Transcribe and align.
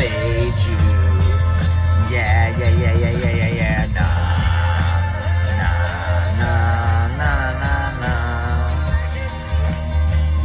fade 0.00 0.56
you. 0.64 0.80
Yeah, 2.10 2.56
yeah, 2.58 2.72
yeah, 2.82 2.96
yeah, 2.96 3.12
yeah, 3.18 3.34
yeah, 3.36 3.52
yeah. 3.60 3.84
Nah, 3.92 4.00
nah, 5.60 6.40
nah, 6.40 7.20
nah, 7.20 7.48
nah, 7.60 8.00
nah. 8.00 8.72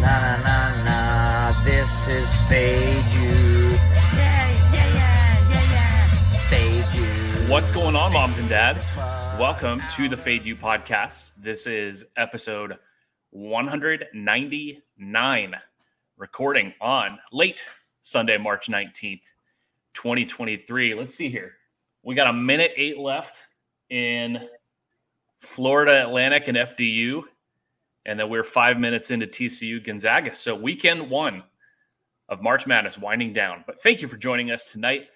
Nah, 0.02 0.20
nah, 0.44 0.44
nah, 0.44 0.83
nah. 0.83 1.55
This 1.63 1.94
is 2.10 2.28
fade 2.49 3.05
you. 3.15 3.79
Yeah, 4.12 4.52
yeah, 4.73 4.89
yeah, 4.93 5.49
yeah, 5.49 5.71
yeah. 5.71 6.11
Fade 6.49 6.89
you. 6.93 7.07
What's 7.49 7.71
going 7.71 7.95
on, 7.95 8.11
moms 8.11 8.39
and 8.39 8.49
dads? 8.49 8.91
Welcome 9.39 9.81
to 9.95 10.09
the 10.09 10.17
Fade 10.17 10.43
U 10.45 10.57
podcast. 10.57 11.31
This 11.37 11.65
is 11.65 12.03
episode 12.17 12.77
199, 13.29 15.55
recording 16.17 16.73
on 16.81 17.19
late 17.31 17.63
Sunday, 18.01 18.37
March 18.37 18.67
19th, 18.67 19.21
2023. 19.96 20.93
Let's 20.93 21.15
see 21.15 21.29
here. 21.29 21.54
We 22.04 22.14
got 22.14 22.28
a 22.28 22.33
minute 22.33 22.71
eight 22.75 23.00
left 23.00 23.47
in 23.89 24.47
Florida 25.39 26.04
Atlantic 26.04 26.47
and 26.47 26.57
FDU. 26.57 27.24
And 28.05 28.19
then 28.19 28.29
we're 28.29 28.43
five 28.43 28.79
minutes 28.79 29.10
into 29.10 29.25
TCU 29.25 29.83
Gonzaga. 29.83 30.36
So 30.36 30.55
weekend 30.55 31.10
one 31.10 31.42
of 32.30 32.42
March 32.42 32.67
Madness 32.67 33.00
winding 33.00 33.33
down. 33.33 33.64
But 33.66 33.81
thank 33.81 34.02
you 34.02 34.08
for 34.08 34.17
joining 34.17 34.52
us 34.52 34.72
tonight. 34.72 35.08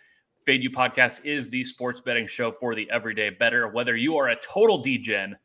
Fade 0.46 0.64
U 0.64 0.72
Podcast 0.72 1.26
is 1.26 1.50
the 1.50 1.64
sports 1.64 2.00
betting 2.00 2.26
show 2.26 2.52
for 2.52 2.74
the 2.74 2.90
everyday 2.90 3.30
bettor. 3.30 3.68
Whether 3.68 3.96
you 3.96 4.18
are 4.18 4.30
a 4.30 4.36
total 4.38 4.82
degen, 4.82 5.36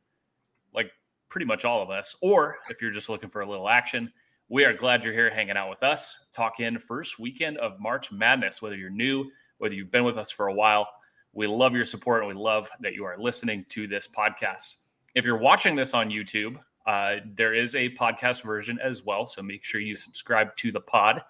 like 0.72 0.90
pretty 1.28 1.44
much 1.44 1.64
all 1.64 1.82
of 1.82 1.90
us, 1.90 2.16
or 2.22 2.56
if 2.70 2.80
you're 2.80 2.90
just 2.90 3.08
looking 3.08 3.28
for 3.28 3.42
a 3.42 3.48
little 3.48 3.68
action, 3.68 4.10
we 4.48 4.64
are 4.64 4.74
glad 4.74 5.04
you're 5.04 5.14
here 5.14 5.30
hanging 5.30 5.56
out 5.56 5.70
with 5.70 5.82
us, 5.82 6.26
talking 6.34 6.78
first 6.78 7.18
weekend 7.18 7.56
of 7.58 7.80
March 7.80 8.12
Madness. 8.12 8.60
Whether 8.60 8.76
you're 8.76 8.90
new, 8.90 9.30
whether 9.58 9.74
you've 9.74 9.90
been 9.90 10.04
with 10.04 10.18
us 10.18 10.30
for 10.30 10.48
a 10.48 10.54
while, 10.54 10.86
we 11.32 11.46
love 11.46 11.74
your 11.74 11.86
support 11.86 12.22
and 12.22 12.28
we 12.28 12.40
love 12.40 12.68
that 12.80 12.94
you 12.94 13.04
are 13.04 13.16
listening 13.18 13.64
to 13.70 13.86
this 13.86 14.06
podcast. 14.06 14.82
If 15.14 15.24
you're 15.24 15.38
watching 15.38 15.74
this 15.74 15.94
on 15.94 16.10
YouTube, 16.10 16.58
uh, 16.86 17.16
there 17.34 17.54
is 17.54 17.74
a 17.74 17.94
podcast 17.96 18.42
version 18.42 18.78
as 18.82 19.02
well. 19.04 19.24
So 19.24 19.42
make 19.42 19.64
sure 19.64 19.80
you 19.80 19.96
subscribe 19.96 20.54
to 20.56 20.70
the 20.70 20.80
pod. 20.80 21.22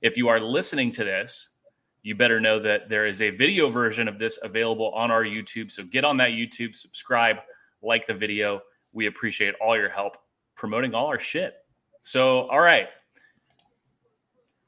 If 0.00 0.16
you 0.16 0.28
are 0.28 0.40
listening 0.40 0.92
to 0.92 1.04
this, 1.04 1.50
you 2.04 2.14
better 2.14 2.40
know 2.40 2.60
that 2.60 2.88
there 2.88 3.06
is 3.06 3.22
a 3.22 3.30
video 3.30 3.70
version 3.70 4.06
of 4.06 4.18
this 4.18 4.38
available 4.42 4.90
on 4.92 5.10
our 5.10 5.24
YouTube. 5.24 5.70
So 5.70 5.82
get 5.84 6.04
on 6.04 6.16
that 6.18 6.30
YouTube, 6.30 6.76
subscribe, 6.76 7.38
like 7.82 8.06
the 8.06 8.14
video. 8.14 8.60
We 8.92 9.06
appreciate 9.06 9.54
all 9.60 9.76
your 9.76 9.88
help 9.88 10.16
promoting 10.54 10.94
all 10.94 11.06
our 11.06 11.18
shit. 11.18 11.54
So, 12.02 12.48
all 12.48 12.60
right. 12.60 12.88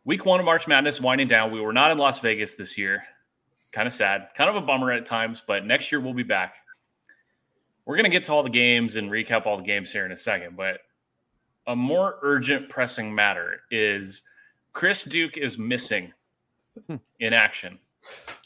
Week 0.05 0.25
one 0.25 0.39
of 0.39 0.47
March 0.47 0.69
Madness 0.69 1.01
winding 1.01 1.29
down. 1.29 1.51
We 1.51 1.61
were 1.61 1.73
not 1.73 1.91
in 1.91 1.99
Las 1.99 2.21
Vegas 2.21 2.55
this 2.55 2.77
year. 2.77 3.03
Kind 3.73 3.89
of 3.89 3.95
sad, 3.95 4.29
kind 4.37 4.49
of 4.49 4.57
a 4.57 4.61
bummer 4.61 4.93
at 4.93 5.05
times, 5.05 5.43
but 5.45 5.67
next 5.67 5.91
year 5.91 6.01
we'll 6.01 6.15
be 6.15 6.23
back. 6.23 6.55
We're 7.87 7.97
going 7.97 8.05
to 8.05 8.11
get 8.11 8.25
to 8.25 8.33
all 8.33 8.43
the 8.43 8.51
games 8.51 8.97
and 8.97 9.11
recap 9.11 9.47
all 9.47 9.57
the 9.57 9.65
games 9.65 9.91
here 9.91 10.07
in 10.07 10.13
a 10.13 10.17
second, 10.17 10.57
but 10.57 10.81
a 11.67 11.75
more 11.75 12.19
urgent, 12.23 12.69
pressing 12.69 13.13
matter 13.13 13.63
is 13.71 14.23
Chris 14.75 15.05
Duke 15.05 15.37
is 15.37 15.59
missing 15.59 16.13
hmm. 16.87 16.97
in 17.21 17.33
action. 17.33 17.79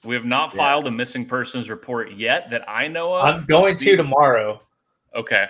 We 0.05 0.15
have 0.15 0.25
not 0.25 0.53
Yeah. 0.53 0.59
filed 0.59 0.87
a 0.87 0.91
missing 0.91 1.27
persons 1.27 1.69
report 1.69 2.13
yet 2.13 2.51
that 2.51 2.69
I 2.69 2.89
know 2.89 3.15
of. 3.15 3.35
I'm 3.35 3.45
going 3.45 3.75
to 3.77 3.97
tomorrow. 3.97 4.61
Okay. 5.15 5.47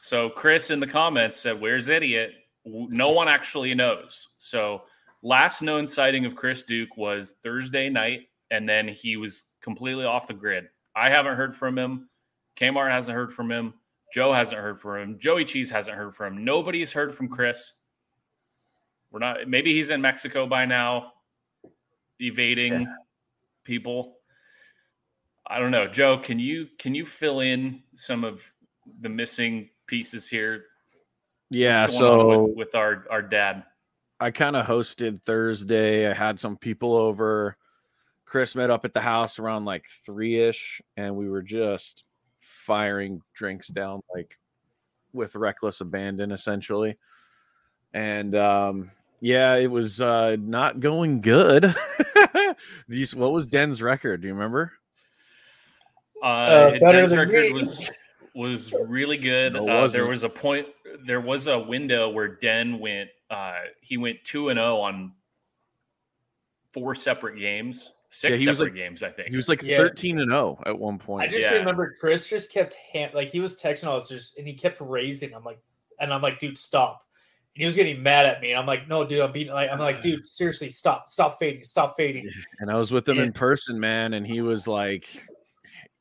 So 0.00 0.28
Chris 0.30 0.70
in 0.70 0.80
the 0.80 0.86
comments 0.86 1.40
said, 1.40 1.60
"Where's 1.60 1.88
idiot?" 1.88 2.32
No 2.66 3.10
one 3.10 3.28
actually 3.28 3.74
knows. 3.74 4.30
So 4.38 4.82
last 5.22 5.62
known 5.62 5.86
sighting 5.86 6.26
of 6.26 6.34
Chris 6.34 6.64
Duke 6.64 6.96
was 6.96 7.36
Thursday 7.42 7.88
night, 7.88 8.28
and 8.50 8.68
then 8.68 8.88
he 8.88 9.16
was 9.16 9.44
completely 9.60 10.04
off 10.04 10.26
the 10.26 10.34
grid. 10.34 10.68
I 10.94 11.08
haven't 11.08 11.36
heard 11.36 11.54
from 11.54 11.78
him. 11.78 12.08
Kmart 12.56 12.90
hasn't 12.90 13.14
heard 13.14 13.32
from 13.32 13.50
him. 13.50 13.74
Joe 14.12 14.32
hasn't 14.32 14.60
heard 14.60 14.80
from 14.80 15.00
him. 15.00 15.18
Joey 15.18 15.44
Cheese 15.44 15.70
hasn't 15.70 15.96
heard 15.96 16.14
from 16.14 16.38
him. 16.38 16.44
Nobody's 16.44 16.92
heard 16.92 17.14
from 17.14 17.28
Chris. 17.28 17.72
We're 19.10 19.20
not. 19.20 19.48
Maybe 19.48 19.74
he's 19.74 19.90
in 19.90 20.00
Mexico 20.00 20.46
by 20.46 20.64
now, 20.64 21.12
evading 22.20 22.86
people. 23.64 24.16
I 25.46 25.58
don't 25.58 25.70
know, 25.70 25.86
Joe. 25.86 26.18
Can 26.18 26.38
you 26.38 26.68
can 26.78 26.94
you 26.94 27.04
fill 27.04 27.40
in 27.40 27.82
some 27.94 28.24
of 28.24 28.42
the 29.00 29.08
missing 29.08 29.70
pieces 29.86 30.28
here? 30.28 30.64
Yeah, 31.50 31.82
What's 31.82 31.98
going 31.98 32.12
on 32.12 32.20
so 32.20 32.42
with, 32.44 32.56
with 32.56 32.74
our 32.74 33.04
our 33.10 33.22
dad. 33.22 33.64
I 34.18 34.30
kind 34.30 34.56
of 34.56 34.66
hosted 34.66 35.22
Thursday. 35.22 36.10
I 36.10 36.14
had 36.14 36.40
some 36.40 36.56
people 36.56 36.94
over. 36.94 37.56
Chris 38.24 38.56
met 38.56 38.70
up 38.70 38.84
at 38.84 38.94
the 38.94 39.00
house 39.00 39.38
around 39.38 39.64
like 39.64 39.84
three 40.04 40.40
ish, 40.40 40.80
and 40.96 41.16
we 41.16 41.28
were 41.28 41.42
just 41.42 42.02
firing 42.40 43.22
drinks 43.34 43.68
down 43.68 44.02
like 44.14 44.36
with 45.12 45.34
reckless 45.34 45.80
abandon, 45.80 46.32
essentially. 46.32 46.96
And 47.92 48.34
um, 48.34 48.90
yeah, 49.20 49.54
it 49.54 49.70
was 49.70 50.00
uh, 50.00 50.36
not 50.40 50.80
going 50.80 51.20
good. 51.20 51.74
These, 52.88 53.14
what 53.14 53.32
was 53.32 53.46
Den's 53.46 53.80
record? 53.82 54.22
Do 54.22 54.28
you 54.28 54.34
remember? 54.34 54.72
Uh, 56.22 56.26
Uh, 56.26 56.78
better 56.78 57.00
Den's 57.00 57.16
record 57.16 57.44
me. 57.44 57.52
was 57.52 57.90
was 58.34 58.72
really 58.86 59.16
good. 59.16 59.54
No, 59.54 59.68
uh, 59.68 59.88
there 59.88 60.06
was 60.06 60.22
a 60.22 60.28
point. 60.28 60.66
There 61.04 61.20
was 61.20 61.46
a 61.46 61.58
window 61.58 62.08
where 62.10 62.28
Den 62.28 62.78
went. 62.78 63.10
Uh, 63.30 63.54
he 63.80 63.96
went 63.96 64.22
two 64.24 64.48
and 64.50 64.58
zero 64.58 64.78
on 64.80 65.12
four 66.72 66.94
separate 66.94 67.38
games, 67.38 67.90
six 68.10 68.40
he 68.40 68.46
was 68.48 68.58
separate 68.58 68.72
like- 68.74 68.82
games. 68.82 69.02
I 69.02 69.10
think. 69.10 69.28
He 69.30 69.36
was 69.36 69.48
like 69.48 69.62
Yeah. 69.62 69.78
13 69.78 70.18
and 70.18 70.30
0 70.30 70.62
at 70.66 70.78
one 70.78 70.98
point. 70.98 71.22
I 71.22 71.26
just 71.28 71.50
Yeah. 71.50 71.56
remember 71.56 71.94
Chris 71.98 72.28
just 72.28 72.52
kept 72.52 72.74
ham- 72.92 73.10
like 73.14 73.30
he 73.30 73.40
was 73.40 73.60
texting 73.60 73.88
us 73.88 74.08
just 74.08 74.38
and 74.38 74.46
he 74.46 74.54
kept 74.54 74.80
raising. 74.80 75.34
I'm 75.34 75.44
like, 75.44 75.58
and 75.98 76.12
I'm 76.12 76.22
like, 76.22 76.38
dude, 76.38 76.58
stop. 76.58 77.02
And 77.54 77.62
he 77.62 77.66
was 77.66 77.74
getting 77.76 78.02
mad 78.02 78.26
at 78.26 78.42
me. 78.42 78.50
And 78.50 78.58
I'm 78.60 78.66
like, 78.66 78.86
no, 78.86 79.04
dude, 79.06 79.20
I'm 79.22 79.32
being 79.32 79.48
like, 79.48 79.70
I'm 79.70 79.78
like, 79.78 80.02
dude, 80.02 80.28
seriously, 80.28 80.68
stop, 80.68 81.08
stop 81.08 81.38
fading, 81.38 81.64
stop 81.64 81.96
fading. 81.96 82.30
and 82.60 82.70
I 82.70 82.74
was 82.76 82.92
with 82.92 83.08
him 83.08 83.16
Yeah. 83.16 83.22
in 83.24 83.32
person, 83.32 83.80
man, 83.80 84.12
and 84.14 84.26
he 84.26 84.42
was 84.42 84.66
like, 84.68 85.06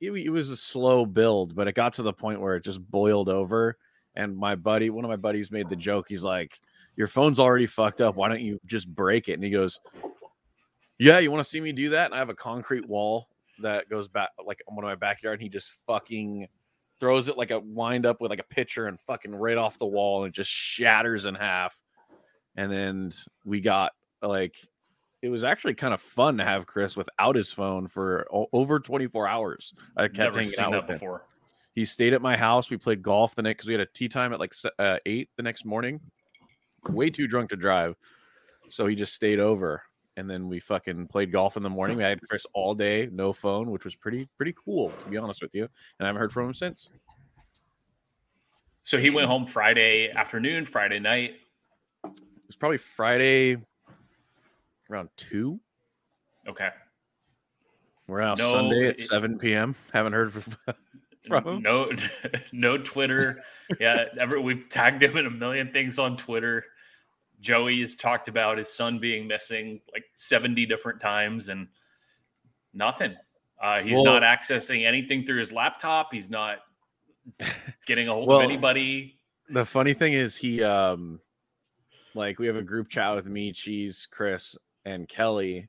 it, 0.02 0.12
he 0.14 0.28
was 0.30 0.50
a 0.50 0.58
slow 0.58 1.06
build, 1.06 1.56
but 1.56 1.70
it 1.70 1.74
got 1.74 1.94
to 1.94 2.04
the 2.04 2.12
point 2.12 2.42
where 2.42 2.58
it 2.58 2.66
just 2.66 2.82
boiled 2.92 3.30
over. 3.30 3.78
And 4.16 4.36
my 4.38 4.56
buddy, 4.56 4.90
one 4.90 5.04
of 5.06 5.10
my 5.10 5.16
buddies, 5.18 5.52
made 5.52 5.70
the 5.70 5.76
joke. 5.76 6.08
He's 6.08 6.24
like, 6.24 6.60
"Your 6.96 7.08
phone's 7.08 7.40
already 7.40 7.66
fucked 7.66 8.02
up. 8.02 8.16
Why 8.16 8.30
don't 8.30 8.42
you 8.42 8.60
just 8.66 8.88
break 8.88 9.28
it?" 9.28 9.34
And 9.34 9.44
he 9.44 9.50
goes, 9.50 9.80
"Yeah, 10.98 11.20
you 11.20 11.32
want 11.32 11.44
to 11.44 11.50
see 11.50 11.60
me 11.62 11.72
do 11.72 11.90
that?" 11.90 12.06
And 12.06 12.14
I 12.16 12.18
have 12.18 12.30
a 12.30 12.36
concrete 12.36 12.88
wall 12.88 13.28
that 13.62 13.90
goes 13.90 14.08
back 14.08 14.30
like 14.46 14.62
on 14.68 14.76
one 14.76 14.86
of 14.86 14.90
my 14.90 14.96
backyard. 14.96 15.36
And 15.36 15.44
he 15.44 15.50
just 15.50 15.72
fucking 15.88 16.48
throws 17.00 17.28
it 17.28 17.38
like 17.38 17.52
a 17.52 17.60
wind 17.60 18.06
up 18.06 18.22
with 18.22 18.30
like 18.32 18.40
a 18.40 18.44
pitcher 18.44 18.88
and 18.88 19.00
fucking 19.02 19.36
right 19.36 19.58
off 19.58 19.78
the 19.78 19.86
wall, 19.86 20.24
and 20.24 20.32
it 20.32 20.36
just 20.36 20.50
shatters 20.50 21.26
in 21.26 21.36
half. 21.36 21.76
And 22.56 22.72
then 22.72 23.12
we 23.44 23.60
got 23.60 23.92
like 24.22 24.56
it 25.22 25.30
was 25.30 25.44
actually 25.44 25.74
kind 25.74 25.94
of 25.94 26.00
fun 26.00 26.38
to 26.38 26.44
have 26.46 26.68
Chris 26.68 26.96
without 26.96 27.36
his 27.36 27.52
phone 27.52 27.88
for 27.88 28.28
o- 28.32 28.48
over 28.54 28.80
24 28.80 29.28
hours. 29.28 29.74
I 29.98 30.04
kept 30.04 30.18
Never 30.20 30.36
hanging 30.36 30.50
seen 30.50 30.66
out 30.66 30.72
that 30.72 30.82
with 30.84 30.90
him. 30.92 30.96
before. 30.96 31.26
He 31.76 31.84
stayed 31.86 32.14
at 32.14 32.22
my 32.22 32.38
house. 32.38 32.70
We 32.70 32.78
played 32.78 33.04
golf 33.04 33.36
the 33.36 33.42
next 33.42 33.58
because 33.58 33.68
we 33.68 33.74
had 33.74 33.82
a 33.82 33.86
tee 33.86 34.08
time 34.08 34.32
at 34.34 34.40
like 34.40 34.54
uh, 34.80 34.98
eight 35.06 35.30
the 35.36 35.44
next 35.44 35.66
morning. 35.66 36.00
Way 36.88 37.10
too 37.10 37.28
drunk 37.28 37.50
to 37.50 37.56
drive, 37.58 37.96
so 38.70 38.88
he 38.88 38.96
just 38.96 39.14
stayed 39.14 39.40
over, 39.40 39.82
and 40.18 40.30
then 40.30 40.48
we 40.48 40.60
fucking 40.60 41.08
played 41.08 41.32
golf 41.32 41.58
in 41.58 41.64
the 41.64 41.70
morning. 41.70 41.98
We 41.98 42.04
had 42.04 42.22
Chris 42.22 42.46
all 42.54 42.76
day, 42.76 43.10
no 43.12 43.34
phone, 43.34 43.72
which 43.72 43.84
was 43.84 43.94
pretty 43.96 44.28
pretty 44.38 44.54
cool 44.64 44.92
to 44.92 45.06
be 45.06 45.18
honest 45.18 45.42
with 45.42 45.54
you. 45.54 45.64
And 45.64 46.06
I 46.06 46.08
haven't 46.08 46.20
heard 46.22 46.32
from 46.32 46.48
him 46.48 46.54
since. 46.54 46.90
So 48.84 48.98
he 49.00 49.10
went 49.10 49.28
home 49.28 49.48
Friday 49.48 50.12
afternoon, 50.12 50.66
Friday 50.66 51.00
night. 51.00 51.38
It 52.06 52.12
was 52.48 52.56
probably 52.56 52.78
Friday 52.78 53.58
around 54.92 55.10
two. 55.18 55.60
Okay. 56.48 56.70
We're 58.08 58.22
out 58.22 58.38
No, 58.38 58.54
Sunday 58.54 58.90
at 58.90 59.00
it- 59.00 59.08
7 59.08 59.40
p.m. 59.40 59.76
Haven't 59.92 60.14
heard 60.14 60.32
from. 60.32 60.56
From? 61.28 61.62
No, 61.62 61.92
no 62.52 62.78
Twitter. 62.78 63.44
Yeah, 63.80 64.06
ever 64.20 64.40
we've 64.40 64.70
tagged 64.70 65.02
him 65.04 65.18
in 65.18 65.26
a 65.26 65.30
million 65.32 65.72
things 65.72 65.98
on 66.00 66.18
Twitter. 66.18 66.64
Joey 67.42 67.80
has 67.80 67.96
talked 67.96 68.28
about 68.28 68.58
his 68.58 68.72
son 68.74 69.00
being 69.00 69.28
missing 69.28 69.82
like 69.94 70.06
70 70.16 70.66
different 70.66 71.00
times 71.02 71.50
and 71.50 71.68
nothing. 72.74 73.16
Uh, 73.62 73.82
he's 73.82 73.94
Well- 73.96 74.06
not 74.06 74.22
accessing 74.22 74.86
anything 74.86 75.26
through 75.26 75.40
his 75.40 75.52
laptop. 75.52 76.14
He's 76.14 76.30
not 76.30 76.60
getting 77.86 78.08
a 78.08 78.14
hold 78.14 78.28
Well, 78.28 78.38
of 78.38 78.44
anybody. 78.44 79.20
the 79.50 79.66
funny 79.66 79.94
thing 79.94 80.14
is 80.14 80.36
he 80.36 80.64
um 80.64 81.20
like 82.14 82.40
we 82.40 82.48
have 82.48 82.56
a 82.56 82.62
group 82.64 82.90
chat 82.90 83.16
with 83.16 83.26
me 83.26 83.52
cheese 83.52 84.08
chris 84.10 84.56
and 84.86 85.08
kelly 85.08 85.68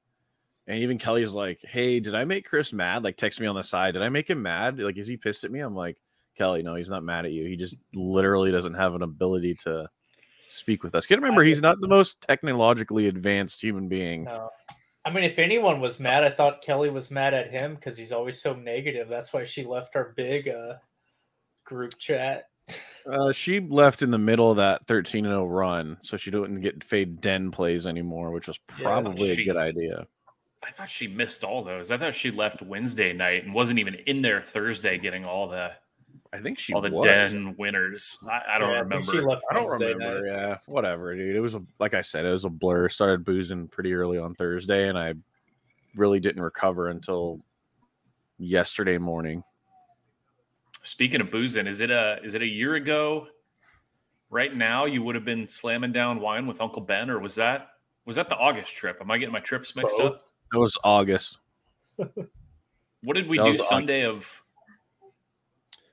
and 0.66 0.78
even 0.78 0.98
kelly's 0.98 1.32
like 1.32 1.60
hey 1.62 2.00
did 2.00 2.14
i 2.14 2.24
make 2.24 2.44
chris 2.44 2.72
mad 2.72 3.04
like 3.04 3.16
text 3.16 3.40
me 3.40 3.46
on 3.46 3.54
the 3.54 3.62
side 3.62 3.92
did 3.92 4.02
i 4.02 4.08
make 4.08 4.28
him 4.28 4.42
mad 4.42 4.78
like 4.78 4.96
is 4.98 5.06
he 5.06 5.16
pissed 5.16 5.44
at 5.44 5.50
me 5.50 5.60
i'm 5.60 5.74
like 5.74 5.96
kelly 6.36 6.62
no 6.62 6.74
he's 6.74 6.90
not 6.90 7.04
mad 7.04 7.24
at 7.24 7.32
you 7.32 7.46
he 7.46 7.56
just 7.56 7.76
literally 7.94 8.50
doesn't 8.50 8.74
have 8.74 8.94
an 8.94 9.02
ability 9.02 9.54
to 9.54 9.86
speak 10.48 10.84
with 10.84 10.94
us. 10.94 11.06
Gotta 11.06 11.20
remember, 11.20 11.42
he's 11.42 11.60
not 11.60 11.80
the 11.80 11.88
most 11.88 12.20
technologically 12.20 13.08
advanced 13.08 13.60
human 13.60 13.88
being. 13.88 14.22
No. 14.22 14.48
I 15.04 15.10
mean, 15.10 15.24
if 15.24 15.40
anyone 15.40 15.80
was 15.80 15.98
mad, 15.98 16.22
I 16.22 16.30
thought 16.30 16.62
Kelly 16.62 16.88
was 16.88 17.10
mad 17.10 17.34
at 17.34 17.50
him 17.50 17.74
because 17.74 17.96
he's 17.96 18.12
always 18.12 18.40
so 18.40 18.54
negative. 18.54 19.08
That's 19.08 19.32
why 19.32 19.42
she 19.42 19.64
left 19.64 19.96
our 19.96 20.12
big 20.16 20.48
uh, 20.48 20.74
group 21.64 21.98
chat. 21.98 22.44
Uh, 23.08 23.30
she 23.30 23.60
left 23.60 24.02
in 24.02 24.10
the 24.10 24.18
middle 24.18 24.50
of 24.50 24.56
that 24.56 24.84
13 24.88 25.22
0 25.24 25.46
run, 25.46 25.96
so 26.02 26.16
she 26.16 26.32
didn't 26.32 26.60
get 26.60 26.82
fade 26.82 27.20
den 27.20 27.52
plays 27.52 27.86
anymore, 27.86 28.32
which 28.32 28.48
was 28.48 28.58
Yeah, 28.78 28.82
probably 28.82 29.34
she- 29.36 29.42
a 29.42 29.44
good 29.44 29.56
idea. 29.56 30.06
I 30.62 30.70
thought 30.70 30.90
she 30.90 31.06
missed 31.06 31.44
all 31.44 31.62
those. 31.62 31.90
I 31.90 31.96
thought 31.98 32.14
she 32.14 32.30
left 32.30 32.62
Wednesday 32.62 33.12
night 33.12 33.44
and 33.44 33.54
wasn't 33.54 33.78
even 33.78 33.94
in 34.06 34.22
there 34.22 34.42
Thursday 34.42 34.98
getting 34.98 35.24
all 35.24 35.48
the 35.48 35.72
I 36.32 36.38
think 36.40 36.58
she 36.58 36.72
all 36.72 36.80
the 36.80 36.90
was. 36.90 37.04
den 37.04 37.54
winners. 37.58 38.18
I, 38.28 38.42
I 38.54 38.58
don't 38.58 38.70
Yeah, 38.70 38.80
think 38.80 38.90
remember. 38.90 39.12
She 39.12 39.20
left 39.20 39.42
I 39.50 39.54
don't 39.54 39.66
Wednesday 39.68 39.92
remember. 39.94 40.22
night. 40.22 40.32
Yeah, 40.32 40.58
whatever, 40.66 41.14
dude. 41.14 41.36
It 41.36 41.40
was 41.40 41.54
a 41.54 41.62
like 41.78 41.94
I 41.94 42.00
said, 42.00 42.24
it 42.24 42.32
was 42.32 42.44
a 42.44 42.50
blur. 42.50 42.88
Started 42.88 43.24
boozing 43.24 43.68
pretty 43.68 43.94
early 43.94 44.18
on 44.18 44.34
Thursday, 44.34 44.88
and 44.88 44.98
I 44.98 45.14
really 45.94 46.20
didn't 46.20 46.42
recover 46.42 46.88
until 46.88 47.40
yesterday 48.38 48.98
morning. 48.98 49.42
Speaking 50.82 51.20
of 51.20 51.30
boozing, 51.30 51.66
is 51.66 51.80
it 51.80 51.90
a 51.90 52.18
is 52.22 52.34
it 52.34 52.42
a 52.42 52.46
year 52.46 52.74
ago? 52.74 53.28
Right 54.30 54.54
now, 54.54 54.86
you 54.86 55.02
would 55.04 55.14
have 55.14 55.24
been 55.24 55.46
slamming 55.46 55.92
down 55.92 56.20
wine 56.20 56.46
with 56.46 56.60
Uncle 56.60 56.82
Ben, 56.82 57.08
or 57.10 57.20
was 57.20 57.36
that 57.36 57.68
was 58.04 58.16
that 58.16 58.28
the 58.28 58.36
August 58.36 58.74
trip? 58.74 58.98
Am 59.00 59.10
I 59.10 59.18
getting 59.18 59.32
my 59.32 59.40
trips 59.40 59.76
mixed 59.76 59.98
up? 60.00 60.18
Both. 60.52 60.58
It 60.58 60.60
was 60.60 60.76
August. 60.84 61.38
What 61.96 63.14
did 63.14 63.28
we 63.28 63.38
That 63.38 63.44
do 63.44 63.48
was 63.50 63.56
August. 63.58 63.68
Sunday 63.68 64.04
of? 64.04 64.42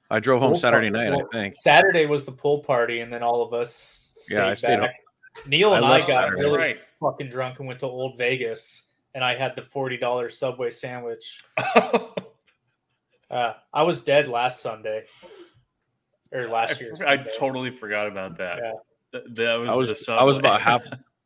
I 0.10 0.20
drove 0.20 0.42
home 0.42 0.52
Pool 0.52 0.60
Saturday 0.60 0.92
party. 0.92 1.10
night. 1.10 1.16
Well, 1.18 1.28
I 1.34 1.38
think. 1.38 1.56
Saturday 1.60 2.06
was 2.06 2.26
the 2.26 2.32
pool 2.32 2.60
party, 2.60 3.00
and 3.02 3.12
then 3.12 3.24
all 3.24 3.42
of 3.42 3.54
us 3.54 3.74
stayed 4.22 4.36
Yeah, 4.36 4.48
I 4.48 4.56
stayed 4.56 4.80
back. 4.80 5.00
Neil 5.48 5.74
and 5.74 5.84
I 5.84 5.94
I, 5.96 6.00
got 6.00 6.08
Saturday. 6.38 6.42
Really 6.44 6.58
right. 6.58 6.78
fucking 7.00 7.30
drunk 7.30 7.60
and 7.60 7.68
went 7.68 7.80
to 7.80 7.88
Old 7.88 8.18
Vegas, 8.18 8.90
and 9.16 9.24
I 9.24 9.36
had 9.36 9.56
the 9.56 9.62
forty 9.64 9.98
dollars 9.98 10.38
Subway 10.38 10.70
sandwich. 10.72 11.42
Uh, 13.32 13.54
I 13.74 13.82
was 13.82 14.02
dead 14.02 14.28
last 14.28 14.62
Sunday, 14.62 15.06
or 16.32 16.48
last 16.50 16.80
year. 16.80 16.94
I 17.08 17.18
totally 17.18 17.72
forgot 17.72 18.06
about 18.06 18.38
that. 18.38 18.60
Yeah. 18.62 18.72
Th- 19.12 19.36
That 19.36 19.56
was, 19.56 19.70
I 19.70 19.76
was- 19.76 20.06
the 20.06 20.14
I 20.14 20.24
was 20.24 20.38
about 20.38 20.62
half- 20.62 20.86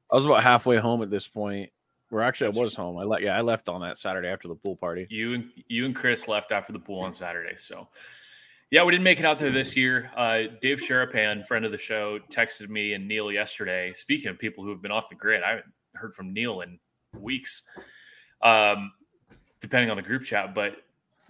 I 0.09 0.15
was 0.15 0.25
about 0.25 0.41
halfway 0.41 0.77
home 0.77 1.01
at 1.01 1.09
this 1.09 1.27
point. 1.27 1.69
Where 2.09 2.23
actually 2.23 2.57
I 2.57 2.61
was 2.61 2.73
home. 2.73 2.97
I 2.97 3.03
let 3.03 3.21
yeah, 3.21 3.37
I 3.37 3.41
left 3.41 3.67
on 3.69 3.81
that 3.81 3.97
Saturday 3.97 4.29
after 4.29 4.47
the 4.47 4.55
pool 4.55 4.75
party. 4.75 5.07
you 5.09 5.33
and 5.33 5.49
you 5.67 5.85
and 5.85 5.95
Chris 5.95 6.27
left 6.27 6.51
after 6.51 6.71
the 6.71 6.79
pool 6.79 7.01
on 7.01 7.13
Saturday. 7.13 7.55
So, 7.57 7.87
yeah, 8.71 8.83
we 8.83 8.91
didn't 8.91 9.03
make 9.03 9.19
it 9.19 9.25
out 9.25 9.39
there 9.39 9.51
this 9.51 9.75
year. 9.75 10.09
Uh, 10.15 10.43
Dave 10.61 10.79
Sherapan, 10.79 11.45
friend 11.45 11.65
of 11.65 11.71
the 11.71 11.77
show, 11.77 12.19
texted 12.31 12.69
me 12.69 12.93
and 12.93 13.07
Neil 13.07 13.31
yesterday. 13.31 13.91
Speaking 13.93 14.29
of 14.29 14.39
people 14.39 14.63
who 14.63 14.69
have 14.69 14.81
been 14.81 14.91
off 14.91 15.09
the 15.09 15.15
grid, 15.15 15.43
I 15.43 15.49
haven't 15.49 15.65
heard 15.95 16.15
from 16.15 16.33
Neil 16.33 16.61
in 16.61 16.79
weeks, 17.19 17.69
um, 18.41 18.91
depending 19.59 19.89
on 19.89 19.97
the 19.97 20.03
group 20.03 20.23
chat. 20.23 20.55
But 20.55 20.77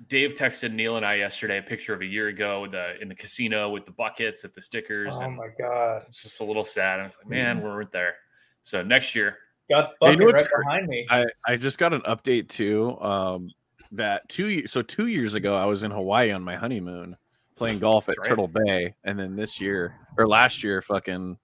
Dave 0.09 0.35
texted 0.35 0.73
Neil 0.73 0.97
and 0.97 1.05
I 1.05 1.15
yesterday 1.15 1.57
a 1.57 1.63
picture 1.63 1.93
of 1.93 2.01
a 2.01 2.05
year 2.05 2.27
ago 2.27 2.67
the 2.71 3.01
in 3.01 3.07
the 3.09 3.15
casino 3.15 3.71
with 3.71 3.85
the 3.85 3.91
buckets 3.93 4.45
at 4.45 4.53
the 4.53 4.61
stickers, 4.61 5.17
Oh 5.19 5.25
and 5.25 5.37
my 5.37 5.47
god! 5.59 6.03
it's 6.07 6.21
just 6.21 6.39
a 6.39 6.43
little 6.43 6.63
sad. 6.63 6.99
I 6.99 7.03
was 7.03 7.17
like, 7.17 7.27
man, 7.27 7.57
we 7.57 7.63
weren't 7.63 7.91
there. 7.91 8.15
So 8.61 8.83
next 8.83 9.15
year, 9.15 9.37
Got 9.69 9.95
Hey, 10.01 10.11
you 10.11 10.17
bucket 10.17 10.19
know 10.19 10.25
right 10.27 10.45
cra- 10.45 10.63
behind 10.63 10.87
me. 10.87 11.07
I 11.09 11.25
I 11.45 11.55
just 11.57 11.77
got 11.77 11.93
an 11.93 12.01
update 12.01 12.47
too. 12.47 12.99
Um, 13.01 13.51
that 13.91 14.27
two 14.29 14.47
years 14.47 14.71
so 14.71 14.81
two 14.81 15.07
years 15.07 15.33
ago 15.33 15.55
I 15.55 15.65
was 15.65 15.83
in 15.83 15.91
Hawaii 15.91 16.31
on 16.31 16.43
my 16.43 16.55
honeymoon 16.55 17.15
playing 17.55 17.79
golf 17.79 18.07
at 18.07 18.17
right. 18.17 18.29
Turtle 18.29 18.47
Bay, 18.47 18.93
and 19.03 19.19
then 19.19 19.35
this 19.35 19.59
year 19.59 19.95
or 20.17 20.27
last 20.27 20.63
year, 20.63 20.81
fucking 20.81 21.37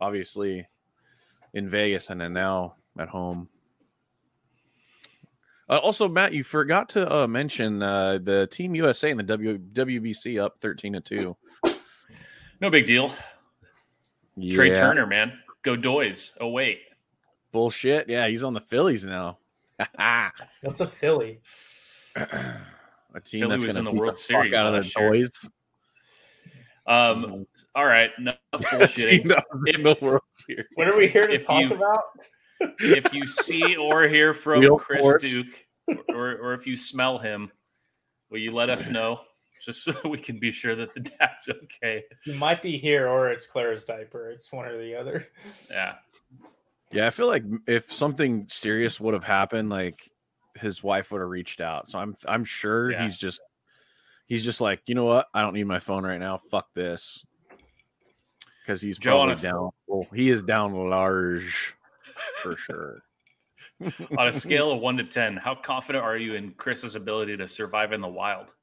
obviously 0.00 0.66
in 1.54 1.68
Vegas, 1.68 2.10
and 2.10 2.20
then 2.20 2.32
now 2.32 2.74
at 2.98 3.08
home. 3.08 3.48
Uh, 5.68 5.76
also, 5.76 6.08
Matt, 6.08 6.32
you 6.32 6.42
forgot 6.42 6.88
to 6.90 7.14
uh, 7.14 7.26
mention 7.26 7.82
uh, 7.82 8.18
the 8.22 8.48
Team 8.50 8.74
USA 8.74 9.10
and 9.10 9.20
the 9.20 9.24
w, 9.24 9.58
WBC 9.58 10.42
up 10.42 10.56
thirteen 10.60 10.94
to 10.94 11.00
two. 11.00 11.36
no 12.60 12.70
big 12.70 12.86
deal. 12.86 13.12
Trea 14.50 14.74
Turner, 14.74 15.06
man, 15.06 15.38
go 15.62 15.76
Doys. 15.76 16.36
Oh 16.40 16.48
wait. 16.48 16.80
Bullshit. 17.58 18.08
Yeah, 18.08 18.28
he's 18.28 18.44
on 18.44 18.54
the 18.54 18.60
Phillies 18.60 19.04
now. 19.04 19.38
a 19.98 20.30
What's 20.62 20.80
a 20.80 20.86
Philly? 20.86 21.40
A 23.14 23.20
team 23.20 23.40
Philly 23.40 23.50
that's 23.52 23.64
was 23.64 23.72
going 23.72 23.86
in 23.86 23.92
to 23.92 23.96
the 23.96 24.00
World 24.00 24.12
fuck 24.12 24.18
Series 24.18 24.52
out 24.52 24.66
of 24.66 24.72
the 24.72 24.78
last 24.80 24.92
toys. 24.92 25.50
Um, 26.86 27.46
all 27.74 27.84
right, 27.86 28.10
enough 28.18 28.36
Team 28.54 28.62
bullshitting. 29.28 29.42
in 29.74 29.82
the 29.82 29.96
World 30.00 30.22
Series. 30.34 30.66
What 30.74 30.88
are 30.88 30.96
we 30.96 31.08
here 31.08 31.26
to 31.26 31.34
If 31.34 31.46
talk 31.46 31.60
you- 31.62 31.72
about? 31.74 32.02
if 32.80 33.12
you 33.14 33.26
see 33.26 33.76
or 33.76 34.06
hear 34.08 34.34
from 34.34 34.60
Real 34.60 34.78
Chris 34.78 35.00
sports. 35.00 35.24
Duke, 35.24 35.66
or 36.10 36.36
or 36.36 36.52
if 36.54 36.66
you 36.66 36.76
smell 36.76 37.16
him, 37.18 37.50
will 38.30 38.38
you 38.38 38.52
let 38.52 38.68
us 38.68 38.88
know 38.90 39.20
just 39.64 39.84
so 39.84 39.94
we 40.08 40.18
can 40.18 40.38
be 40.38 40.50
sure 40.52 40.74
that 40.74 40.92
the 40.92 41.00
dad's 41.00 41.48
okay? 41.48 42.04
You 42.26 42.34
might 42.34 42.60
be 42.62 42.76
here, 42.76 43.08
or 43.08 43.30
it's 43.30 43.46
Claire's 43.46 43.84
diaper. 43.84 44.30
It's 44.30 44.52
one 44.52 44.66
or 44.66 44.76
the 44.76 44.94
other. 44.94 45.28
Yeah, 45.70 45.96
Yeah, 46.92 47.06
I 47.06 47.10
feel 47.10 47.26
like 47.26 47.44
if 47.66 47.92
something 47.92 48.46
serious 48.50 48.98
would 49.00 49.14
have 49.14 49.24
happened, 49.24 49.68
like 49.70 50.10
his 50.56 50.82
wife 50.82 51.12
would 51.12 51.20
have 51.20 51.28
reached 51.30 51.60
out. 51.60 51.88
So 51.88 51.98
I'm 51.98 52.14
I'm 52.26 52.44
sure 52.44 52.90
Yeah. 52.90 53.04
he's 53.04 53.16
just 53.18 53.40
he's 54.26 54.44
just 54.44 54.60
like, 54.60 54.80
you 54.86 54.94
know 54.94 55.04
what? 55.04 55.26
I 55.34 55.42
don't 55.42 55.54
need 55.54 55.64
my 55.64 55.80
phone 55.80 56.04
right 56.04 56.18
now. 56.18 56.40
Fuck 56.50 56.72
this. 56.74 57.24
Because 58.62 58.80
he's 58.80 58.98
Joe, 58.98 59.24
probably 59.24 59.34
down. 59.36 59.70
Well, 59.86 60.06
he 60.14 60.30
is 60.30 60.42
down 60.42 60.74
large 60.74 61.74
for 62.42 62.56
sure. 62.56 63.02
on 64.18 64.28
a 64.28 64.32
scale 64.34 64.72
of 64.72 64.80
one 64.80 64.96
to 64.96 65.04
ten, 65.04 65.36
how 65.36 65.54
confident 65.54 66.04
are 66.04 66.16
you 66.16 66.34
in 66.34 66.52
Chris's 66.52 66.94
ability 66.94 67.36
to 67.38 67.48
survive 67.48 67.92
in 67.92 68.00
the 68.00 68.08
wild? 68.08 68.54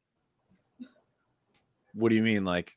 What 1.93 2.09
do 2.09 2.15
you 2.15 2.21
mean, 2.23 2.43
like, 2.43 2.75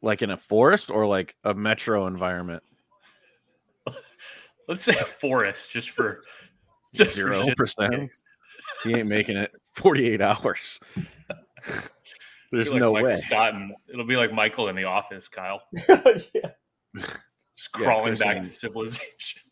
like 0.00 0.22
in 0.22 0.30
a 0.30 0.36
forest 0.36 0.90
or 0.90 1.06
like 1.06 1.34
a 1.44 1.52
metro 1.52 2.06
environment? 2.06 2.62
Let's 4.68 4.84
say 4.84 4.92
a 5.00 5.04
forest, 5.04 5.72
just 5.72 5.90
for 5.90 6.22
just 6.94 7.14
Zero 7.14 7.42
shit. 7.44 7.56
percent. 7.56 8.12
He 8.84 8.94
ain't 8.94 9.08
making 9.08 9.36
it 9.36 9.50
48 9.74 10.20
hours. 10.20 10.78
There's 12.52 12.70
like 12.72 12.80
no 12.80 12.92
Michael 12.92 13.08
way. 13.08 13.16
Scott, 13.16 13.54
and 13.54 13.72
it'll 13.88 14.04
be 14.06 14.16
like 14.16 14.32
Michael 14.32 14.68
in 14.68 14.76
the 14.76 14.84
office, 14.84 15.26
Kyle, 15.28 15.62
yeah. 15.88 16.50
just 17.56 17.72
crawling 17.72 18.16
Chris 18.16 18.20
back 18.20 18.42
to 18.42 18.48
civilization. 18.48 19.42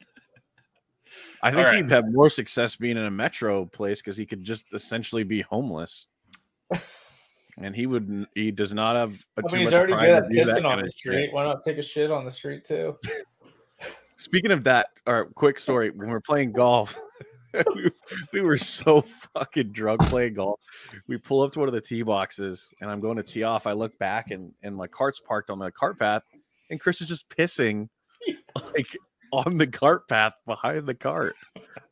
I 1.42 1.50
think 1.50 1.58
All 1.58 1.64
right. 1.72 1.76
he'd 1.76 1.90
have 1.90 2.04
more 2.12 2.28
success 2.28 2.76
being 2.76 2.96
in 2.96 3.04
a 3.04 3.10
metro 3.10 3.64
place 3.64 4.00
because 4.00 4.16
he 4.16 4.26
could 4.26 4.44
just 4.44 4.64
essentially 4.72 5.24
be 5.24 5.40
homeless. 5.42 6.06
and 7.58 7.74
he 7.74 7.86
would 7.86 8.26
he 8.34 8.50
does 8.50 8.72
not 8.74 8.96
have 8.96 9.12
a 9.38 9.42
I 9.44 9.48
too 9.48 9.56
mean, 9.56 9.58
he's 9.62 9.66
much 9.72 9.74
already 9.78 9.92
pride 9.94 10.06
good 10.30 10.38
at 10.40 10.46
pissing 10.48 10.64
on 10.64 10.78
of 10.78 10.84
the 10.84 10.88
shit. 10.90 10.98
street. 10.98 11.32
Why 11.32 11.44
not 11.44 11.62
take 11.62 11.78
a 11.78 11.82
shit 11.82 12.10
on 12.10 12.24
the 12.24 12.30
street 12.30 12.64
too? 12.64 12.96
Speaking 14.16 14.50
of 14.50 14.64
that, 14.64 14.88
our 15.06 15.26
quick 15.26 15.58
story: 15.58 15.90
when 15.90 16.08
we're 16.08 16.20
playing 16.20 16.52
golf, 16.52 16.98
we, 17.74 17.90
we 18.32 18.40
were 18.40 18.58
so 18.58 19.02
fucking 19.34 19.72
drunk 19.72 20.00
playing 20.02 20.34
golf. 20.34 20.60
We 21.06 21.18
pull 21.18 21.42
up 21.42 21.52
to 21.52 21.60
one 21.60 21.68
of 21.68 21.74
the 21.74 21.80
tee 21.80 22.02
boxes, 22.02 22.68
and 22.80 22.90
I'm 22.90 23.00
going 23.00 23.16
to 23.16 23.22
tee 23.22 23.42
off. 23.42 23.66
I 23.66 23.72
look 23.72 23.98
back, 23.98 24.30
and 24.30 24.52
and 24.62 24.74
my 24.74 24.86
cart's 24.86 25.20
parked 25.20 25.50
on 25.50 25.58
the 25.58 25.70
cart 25.70 25.98
path, 25.98 26.22
and 26.70 26.80
Chris 26.80 27.00
is 27.00 27.08
just 27.08 27.28
pissing 27.28 27.88
like 28.54 28.96
on 29.32 29.58
the 29.58 29.66
cart 29.66 30.08
path 30.08 30.34
behind 30.46 30.86
the 30.86 30.94
cart. 30.94 31.36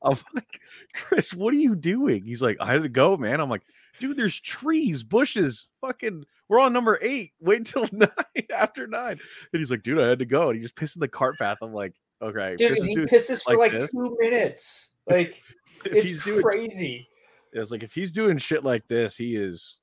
I'm 0.02 0.18
like, 0.34 0.60
Chris, 0.94 1.32
what 1.32 1.54
are 1.54 1.58
you 1.58 1.74
doing? 1.74 2.24
He's 2.24 2.42
like, 2.42 2.56
I 2.60 2.72
had 2.72 2.82
to 2.82 2.88
go, 2.88 3.16
man. 3.16 3.40
I'm 3.40 3.50
like, 3.50 3.62
dude, 3.98 4.16
there's 4.16 4.38
trees, 4.40 5.02
bushes, 5.02 5.68
fucking. 5.80 6.24
We're 6.48 6.60
on 6.60 6.74
number 6.74 6.98
eight. 7.00 7.32
Wait 7.40 7.66
till 7.66 7.88
nine 7.92 8.08
after 8.54 8.86
nine. 8.86 9.18
And 9.52 9.60
he's 9.60 9.70
like, 9.70 9.82
dude, 9.82 9.98
I 9.98 10.08
had 10.08 10.18
to 10.18 10.26
go. 10.26 10.50
And 10.50 10.56
he 10.56 10.62
just 10.62 10.76
pissed 10.76 10.96
in 10.96 11.00
the 11.00 11.08
cart 11.08 11.38
path. 11.38 11.58
I'm 11.62 11.72
like, 11.72 11.94
okay, 12.22 12.54
Dude, 12.56 12.70
Chris 12.72 12.84
he 12.84 12.94
doing- 12.94 13.08
pisses 13.08 13.42
for 13.44 13.56
like 13.56 13.72
like 13.72 13.80
this. 13.80 13.90
two 13.90 14.16
minutes. 14.20 14.90
Like 15.06 15.42
it's 15.84 16.00
he's 16.10 16.24
doing 16.24 16.40
crazy. 16.42 17.06
it's 17.52 17.70
like 17.70 17.82
if 17.82 17.92
he's 17.92 18.10
doing 18.10 18.38
shit 18.38 18.64
like 18.64 18.88
this, 18.88 19.14
he 19.18 19.36
is 19.36 19.80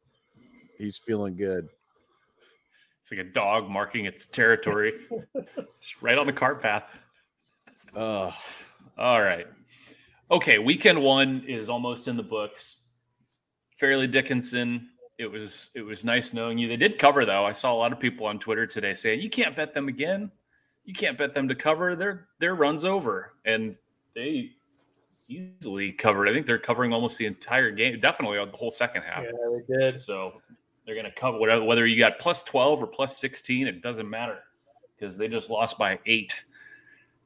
he's 0.80 0.98
feeling 0.98 1.36
good. 1.38 1.68
It's 3.00 3.12
like 3.12 3.20
a 3.20 3.24
dog 3.24 3.70
marking 3.70 4.06
its 4.06 4.26
territory, 4.26 4.94
just 5.80 6.02
right 6.02 6.18
on 6.18 6.26
the 6.26 6.34
cart 6.34 6.60
path. 6.60 6.86
Oh, 7.96 8.34
All 8.98 9.22
right. 9.22 9.46
Okay, 10.32 10.58
weekend 10.58 11.00
one 11.02 11.44
is 11.48 11.70
almost 11.70 12.08
in 12.08 12.18
the 12.18 12.24
books. 12.24 12.88
Fairleigh 13.78 14.08
Dickinson. 14.08 14.90
It 15.20 15.30
was 15.32 15.70
it 15.76 15.82
was 15.84 16.04
nice 16.04 16.34
knowing 16.34 16.58
you. 16.58 16.68
They 16.68 16.78
did 16.78 16.98
cover 16.98 17.26
though. 17.26 17.46
I 17.46 17.52
saw 17.52 17.74
a 17.74 17.78
lot 17.78 17.92
of 17.92 18.00
people 18.00 18.26
on 18.26 18.40
Twitter 18.40 18.66
today 18.66 18.96
saying 18.96 19.22
you 19.22 19.30
can't 19.30 19.56
bet 19.56 19.76
them 19.76 19.88
again. 19.88 20.32
You 20.92 20.96
can't 20.96 21.18
bet 21.18 21.34
them 21.34 21.48
to 21.48 21.56
cover. 21.56 21.96
Their 21.96 22.28
their 22.40 22.54
runs 22.54 22.84
over, 22.84 23.32
and 23.46 23.78
they 24.14 24.52
easily 25.30 25.94
covered. 25.94 26.28
I 26.28 26.34
think 26.34 26.46
they're 26.46 26.60
covering 26.60 26.92
almost 26.92 27.18
the 27.18 27.28
entire 27.28 27.72
game, 27.72 27.98
definitely 28.02 28.44
the 28.44 28.58
whole 28.58 28.72
second 28.72 29.04
half. 29.04 29.24
Yeah, 29.24 29.32
they 29.70 29.74
did. 29.74 30.02
So 30.02 30.42
they're 30.86 30.96
going 30.96 31.06
to 31.06 31.12
cover 31.14 31.38
whatever, 31.38 31.64
whether 31.64 31.88
you 31.88 31.98
got 31.98 32.20
plus 32.20 32.44
12 32.44 32.84
or 32.84 32.88
plus 32.88 33.18
16, 33.20 33.68
it 33.68 33.82
doesn't 33.82 34.10
matter 34.10 34.40
because 35.00 35.16
they 35.16 35.30
just 35.30 35.50
lost 35.50 35.78
by 35.78 35.98
eight 36.08 36.36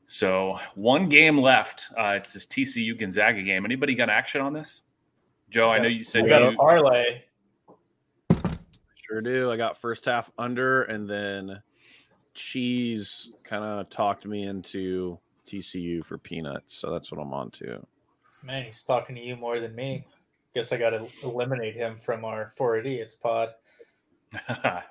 So 0.06 0.60
one 0.76 1.10
game 1.10 1.42
left. 1.42 1.88
Uh, 1.98 2.14
it's 2.18 2.34
this 2.34 2.46
TCU 2.46 2.96
Gonzaga 2.96 3.42
game. 3.42 3.66
Anybody 3.66 3.96
got 3.96 4.12
action 4.12 4.42
on 4.42 4.54
this? 4.54 4.82
Joe, 5.50 5.72
I 5.72 5.80
know 5.80 5.88
you 5.88 6.04
said 6.04 6.22
we 6.22 6.30
got 6.30 6.44
a 6.44 6.52
you, 6.52 6.58
parlay. 6.58 7.24
Sure 8.96 9.22
do. 9.22 9.50
I 9.50 9.58
got 9.58 9.82
first 9.82 10.06
half 10.06 10.30
under, 10.38 10.84
and 10.84 11.10
then 11.10 11.64
cheese 12.36 13.32
kind 13.44 13.64
of 13.64 13.90
talked 13.90 14.26
me 14.26 14.44
into 14.44 15.18
TCU 15.48 16.04
for 16.04 16.18
peanuts. 16.18 16.76
So 16.76 16.92
that's 16.92 17.12
what 17.12 17.20
I'm 17.20 17.34
on 17.34 17.52
to. 17.52 17.86
Man, 18.44 18.66
he's 18.66 18.84
talking 18.84 19.16
to 19.16 19.22
you 19.22 19.36
more 19.36 19.60
than 19.60 19.74
me. 19.74 20.06
Guess 20.54 20.72
I 20.72 20.78
got 20.78 20.92
to 20.92 21.08
eliminate 21.24 21.74
him 21.74 21.98
from 21.98 22.24
our 22.24 22.50
Four 22.56 22.78
Idiots 22.78 23.16
pod. 23.16 23.50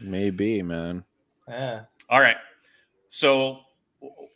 Maybe, 0.00 0.62
man. 0.62 1.04
Yeah. 1.48 1.82
All 2.08 2.20
right. 2.20 2.36
So 3.10 3.60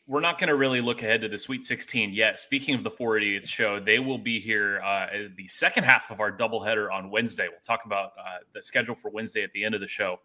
we're 0.06 0.20
not 0.20 0.38
going 0.38 0.48
to 0.48 0.54
really 0.54 0.80
look 0.80 1.02
ahead 1.02 1.22
to 1.22 1.28
the 1.28 1.38
Sweet 1.38 1.66
16 1.66 2.12
yet. 2.12 2.38
Speaking 2.38 2.74
of 2.74 2.84
the 2.84 2.90
Four 2.90 3.16
Idiots 3.16 3.48
show, 3.48 3.80
they 3.80 3.98
will 3.98 4.18
be 4.18 4.40
here 4.40 4.80
uh, 4.80 5.06
the 5.36 5.48
second 5.48 5.84
half 5.84 6.10
of 6.10 6.20
our 6.20 6.30
doubleheader 6.30 6.92
on 6.92 7.10
Wednesday. 7.10 7.48
We'll 7.48 7.60
talk 7.60 7.84
about 7.84 8.12
uh, 8.18 8.38
the 8.54 8.62
schedule 8.62 8.94
for 8.94 9.10
Wednesday 9.10 9.42
at 9.42 9.52
the 9.52 9.64
end 9.64 9.74
of 9.74 9.80
the 9.80 9.88
show. 9.88 10.20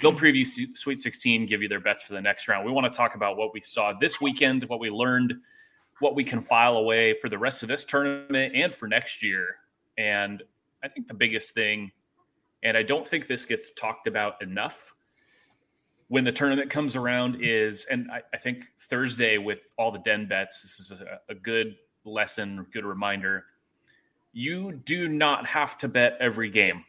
They'll 0.00 0.14
preview 0.14 0.46
Sweet 0.46 1.00
16, 1.00 1.46
give 1.46 1.60
you 1.60 1.68
their 1.68 1.80
bets 1.80 2.02
for 2.02 2.14
the 2.14 2.20
next 2.20 2.48
round. 2.48 2.64
We 2.64 2.72
want 2.72 2.90
to 2.90 2.96
talk 2.96 3.14
about 3.14 3.36
what 3.36 3.52
we 3.52 3.60
saw 3.60 3.92
this 3.92 4.20
weekend, 4.20 4.64
what 4.64 4.80
we 4.80 4.90
learned, 4.90 5.34
what 6.00 6.14
we 6.14 6.24
can 6.24 6.40
file 6.40 6.76
away 6.78 7.14
for 7.20 7.28
the 7.28 7.38
rest 7.38 7.62
of 7.62 7.68
this 7.68 7.84
tournament 7.84 8.54
and 8.54 8.74
for 8.74 8.88
next 8.88 9.22
year. 9.22 9.56
And 9.98 10.42
I 10.82 10.88
think 10.88 11.06
the 11.06 11.14
biggest 11.14 11.54
thing, 11.54 11.92
and 12.62 12.76
I 12.76 12.82
don't 12.82 13.06
think 13.06 13.26
this 13.26 13.44
gets 13.44 13.72
talked 13.72 14.06
about 14.06 14.40
enough 14.42 14.94
when 16.08 16.24
the 16.24 16.32
tournament 16.32 16.70
comes 16.70 16.96
around 16.96 17.38
is, 17.40 17.86
and 17.86 18.10
I, 18.10 18.22
I 18.32 18.36
think 18.36 18.66
Thursday 18.78 19.38
with 19.38 19.66
all 19.78 19.90
the 19.90 19.98
den 19.98 20.26
bets, 20.26 20.62
this 20.62 20.80
is 20.80 21.00
a, 21.00 21.20
a 21.28 21.34
good 21.34 21.76
lesson, 22.04 22.66
good 22.72 22.84
reminder. 22.84 23.46
You 24.32 24.72
do 24.84 25.08
not 25.08 25.46
have 25.46 25.78
to 25.78 25.88
bet 25.88 26.16
every 26.20 26.50
game. 26.50 26.84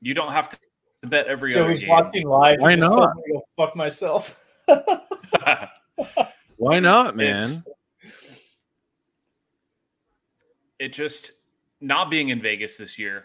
You 0.00 0.14
don't 0.14 0.32
have 0.32 0.48
to 0.50 0.58
bet 1.04 1.26
every 1.26 1.52
Joey's 1.52 1.78
other 1.78 1.86
game. 1.86 1.88
watching 1.90 2.28
live. 2.28 2.60
Why 2.60 2.70
He 2.74 2.76
not? 2.80 3.16
me 3.16 3.22
to 3.34 3.40
fuck 3.56 3.76
myself. 3.76 4.44
Why 6.56 6.78
not, 6.80 7.16
man? 7.16 7.36
It's- 7.36 7.66
it 10.78 10.92
just 10.92 11.32
not 11.80 12.10
being 12.10 12.28
in 12.28 12.40
Vegas 12.40 12.76
this 12.76 12.98
year 12.98 13.24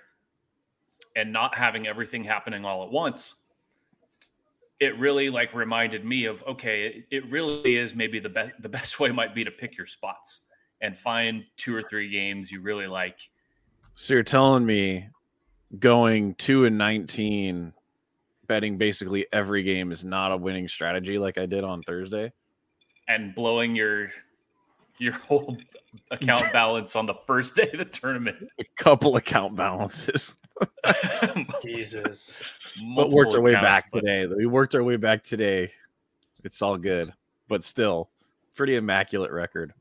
and 1.15 1.31
not 1.31 1.55
having 1.55 1.87
everything 1.87 2.23
happening 2.23 2.65
all 2.65 2.83
at 2.83 2.89
once, 2.91 3.43
it 4.79 4.97
really 4.97 5.29
like 5.29 5.53
reminded 5.53 6.03
me 6.03 6.25
of 6.25 6.43
okay, 6.47 6.87
it, 6.87 7.05
it 7.11 7.31
really 7.31 7.75
is 7.75 7.93
maybe 7.95 8.19
the 8.19 8.29
best 8.29 8.53
the 8.61 8.69
best 8.69 8.99
way 8.99 9.11
might 9.11 9.35
be 9.35 9.43
to 9.43 9.51
pick 9.51 9.77
your 9.77 9.87
spots 9.87 10.41
and 10.81 10.97
find 10.97 11.43
two 11.55 11.75
or 11.75 11.83
three 11.83 12.09
games 12.09 12.51
you 12.51 12.59
really 12.61 12.87
like. 12.87 13.17
So 13.95 14.15
you're 14.15 14.23
telling 14.23 14.65
me 14.65 15.07
going 15.79 16.35
two 16.35 16.65
and 16.65 16.77
nineteen, 16.77 17.73
betting 18.47 18.77
basically 18.77 19.25
every 19.31 19.63
game 19.63 19.91
is 19.91 20.03
not 20.03 20.31
a 20.31 20.37
winning 20.37 20.67
strategy 20.67 21.17
like 21.17 21.37
I 21.37 21.45
did 21.45 21.63
on 21.63 21.83
Thursday? 21.83 22.31
and 23.07 23.35
blowing 23.35 23.75
your 23.75 24.09
your 24.97 25.13
whole 25.13 25.57
account 26.11 26.43
balance 26.53 26.95
on 26.95 27.05
the 27.05 27.13
first 27.13 27.55
day 27.55 27.69
of 27.71 27.79
the 27.79 27.85
tournament. 27.85 28.47
A 28.59 28.63
couple 28.75 29.15
account 29.15 29.55
balances. 29.55 30.35
Jesus. 31.63 32.41
but 32.95 33.09
worked 33.09 33.33
our 33.33 33.41
way 33.41 33.53
back 33.53 33.89
but- 33.91 34.01
today. 34.01 34.27
We 34.27 34.45
worked 34.45 34.75
our 34.75 34.83
way 34.83 34.97
back 34.97 35.23
today. 35.23 35.71
It's 36.43 36.61
all 36.61 36.77
good, 36.77 37.11
but 37.47 37.63
still, 37.63 38.09
pretty 38.55 38.75
immaculate 38.75 39.31
record. 39.31 39.73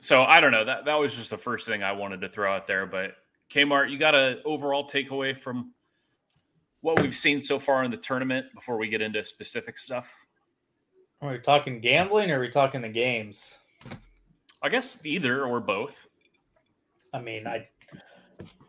So 0.00 0.22
I 0.22 0.40
don't 0.40 0.52
know. 0.52 0.64
That 0.64 0.84
that 0.84 0.96
was 0.96 1.14
just 1.14 1.30
the 1.30 1.38
first 1.38 1.66
thing 1.66 1.82
I 1.82 1.92
wanted 1.92 2.20
to 2.20 2.28
throw 2.28 2.54
out 2.54 2.66
there. 2.66 2.86
But 2.86 3.16
Kmart, 3.50 3.90
you 3.90 3.98
got 3.98 4.14
a 4.14 4.42
overall 4.44 4.88
takeaway 4.88 5.36
from 5.36 5.72
what 6.80 7.00
we've 7.00 7.16
seen 7.16 7.40
so 7.40 7.58
far 7.58 7.84
in 7.84 7.90
the 7.90 7.96
tournament 7.96 8.46
before 8.54 8.76
we 8.76 8.88
get 8.88 9.02
into 9.02 9.22
specific 9.22 9.78
stuff? 9.78 10.12
Are 11.20 11.32
we 11.32 11.38
talking 11.38 11.80
gambling 11.80 12.30
or 12.30 12.38
are 12.38 12.40
we 12.40 12.48
talking 12.48 12.82
the 12.82 12.88
games? 12.88 13.56
I 14.62 14.68
guess 14.68 15.04
either 15.04 15.44
or 15.44 15.60
both. 15.60 16.06
I 17.12 17.20
mean, 17.20 17.46
I 17.46 17.68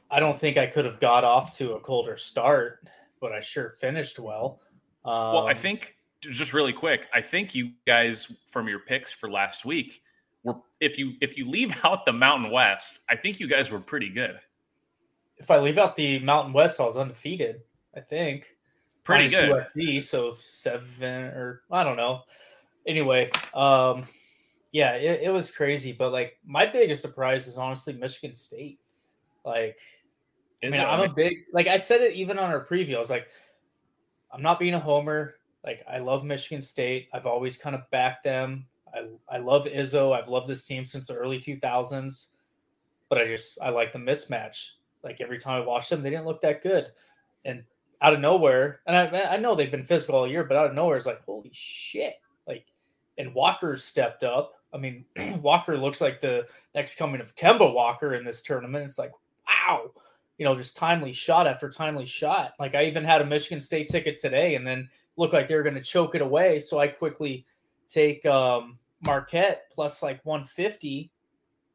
I 0.09 0.19
don't 0.19 0.39
think 0.39 0.57
I 0.57 0.65
could 0.65 0.85
have 0.85 0.99
got 0.99 1.23
off 1.23 1.55
to 1.57 1.73
a 1.73 1.79
colder 1.79 2.17
start, 2.17 2.87
but 3.19 3.33
I 3.33 3.41
sure 3.41 3.71
finished 3.71 4.19
well. 4.19 4.61
Um, 5.03 5.13
Well, 5.33 5.47
I 5.47 5.53
think 5.53 5.97
just 6.21 6.53
really 6.53 6.73
quick, 6.73 7.07
I 7.13 7.21
think 7.21 7.53
you 7.53 7.71
guys 7.85 8.31
from 8.47 8.67
your 8.67 8.79
picks 8.79 9.11
for 9.11 9.29
last 9.29 9.65
week 9.65 10.01
were 10.43 10.55
if 10.79 10.97
you 10.97 11.13
if 11.21 11.37
you 11.37 11.49
leave 11.49 11.75
out 11.83 12.05
the 12.05 12.13
Mountain 12.13 12.51
West, 12.51 13.01
I 13.09 13.15
think 13.15 13.39
you 13.39 13.47
guys 13.47 13.69
were 13.69 13.79
pretty 13.79 14.09
good. 14.09 14.39
If 15.37 15.51
I 15.51 15.59
leave 15.59 15.77
out 15.77 15.95
the 15.95 16.19
Mountain 16.19 16.53
West, 16.53 16.79
I 16.79 16.85
was 16.85 16.97
undefeated. 16.97 17.61
I 17.95 17.99
think 18.01 18.57
Pretty 19.07 19.33
Minus 19.33 19.71
good. 19.73 20.01
So 20.01 20.35
seven 20.37 21.27
or 21.27 21.61
I 21.71 21.85
don't 21.85 21.95
know. 21.95 22.23
Anyway, 22.85 23.29
um, 23.53 24.03
yeah, 24.73 24.95
it, 24.95 25.21
it 25.23 25.29
was 25.31 25.49
crazy. 25.49 25.93
But 25.93 26.11
like 26.11 26.37
my 26.45 26.65
biggest 26.65 27.03
surprise 27.03 27.47
is 27.47 27.57
honestly 27.57 27.93
Michigan 27.93 28.35
State. 28.35 28.79
Like, 29.45 29.77
I 30.61 30.69
mean, 30.71 30.81
I'm 30.81 31.09
a 31.09 31.13
big 31.13 31.45
like 31.53 31.67
I 31.67 31.77
said 31.77 32.01
it 32.01 32.15
even 32.15 32.37
on 32.37 32.49
our 32.49 32.65
preview. 32.65 32.97
I 32.97 32.99
was 32.99 33.09
like, 33.09 33.29
I'm 34.29 34.41
not 34.41 34.59
being 34.59 34.73
a 34.73 34.79
homer. 34.79 35.35
Like, 35.63 35.85
I 35.89 35.99
love 35.99 36.25
Michigan 36.25 36.61
State. 36.61 37.07
I've 37.13 37.25
always 37.25 37.55
kind 37.55 37.77
of 37.77 37.89
backed 37.91 38.25
them. 38.25 38.65
I 38.93 39.07
I 39.29 39.37
love 39.37 39.67
Izzo. 39.67 40.13
I've 40.13 40.27
loved 40.27 40.47
this 40.47 40.65
team 40.65 40.83
since 40.83 41.07
the 41.07 41.15
early 41.15 41.39
2000s. 41.39 42.31
But 43.07 43.19
I 43.19 43.25
just 43.25 43.57
I 43.61 43.69
like 43.69 43.93
the 43.93 43.99
mismatch. 43.99 44.71
Like 45.03 45.21
every 45.21 45.37
time 45.37 45.61
I 45.61 45.65
watched 45.65 45.89
them, 45.89 46.01
they 46.01 46.09
didn't 46.09 46.25
look 46.25 46.41
that 46.41 46.61
good. 46.61 46.87
And 47.45 47.63
out 48.01 48.13
of 48.13 48.19
nowhere, 48.19 48.81
and 48.85 48.95
I 48.95 49.35
I 49.35 49.37
know 49.37 49.55
they've 49.55 49.71
been 49.71 49.85
physical 49.85 50.15
all 50.15 50.27
year, 50.27 50.43
but 50.43 50.57
out 50.57 50.67
of 50.67 50.75
nowhere, 50.75 50.97
it's 50.97 51.05
like 51.05 51.23
holy 51.23 51.51
shit! 51.53 52.15
Like, 52.47 52.65
and 53.17 53.33
Walker 53.33 53.75
stepped 53.75 54.23
up. 54.23 54.53
I 54.73 54.77
mean, 54.77 55.05
Walker 55.41 55.77
looks 55.77 56.01
like 56.01 56.19
the 56.19 56.47
next 56.75 56.97
coming 56.97 57.21
of 57.21 57.35
Kemba 57.35 57.73
Walker 57.73 58.15
in 58.15 58.25
this 58.25 58.41
tournament. 58.41 58.85
It's 58.85 58.99
like 58.99 59.11
wow, 59.47 59.91
you 60.37 60.45
know, 60.45 60.55
just 60.55 60.75
timely 60.75 61.11
shot 61.11 61.47
after 61.47 61.69
timely 61.69 62.05
shot. 62.05 62.53
Like 62.59 62.75
I 62.75 62.85
even 62.85 63.03
had 63.03 63.21
a 63.21 63.25
Michigan 63.25 63.61
State 63.61 63.89
ticket 63.89 64.19
today, 64.19 64.55
and 64.55 64.65
then 64.65 64.89
looked 65.15 65.33
like 65.33 65.47
they 65.47 65.55
were 65.55 65.63
going 65.63 65.75
to 65.75 65.81
choke 65.81 66.15
it 66.15 66.21
away. 66.21 66.59
So 66.59 66.79
I 66.79 66.87
quickly 66.87 67.45
take 67.89 68.25
um, 68.25 68.77
Marquette 69.05 69.63
plus 69.71 70.03
like 70.03 70.23
150, 70.25 71.11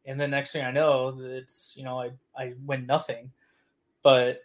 and 0.07 0.21
the 0.21 0.29
next 0.29 0.53
thing 0.53 0.65
I 0.65 0.71
know, 0.71 1.17
it's 1.21 1.75
you 1.77 1.85
know 1.85 2.01
I 2.01 2.11
I 2.37 2.55
win 2.65 2.87
nothing. 2.87 3.31
But 4.03 4.45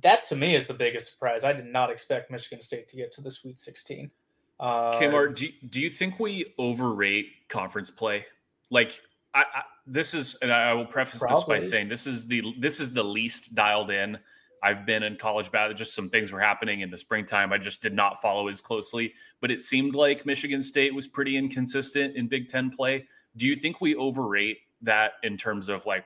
that 0.00 0.22
to 0.24 0.36
me 0.36 0.54
is 0.54 0.66
the 0.66 0.74
biggest 0.74 1.12
surprise. 1.12 1.44
I 1.44 1.52
did 1.52 1.66
not 1.66 1.90
expect 1.90 2.30
Michigan 2.30 2.60
State 2.60 2.88
to 2.88 2.96
get 2.96 3.12
to 3.12 3.20
the 3.20 3.30
Sweet 3.30 3.58
16. 3.58 4.10
Uh, 4.58 4.92
Kmart, 4.92 5.34
do, 5.34 5.48
do 5.68 5.80
you 5.80 5.90
think 5.90 6.18
we 6.18 6.54
overrate 6.58 7.48
conference 7.48 7.90
play? 7.90 8.24
Like, 8.70 9.00
I, 9.34 9.40
I 9.40 9.62
this 9.86 10.14
is, 10.14 10.36
and 10.36 10.52
I 10.52 10.72
will 10.72 10.86
preface 10.86 11.20
this 11.20 11.44
by 11.44 11.60
saying 11.60 11.88
this 11.88 12.06
is 12.06 12.26
the 12.26 12.54
this 12.58 12.80
is 12.80 12.94
the 12.94 13.02
least 13.02 13.54
dialed 13.54 13.90
in 13.90 14.18
I've 14.62 14.86
been 14.86 15.02
in 15.02 15.16
college 15.16 15.50
basketball. 15.50 15.76
Just 15.76 15.94
some 15.94 16.08
things 16.08 16.30
were 16.30 16.40
happening 16.40 16.80
in 16.80 16.90
the 16.90 16.98
springtime. 16.98 17.52
I 17.52 17.58
just 17.58 17.82
did 17.82 17.94
not 17.94 18.22
follow 18.22 18.46
as 18.48 18.60
closely, 18.60 19.12
but 19.40 19.50
it 19.50 19.60
seemed 19.60 19.94
like 19.94 20.24
Michigan 20.24 20.62
State 20.62 20.94
was 20.94 21.08
pretty 21.08 21.36
inconsistent 21.36 22.16
in 22.16 22.28
Big 22.28 22.48
Ten 22.48 22.70
play. 22.70 23.06
Do 23.36 23.46
you 23.46 23.56
think 23.56 23.80
we 23.80 23.94
overrate 23.96 24.58
that 24.82 25.12
in 25.22 25.36
terms 25.36 25.68
of 25.68 25.86
like 25.86 26.04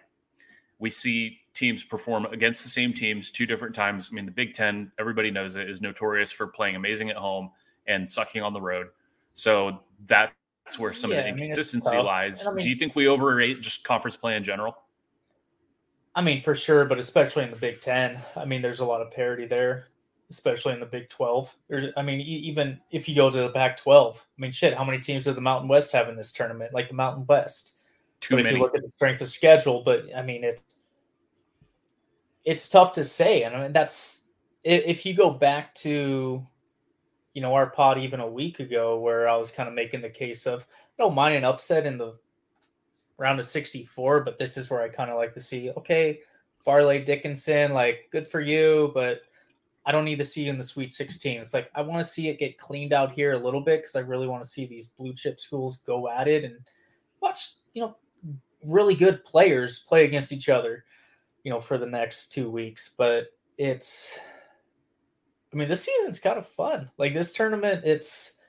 we 0.79 0.91
see 0.91 1.41
teams 1.55 1.83
perform 1.83 2.27
against 2.27 2.63
the 2.63 2.69
same 2.69 2.93
teams 2.93 3.31
two 3.31 3.47
different 3.47 3.75
times? 3.75 4.11
I 4.13 4.15
mean, 4.15 4.27
the 4.27 4.31
Big 4.31 4.55
Ten, 4.55 4.93
everybody 4.99 5.31
knows 5.31 5.57
it, 5.57 5.69
is 5.69 5.81
notorious 5.81 6.31
for 6.31 6.47
playing 6.47 6.77
amazing 6.77 7.11
at 7.11 7.17
home 7.17 7.51
and 7.87 8.09
sucking 8.09 8.43
on 8.43 8.53
the 8.53 8.61
road. 8.61 8.89
So 9.35 9.81
that's 10.07 10.33
where 10.79 10.93
some 10.93 11.11
Yeah, 11.11 11.19
of 11.19 11.25
the 11.25 11.29
I 11.31 11.33
mean, 11.33 11.45
inconsistency 11.45 11.97
lies. 11.97 12.47
I 12.47 12.53
mean- 12.53 12.63
Do 12.65 12.71
you 12.71 12.77
think 12.77 12.95
we 12.95 13.09
overrate 13.09 13.61
just 13.61 13.85
conference 13.85 14.17
play 14.17 14.37
in 14.37 14.45
general? 14.45 14.77
I 16.15 16.23
mean, 16.23 16.41
for 16.41 16.55
sure, 16.55 16.87
but 16.87 16.99
especially 16.99 17.45
in 17.45 17.51
the 17.51 17.57
Big 17.57 17.81
Ten, 17.81 18.19
I 18.37 18.45
mean, 18.47 18.63
there's 18.63 18.81
a 18.81 18.87
lot 18.87 19.03
of 19.03 19.11
parity 19.11 19.45
there, 19.47 19.89
especially 20.31 20.73
in 20.73 20.81
the 20.81 20.87
Big 20.87 21.09
Twelve. 21.09 21.55
There's, 21.69 21.93
I 21.97 22.03
mean, 22.03 22.21
e- 22.21 22.43
even 22.49 22.81
if 22.91 23.09
you 23.09 23.15
go 23.15 23.31
to 23.31 23.39
the 23.39 23.51
Pac 23.51 23.77
twelve, 23.77 24.27
I 24.37 24.41
mean, 24.41 24.53
shit, 24.53 24.75
how 24.75 24.85
many 24.85 24.99
teams 24.99 25.25
do 25.25 25.33
the 25.33 25.41
Mountain 25.41 25.69
West 25.69 25.93
have 25.93 26.09
in 26.09 26.17
this 26.17 26.33
tournament? 26.33 26.75
Like 26.75 26.89
the 26.89 26.95
Mountain 26.95 27.27
West. 27.27 27.85
Too 28.21 28.37
but 28.37 28.47
if 28.47 28.53
you 28.53 28.59
look 28.59 28.75
at 28.75 28.83
the 28.83 28.91
strength 28.91 29.21
of 29.21 29.29
schedule, 29.29 29.83
but 29.85 30.05
I 30.17 30.23
mean, 30.23 30.45
it 30.45 30.61
it's 32.45 32.69
tough 32.69 32.93
to 32.95 33.05
say, 33.05 33.43
and 33.43 33.55
I 33.55 33.63
mean, 33.63 33.73
that's 33.73 34.31
if 34.65 35.07
you 35.07 35.15
go 35.15 35.31
back 35.31 35.75
to, 35.77 36.45
you 37.35 37.43
know, 37.43 37.55
our 37.55 37.71
pod 37.71 37.99
even 37.99 38.21
a 38.21 38.27
week 38.27 38.61
ago, 38.61 38.99
where 38.99 39.29
I 39.29 39.37
was 39.37 39.51
kind 39.51 39.69
of 39.69 39.75
making 39.75 40.01
the 40.01 40.11
case 40.11 40.47
of 40.47 40.63
I 40.63 41.03
don't 41.03 41.15
mind 41.15 41.35
an 41.35 41.45
upset 41.45 41.87
in 41.87 41.99
the 41.99 42.15
round 43.19 43.41
of 43.41 43.47
64, 43.47 44.21
but 44.21 44.39
this 44.39 44.57
is 44.57 44.71
where 44.71 44.83
I 44.83 44.89
kind 44.89 45.11
of 45.11 45.17
like 45.17 45.35
to 45.35 45.41
see, 45.41 45.71
okay, 45.71 46.21
Fairleigh 46.65 47.05
Dickinson, 47.05 47.73
like 47.73 48.09
good 48.11 48.27
for 48.27 48.41
you, 48.41 48.91
but 48.95 49.23
I 49.87 49.93
don't 49.93 50.05
need 50.05 50.19
to 50.19 50.25
see 50.25 50.43
you 50.43 50.51
in 50.51 50.59
the 50.59 50.65
Sweet 50.65 50.93
16. 50.93 51.41
It's 51.41 51.55
like 51.55 51.71
I 51.75 51.81
want 51.81 52.03
to 52.03 52.09
see 52.09 52.29
it 52.29 52.41
get 52.41 52.59
cleaned 52.59 52.93
out 52.93 53.13
here 53.13 53.33
a 53.33 53.39
little 53.39 53.61
bit 53.61 53.79
because 53.79 53.95
I 53.95 54.01
really 54.01 54.27
want 54.27 54.43
to 54.43 54.51
see 54.51 54.67
these 54.67 54.89
blue 54.89 55.15
chip 55.15 55.39
schools 55.39 55.79
go 55.87 56.09
at 56.09 56.27
it 56.27 56.43
and 56.43 56.57
watch, 57.21 57.51
you 57.73 57.83
know, 57.83 57.97
really 58.65 58.97
good 58.97 59.25
players 59.25 59.85
play 59.89 60.05
against 60.05 60.33
each 60.33 60.49
other, 60.49 60.85
you 61.45 61.53
know, 61.53 61.61
for 61.61 61.79
the 61.79 61.87
next 61.87 62.33
two 62.33 62.51
weeks. 62.51 62.97
But 62.99 63.29
it's, 63.59 64.19
I 65.53 65.57
mean, 65.57 65.69
this 65.69 65.85
season's 65.85 66.19
kind 66.19 66.37
of 66.37 66.47
fun. 66.47 66.91
Like 66.99 67.15
this 67.15 67.33
tournament, 67.33 67.83
it's 67.85 68.41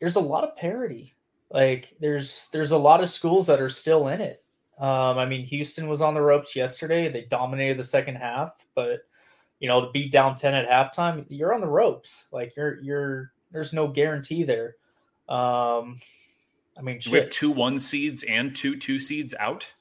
there's 0.00 0.16
a 0.16 0.20
lot 0.20 0.44
of 0.44 0.54
parity. 0.54 1.14
Like 1.50 1.96
there's 1.98 2.48
there's 2.52 2.72
a 2.72 2.78
lot 2.78 3.02
of 3.02 3.08
schools 3.08 3.46
that 3.46 3.60
are 3.60 3.70
still 3.70 4.08
in 4.08 4.20
it. 4.20 4.44
Um, 4.78 5.16
I 5.18 5.24
mean, 5.24 5.46
Houston 5.46 5.88
was 5.88 6.02
on 6.02 6.12
the 6.12 6.20
ropes 6.20 6.56
yesterday. 6.56 7.08
They 7.08 7.22
dominated 7.22 7.78
the 7.78 7.84
second 7.84 8.16
half, 8.16 8.66
but 8.74 9.00
you 9.62 9.68
know, 9.68 9.80
to 9.80 9.90
be 9.92 10.08
down 10.08 10.34
10 10.34 10.54
at 10.54 10.68
halftime, 10.68 11.24
you're 11.28 11.54
on 11.54 11.60
the 11.60 11.68
ropes. 11.68 12.28
Like 12.32 12.56
you're 12.56 12.80
you're 12.80 13.32
there's 13.52 13.72
no 13.72 13.86
guarantee 13.86 14.42
there. 14.42 14.74
Um 15.28 16.00
I 16.76 16.80
mean, 16.82 17.00
we 17.10 17.18
have 17.18 17.30
two 17.30 17.52
one 17.52 17.78
seeds 17.78 18.24
and 18.24 18.56
two 18.56 18.76
two 18.76 18.98
seeds 18.98 19.34
out. 19.38 19.72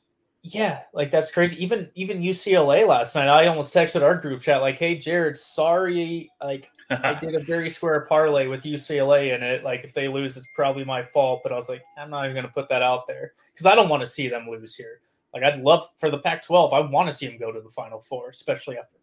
Yeah, 0.44 0.82
like 0.94 1.10
that's 1.10 1.32
crazy. 1.32 1.62
Even 1.64 1.90
even 1.96 2.22
UCLA 2.22 2.88
last 2.88 3.16
night, 3.16 3.28
I 3.28 3.48
almost 3.48 3.76
texted 3.76 4.04
our 4.04 4.16
group 4.16 4.42
chat 4.42 4.62
like, 4.62 4.78
"Hey, 4.78 4.98
Jared, 4.98 5.38
sorry, 5.38 6.30
like 6.44 6.70
I 6.92 7.16
did 7.16 7.34
a 7.34 7.40
very 7.40 7.70
square 7.70 8.02
parlay 8.02 8.48
with 8.48 8.64
UCLA 8.64 9.36
in 9.36 9.42
it. 9.42 9.64
Like 9.64 9.84
if 9.84 9.94
they 9.94 10.08
lose, 10.08 10.38
it's 10.38 10.48
probably 10.54 10.84
my 10.84 11.02
fault." 11.04 11.42
But 11.42 11.54
I 11.54 11.56
was 11.56 11.70
like, 11.70 11.84
I'm 11.98 12.10
not 12.12 12.26
even 12.26 12.36
going 12.36 12.46
to 12.46 12.52
put 12.52 12.70
that 12.70 12.84
out 12.84 13.08
there 13.08 13.34
because 13.54 13.66
I 13.66 13.74
don't 13.74 13.90
want 13.90 14.02
to 14.02 14.08
see 14.08 14.28
them 14.28 14.48
lose 14.48 14.76
here. 14.76 15.00
Like 15.34 15.44
I'd 15.44 15.62
love 15.62 15.90
for 15.98 16.12
the 16.12 16.20
Pac-12. 16.20 16.74
I 16.74 16.80
want 16.82 17.08
to 17.08 17.14
see 17.14 17.28
them 17.28 17.38
go 17.38 17.52
to 17.52 17.62
the 17.62 17.70
Final 17.70 18.02
Four, 18.02 18.30
especially 18.30 18.78
after 18.78 18.98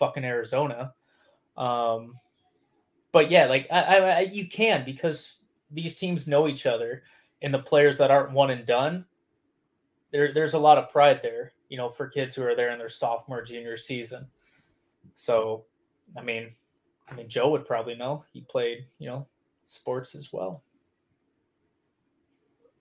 fucking 0.00 0.24
Arizona. 0.24 0.94
Um, 1.56 2.18
but 3.12 3.30
yeah, 3.30 3.46
like 3.46 3.68
I, 3.70 3.98
I, 3.98 4.20
you 4.20 4.48
can 4.48 4.84
because 4.84 5.44
these 5.70 5.94
teams 5.94 6.26
know 6.26 6.48
each 6.48 6.66
other, 6.66 7.04
and 7.42 7.54
the 7.54 7.58
players 7.60 7.98
that 7.98 8.10
aren't 8.10 8.32
one 8.32 8.50
and 8.50 8.66
done, 8.66 9.04
there 10.10 10.32
there's 10.32 10.54
a 10.54 10.58
lot 10.58 10.78
of 10.78 10.90
pride 10.90 11.20
there, 11.22 11.52
you 11.68 11.76
know, 11.76 11.88
for 11.88 12.08
kids 12.08 12.34
who 12.34 12.42
are 12.42 12.56
there 12.56 12.70
in 12.70 12.78
their 12.78 12.88
sophomore, 12.88 13.42
junior 13.42 13.76
season. 13.76 14.26
So, 15.14 15.64
I 16.16 16.22
mean, 16.22 16.52
I 17.08 17.14
mean, 17.14 17.28
Joe 17.28 17.50
would 17.50 17.66
probably 17.66 17.94
know. 17.94 18.24
He 18.32 18.40
played, 18.40 18.86
you 18.98 19.08
know, 19.08 19.26
sports 19.66 20.14
as 20.14 20.32
well. 20.32 20.62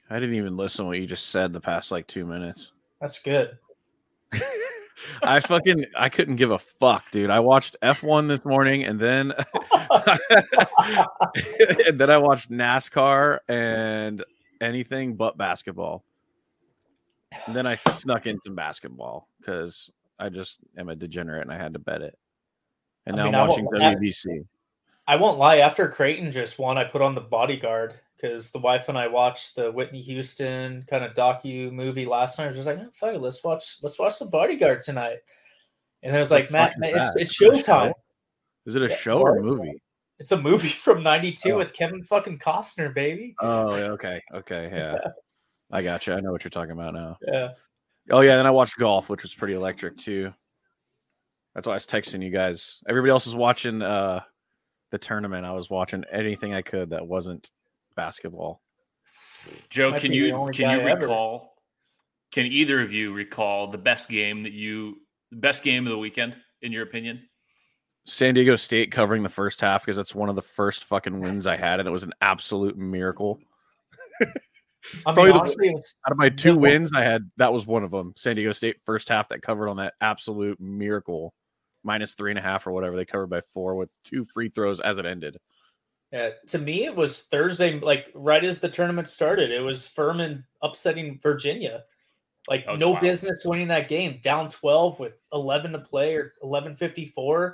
I 0.10 0.20
didn't 0.20 0.36
even 0.36 0.58
listen 0.58 0.86
to 0.86 0.90
what 0.90 1.00
you 1.00 1.06
just 1.06 1.30
said 1.30 1.54
the 1.54 1.60
past 1.60 1.92
like 1.92 2.08
two 2.08 2.26
minutes. 2.26 2.72
That's 3.00 3.22
good. 3.22 3.58
I 5.22 5.39
fucking 5.39 5.86
I 5.96 6.10
couldn't 6.10 6.36
give 6.38 6.51
a 6.51 6.60
fuck, 6.60 7.10
dude. 7.12 7.29
I 7.29 7.39
watched 7.39 7.75
F1 7.82 8.27
this 8.27 8.44
morning 8.46 8.84
and 8.84 9.00
then 9.00 9.34
and 11.88 12.00
then 12.00 12.10
I 12.10 12.18
watched 12.18 12.51
NASCAR 12.51 13.39
and 13.48 14.24
anything 14.62 15.15
but 15.15 15.38
basketball. 15.38 16.03
And 17.46 17.56
then 17.56 17.68
I 17.68 17.75
snuck 17.75 18.25
in 18.25 18.39
some 18.41 18.56
basketball 18.56 19.27
because 19.39 19.91
I 20.18 20.29
just 20.29 20.58
am 20.77 20.89
a 20.89 20.96
degenerate 20.96 21.44
and 21.44 21.51
I 21.51 21.58
had 21.58 21.74
to 21.74 21.79
bet 21.79 22.01
it. 22.01 22.18
And 23.06 23.15
now 23.15 23.25
I 23.25 23.27
am 23.27 23.48
watching 23.48 23.65
WBC. 23.65 24.46
I 25.10 25.16
won't 25.16 25.39
lie. 25.39 25.58
After 25.58 25.88
Creighton 25.88 26.32
just 26.32 26.60
won, 26.60 26.78
I 26.78 26.84
put 26.84 27.01
on 27.01 27.16
the 27.16 27.22
bodyguard 27.22 27.96
because 28.16 28.51
the 28.51 28.60
wife 28.60 28.89
and 28.89 28.98
I 28.98 29.08
watched 29.08 29.56
the 29.56 29.72
Whitney 29.72 30.01
Houston 30.04 30.84
kind 30.84 31.04
of 31.04 31.16
docu 31.16 31.72
movie 31.72 32.06
last 32.06 32.38
night. 32.38 32.46
I 32.46 32.48
was 32.50 32.58
just 32.58 32.68
like, 32.68 32.78
oh, 32.78 32.89
fuck 32.94 33.16
it, 33.16 33.20
let's 33.20 33.44
watch 33.44 33.78
let's 33.82 33.98
watch 33.98 34.20
the 34.20 34.25
bodyguard 34.25 34.82
tonight. 34.82 35.18
And 36.04 36.16
it 36.16 36.20
was 36.20 36.30
like, 36.30 36.51
Matt, 36.51 36.75
it's, 36.84 37.16
it's 37.16 37.42
showtime. 37.42 37.92
Is 38.68 38.75
it 38.75 38.84
a 38.84 38.89
show 38.89 39.20
or 39.20 39.38
a 39.38 39.42
movie? 39.42 39.82
It's 40.20 40.32
a 40.32 40.39
movie 40.39 40.68
from 40.68 41.01
'92 41.01 41.54
oh. 41.54 41.58
with 41.58 41.74
Kevin 41.74 42.04
fucking 42.04 42.38
Costner, 42.38 42.94
baby. 42.94 43.34
Oh, 43.42 43.72
okay, 43.94 44.22
okay, 44.36 44.70
yeah. 44.72 44.96
I 45.72 45.82
got 45.82 46.06
you. 46.06 46.13
I 46.13 46.20
know 46.20 46.32
what 46.32 46.44
you're 46.44 46.51
talking 46.51 46.74
about 46.74 46.94
now. 46.94 47.18
Yeah. 47.28 47.50
Oh 48.12 48.22
yeah, 48.22 48.38
then 48.38 48.46
I 48.46 48.51
watched 48.51 48.78
golf, 48.78 49.10
which 49.10 49.24
was 49.24 49.34
pretty 49.34 49.56
electric 49.56 49.98
too. 49.98 50.31
That's 51.55 51.66
why 51.66 51.74
I 51.74 51.77
was 51.77 51.88
texting 51.88 52.24
you 52.24 52.29
guys. 52.29 52.79
Everybody 52.88 53.10
else 53.10 53.25
was 53.25 53.36
watching 53.36 53.81
uh 53.81 54.22
the 54.92 54.98
tournament. 54.98 55.46
I 55.46 55.52
was 55.52 55.70
watching 55.70 56.04
anything 56.12 56.54
I 56.54 56.62
could 56.62 56.90
that 56.92 57.06
wasn't 57.06 57.52
basketball. 57.96 58.62
Joe, 59.70 59.98
can 59.98 60.12
you 60.12 60.50
can 60.54 60.80
you 60.80 60.86
recall? 60.86 61.36
Ever. 61.36 61.46
Can 62.32 62.46
either 62.46 62.82
of 62.82 62.92
you 62.92 63.14
recall 63.14 63.72
the 63.72 63.78
best 63.78 64.10
game 64.10 64.44
that 64.44 64.52
you 64.52 64.98
the 65.32 65.38
best 65.38 65.64
game 65.64 65.88
of 65.88 65.92
the 65.92 65.98
weekend 65.98 66.36
in 66.62 66.72
your 66.72 66.84
opinion? 66.84 67.24
San 68.06 68.34
Diego 68.34 68.56
State 68.56 68.92
covering 68.92 69.24
the 69.24 69.30
first 69.30 69.62
half 69.62 69.86
because 69.86 69.98
that's 69.98 70.16
one 70.16 70.30
of 70.30 70.36
the 70.36 70.42
first 70.42 70.86
fucking 70.86 71.20
wins 71.20 71.46
I 71.46 71.58
had, 71.58 71.80
and 71.80 71.88
it 71.88 71.92
was 71.92 72.04
an 72.04 72.14
absolute 72.22 72.78
miracle. 72.78 73.40
I 75.06 75.14
mean, 75.14 75.32
honestly, 75.32 75.68
the, 75.68 75.94
out 76.08 76.12
of 76.12 76.18
my 76.18 76.30
two 76.30 76.58
wins 76.58 76.92
I 76.94 77.04
had, 77.04 77.30
that 77.38 77.54
was 77.54 77.68
one 77.68 77.84
of 77.84 77.92
them. 77.92 78.14
San 78.16 78.36
Diego 78.36 78.52
State 78.52 78.78
first 78.84 79.10
half 79.10 79.30
that 79.30 79.42
covered 79.42 79.70
on 79.70 79.78
that 79.78 79.94
absolute 80.02 80.60
miracle, 80.60 81.34
minus 81.83 82.13
three 82.13 82.31
and 82.31 82.39
a 82.39 82.42
half 82.42 82.68
or 82.68 82.72
whatever. 82.72 82.96
They 82.96 83.05
covered 83.05 83.29
by 83.29 83.42
four 83.42 83.75
with 83.75 83.89
two 84.03 84.25
free 84.25 84.50
throws 84.50 84.79
as 84.79 84.98
it 84.98 85.05
ended. 85.05 85.37
Yeah, 86.11 86.31
to 86.48 86.57
me, 86.57 86.85
it 86.85 86.96
was 86.96 87.24
Thursday, 87.24 87.79
like 87.79 88.07
right 88.15 88.44
as 88.44 88.59
the 88.59 88.70
tournament 88.70 89.07
started. 89.07 89.51
It 89.51 89.61
was 89.61 89.87
Furman 89.87 90.44
upsetting 90.61 91.20
Virginia. 91.22 91.83
Like 92.48 92.65
no 92.79 92.92
wild. 92.92 93.01
business 93.01 93.46
winning 93.46 93.68
that 93.68 93.89
game. 93.89 94.20
Down 94.24 94.50
12 94.50 95.00
with 95.00 95.22
11 95.33 95.74
to 95.74 95.79
play 95.79 96.15
or 96.15 96.33
11:54. 96.44 97.53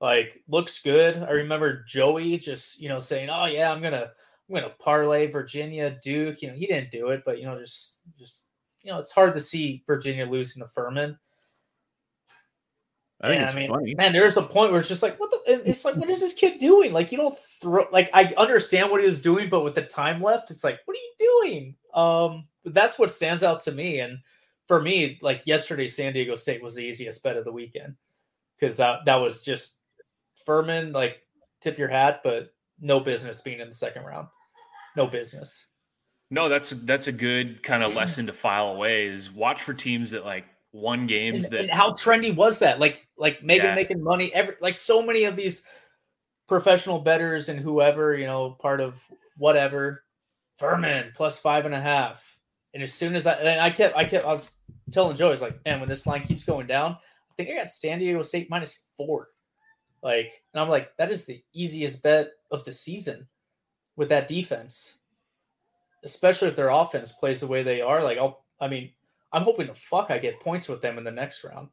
Like 0.00 0.42
looks 0.46 0.82
good. 0.82 1.22
I 1.22 1.30
remember 1.30 1.84
Joey 1.84 2.36
just 2.36 2.78
you 2.78 2.90
know 2.90 3.00
saying, 3.00 3.30
"Oh 3.30 3.46
yeah, 3.46 3.72
I'm 3.72 3.80
gonna 3.80 4.10
I'm 4.48 4.54
gonna 4.54 4.74
parlay 4.78 5.26
Virginia, 5.28 5.98
Duke." 6.02 6.42
You 6.42 6.48
know 6.48 6.54
he 6.54 6.66
didn't 6.66 6.90
do 6.90 7.08
it, 7.08 7.22
but 7.24 7.38
you 7.38 7.46
know 7.46 7.58
just 7.58 8.02
just 8.18 8.50
you 8.82 8.92
know 8.92 8.98
it's 8.98 9.12
hard 9.12 9.32
to 9.32 9.40
see 9.40 9.82
Virginia 9.86 10.26
losing 10.26 10.62
to 10.62 10.68
Furman. 10.68 11.18
I 13.20 13.28
think 13.28 13.40
and, 13.40 13.46
it's 13.46 13.56
I 13.56 13.58
mean, 13.58 13.70
funny. 13.70 13.94
Man, 13.94 14.12
there's 14.12 14.36
a 14.36 14.42
point 14.42 14.72
where 14.72 14.80
it's 14.80 14.88
just 14.88 15.02
like, 15.02 15.18
what 15.18 15.30
the? 15.30 15.62
It's 15.68 15.84
like, 15.84 15.96
what 15.96 16.10
is 16.10 16.20
this 16.20 16.34
kid 16.34 16.58
doing? 16.58 16.92
Like, 16.92 17.10
you 17.12 17.18
don't 17.18 17.38
throw. 17.38 17.86
Like, 17.90 18.10
I 18.12 18.34
understand 18.36 18.90
what 18.90 19.00
he 19.00 19.06
was 19.06 19.22
doing, 19.22 19.48
but 19.48 19.64
with 19.64 19.74
the 19.74 19.82
time 19.82 20.20
left, 20.20 20.50
it's 20.50 20.64
like, 20.64 20.80
what 20.84 20.96
are 20.96 21.00
you 21.00 21.42
doing? 21.42 21.74
Um, 21.94 22.44
that's 22.64 22.98
what 22.98 23.10
stands 23.10 23.42
out 23.42 23.62
to 23.62 23.72
me. 23.72 24.00
And 24.00 24.18
for 24.68 24.82
me, 24.82 25.18
like 25.22 25.46
yesterday, 25.46 25.86
San 25.86 26.12
Diego 26.12 26.36
State 26.36 26.62
was 26.62 26.74
the 26.74 26.84
easiest 26.84 27.22
bet 27.22 27.38
of 27.38 27.44
the 27.44 27.52
weekend 27.52 27.94
because 28.58 28.76
that 28.76 29.06
that 29.06 29.16
was 29.16 29.42
just 29.42 29.78
Furman. 30.44 30.92
Like, 30.92 31.22
tip 31.62 31.78
your 31.78 31.88
hat, 31.88 32.20
but 32.22 32.52
no 32.80 33.00
business 33.00 33.40
being 33.40 33.60
in 33.60 33.68
the 33.68 33.74
second 33.74 34.04
round. 34.04 34.28
No 34.94 35.06
business. 35.06 35.68
No, 36.30 36.48
that's 36.48 36.70
that's 36.84 37.06
a 37.06 37.12
good 37.12 37.62
kind 37.62 37.82
of 37.82 37.94
lesson 37.94 38.26
to 38.26 38.32
file 38.32 38.68
away. 38.68 39.06
Is 39.06 39.30
watch 39.30 39.62
for 39.62 39.72
teams 39.72 40.10
that 40.10 40.24
like 40.24 40.46
won 40.76 41.06
games 41.06 41.46
and, 41.46 41.54
that 41.54 41.60
and 41.62 41.70
how 41.70 41.92
trendy 41.92 42.34
was 42.34 42.58
that? 42.58 42.78
Like 42.78 43.06
like 43.16 43.42
Megan 43.42 43.66
yeah. 43.66 43.74
making 43.74 44.02
money 44.02 44.32
every 44.34 44.54
like 44.60 44.76
so 44.76 45.02
many 45.02 45.24
of 45.24 45.36
these 45.36 45.66
professional 46.46 47.00
bettors 47.00 47.48
and 47.48 47.58
whoever, 47.58 48.14
you 48.14 48.26
know, 48.26 48.50
part 48.50 48.80
of 48.80 49.04
whatever, 49.36 50.04
Furman 50.56 51.12
plus 51.14 51.38
five 51.38 51.66
and 51.66 51.74
a 51.74 51.80
half. 51.80 52.38
And 52.74 52.82
as 52.82 52.92
soon 52.92 53.14
as 53.14 53.26
I 53.26 53.32
and 53.34 53.60
I 53.60 53.70
kept 53.70 53.96
I 53.96 54.04
kept 54.04 54.26
I 54.26 54.30
was 54.30 54.58
telling 54.90 55.16
Joe, 55.16 55.28
I 55.28 55.30
was 55.30 55.42
like, 55.42 55.64
man, 55.64 55.80
when 55.80 55.88
this 55.88 56.06
line 56.06 56.22
keeps 56.22 56.44
going 56.44 56.66
down, 56.66 56.92
I 56.92 57.34
think 57.36 57.50
I 57.50 57.56
got 57.56 57.70
San 57.70 57.98
Diego 57.98 58.22
State 58.22 58.50
minus 58.50 58.84
four. 58.96 59.28
Like, 60.02 60.42
and 60.52 60.60
I'm 60.60 60.68
like, 60.68 60.94
that 60.98 61.10
is 61.10 61.24
the 61.24 61.42
easiest 61.52 62.02
bet 62.02 62.32
of 62.50 62.64
the 62.64 62.72
season 62.72 63.26
with 63.96 64.10
that 64.10 64.28
defense. 64.28 64.98
Especially 66.04 66.48
if 66.48 66.54
their 66.54 66.68
offense 66.68 67.12
plays 67.12 67.40
the 67.40 67.46
way 67.46 67.62
they 67.62 67.80
are. 67.80 68.04
Like, 68.04 68.18
I'll 68.18 68.44
I 68.60 68.68
mean, 68.68 68.90
I'm 69.32 69.42
hoping 69.42 69.66
to 69.66 69.74
fuck 69.74 70.10
I 70.10 70.18
get 70.18 70.40
points 70.40 70.68
with 70.68 70.80
them 70.80 70.98
in 70.98 71.04
the 71.04 71.10
next 71.10 71.44
round. 71.44 71.68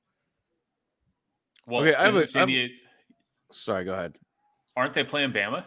Well, 1.67 1.81
okay, 1.81 1.95
I 1.95 2.05
have 2.05 2.15
a, 2.15 2.27
San 2.27 2.47
Diego... 2.47 2.73
Sorry, 3.51 3.85
go 3.85 3.93
ahead. 3.93 4.15
Aren't 4.75 4.93
they 4.93 5.03
playing 5.03 5.31
Bama? 5.31 5.63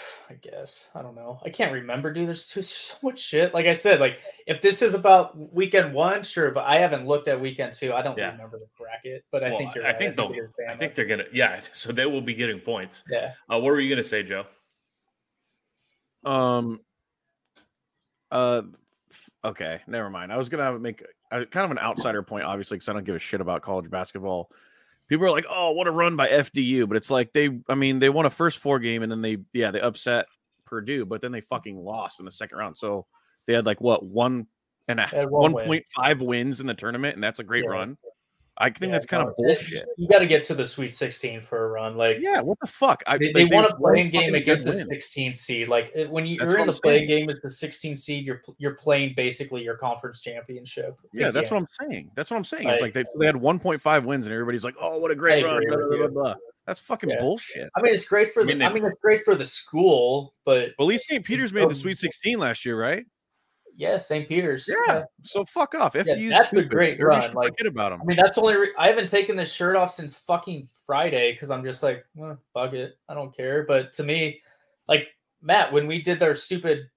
I 0.30 0.34
guess 0.34 0.88
I 0.94 1.02
don't 1.02 1.14
know. 1.14 1.40
I 1.44 1.50
can't 1.50 1.72
remember, 1.72 2.12
dude. 2.12 2.28
There's, 2.28 2.52
there's 2.52 2.68
so 2.70 3.06
much 3.06 3.18
shit. 3.18 3.54
Like 3.54 3.66
I 3.66 3.72
said, 3.72 4.00
like 4.00 4.20
if 4.46 4.60
this 4.60 4.82
is 4.82 4.94
about 4.94 5.36
weekend 5.52 5.94
one, 5.94 6.22
sure, 6.22 6.50
but 6.50 6.66
I 6.66 6.76
haven't 6.76 7.06
looked 7.06 7.28
at 7.28 7.40
weekend 7.40 7.72
two. 7.72 7.92
I 7.92 8.02
don't 8.02 8.18
yeah. 8.18 8.32
remember 8.32 8.58
the 8.58 8.68
bracket, 8.78 9.24
but 9.30 9.44
I 9.44 9.56
think 9.56 9.74
you're. 9.74 9.86
I 9.86 9.92
think 9.92 10.16
they'll. 10.16 10.32
I 10.68 10.76
think 10.76 10.94
they're 10.94 11.06
gonna. 11.06 11.24
Yeah, 11.32 11.60
so 11.72 11.92
they 11.92 12.06
will 12.06 12.22
be 12.22 12.34
getting 12.34 12.60
points. 12.60 13.04
Yeah. 13.10 13.32
Uh, 13.50 13.58
what 13.58 13.64
were 13.64 13.80
you 13.80 13.90
gonna 13.90 14.04
say, 14.04 14.22
Joe? 14.22 14.44
Um. 16.24 16.80
Uh, 18.30 18.62
Okay, 19.44 19.80
never 19.86 20.10
mind. 20.10 20.32
I 20.32 20.36
was 20.36 20.48
gonna 20.48 20.78
make 20.78 21.02
a, 21.30 21.46
kind 21.46 21.64
of 21.64 21.70
an 21.70 21.78
outsider 21.78 22.22
point, 22.22 22.44
obviously, 22.44 22.76
because 22.76 22.88
I 22.88 22.92
don't 22.92 23.04
give 23.04 23.14
a 23.14 23.20
shit 23.20 23.40
about 23.40 23.62
college 23.62 23.90
basketball. 23.90 24.50
People 25.08 25.26
are 25.26 25.30
like, 25.30 25.46
"Oh, 25.48 25.72
what 25.72 25.86
a 25.86 25.90
run 25.90 26.14
by 26.14 26.28
FDU!" 26.28 26.86
But 26.86 26.98
it's 26.98 27.10
like 27.10 27.32
they, 27.32 27.48
I 27.68 27.74
mean, 27.74 27.98
they 27.98 28.10
won 28.10 28.26
a 28.26 28.30
first 28.30 28.58
four 28.58 28.78
game, 28.78 29.02
and 29.02 29.10
then 29.10 29.22
they, 29.22 29.38
yeah, 29.52 29.70
they 29.70 29.80
upset 29.80 30.26
Purdue, 30.66 31.06
but 31.06 31.22
then 31.22 31.32
they 31.32 31.40
fucking 31.40 31.82
lost 31.82 32.20
in 32.20 32.26
the 32.26 32.32
second 32.32 32.58
round. 32.58 32.76
So 32.76 33.06
they 33.46 33.54
had 33.54 33.66
like 33.66 33.80
what 33.80 34.04
one 34.04 34.46
and 34.88 35.00
a 35.00 35.26
one 35.28 35.52
point 35.52 35.84
five 35.96 36.20
wins 36.20 36.60
in 36.60 36.66
the 36.66 36.74
tournament, 36.74 37.14
and 37.14 37.24
that's 37.24 37.40
a 37.40 37.44
great 37.44 37.64
yeah. 37.64 37.70
run. 37.70 37.98
I 38.60 38.66
think 38.66 38.80
Yeah, 38.82 38.88
that's 38.90 39.06
kind 39.06 39.26
of 39.26 39.34
bullshit. 39.36 39.86
You 39.96 40.06
got 40.06 40.18
to 40.20 40.26
get 40.26 40.44
to 40.46 40.54
the 40.54 40.64
Sweet 40.66 40.92
16 40.92 41.40
for 41.40 41.64
a 41.64 41.68
run. 41.70 41.96
Like 41.96 42.18
Yeah, 42.20 42.40
what 42.40 42.58
the 42.60 42.66
fuck? 42.66 43.02
I, 43.06 43.16
they, 43.18 43.26
like, 43.32 43.34
they 43.34 43.44
want 43.46 43.66
a 43.72 43.74
won 43.78 43.94
playing 43.94 44.10
game 44.10 44.34
against 44.34 44.66
the 44.66 44.74
16 44.74 45.34
seed. 45.34 45.68
Like 45.68 45.92
when 46.10 46.26
you, 46.26 46.36
you're 46.36 46.58
in 46.58 46.66
the 46.66 46.72
I'm 46.74 46.78
playing 46.82 47.08
saying. 47.08 47.20
game 47.20 47.30
as 47.30 47.40
the 47.40 47.50
16 47.50 47.96
seed, 47.96 48.26
you're 48.26 48.42
you're 48.58 48.74
playing 48.74 49.14
basically 49.16 49.64
your 49.64 49.76
conference 49.76 50.20
championship. 50.20 50.94
Yeah, 51.12 51.30
that's 51.30 51.50
what 51.50 51.56
I'm 51.56 51.66
saying. 51.80 52.10
That's 52.14 52.30
what 52.30 52.36
I'm 52.36 52.44
saying. 52.44 52.68
It's 52.68 52.82
like 52.82 52.92
they, 52.92 53.04
they 53.18 53.26
had 53.26 53.34
1.5 53.34 54.04
wins, 54.04 54.26
and 54.26 54.32
everybody's 54.32 54.62
like, 54.64 54.74
"Oh, 54.80 54.98
what 54.98 55.10
a 55.10 55.14
great 55.16 55.42
run!" 55.42 55.62
Blah, 55.66 55.76
blah, 55.76 55.96
blah, 55.96 56.06
blah. 56.08 56.34
That's 56.66 56.80
fucking 56.80 57.08
Yeah. 57.10 57.20
bullshit. 57.20 57.70
I 57.74 57.80
mean, 57.82 57.92
it's 57.92 58.04
great 58.04 58.28
for 58.28 58.42
I 58.42 58.46
the. 58.46 58.52
mean, 58.54 58.62
I 58.62 58.72
mean, 58.72 58.84
it's 58.84 59.00
great 59.00 59.22
for 59.22 59.34
the 59.34 59.46
school, 59.46 60.34
but 60.44 60.70
Well, 60.78 60.86
at 60.86 60.90
least 60.90 61.06
St. 61.06 61.24
Peter's 61.24 61.52
made 61.52 61.62
the 61.62 61.66
Um, 61.68 61.74
Sweet 61.74 61.98
16 61.98 62.38
last 62.38 62.64
year, 62.66 62.78
right? 62.78 63.04
Yeah, 63.76 63.98
St. 63.98 64.28
Peter's. 64.28 64.68
Yeah. 64.86 65.04
So 65.24 65.44
fuck 65.44 65.74
off. 65.74 65.94
Yeah, 65.94 66.02
FDU 66.02 66.28
's 66.28 66.30
that's 66.30 66.52
a 66.54 66.64
great 66.64 66.94
Everybody 66.94 67.18
run, 67.20 67.22
should 67.22 67.34
like- 67.34 67.48
forget 67.52 67.66
about 67.66 67.90
them. 67.90 68.00
I 68.02 68.04
mean, 68.04 68.16
that's 68.16 68.36
only. 68.38 68.56
Re- 68.56 68.74
I 68.78 68.86
haven't 68.88 69.08
taken 69.08 69.36
this 69.36 69.52
shirt 69.52 69.76
off 69.76 69.90
since 69.90 70.16
fucking 70.20 70.68
Friday 70.86 71.32
because 71.32 71.50
I'm 71.50 71.64
just 71.64 71.82
like, 71.82 72.04
well, 72.14 72.38
fuck 72.54 72.72
it, 72.74 72.98
I 73.08 73.14
don't 73.14 73.34
care. 73.36 73.64
But 73.64 73.92
to 73.94 74.02
me, 74.02 74.42
like 74.88 75.08
Matt, 75.42 75.72
when 75.72 75.86
we 75.86 76.00
did 76.02 76.18
their 76.20 76.34
stupid 76.34 76.90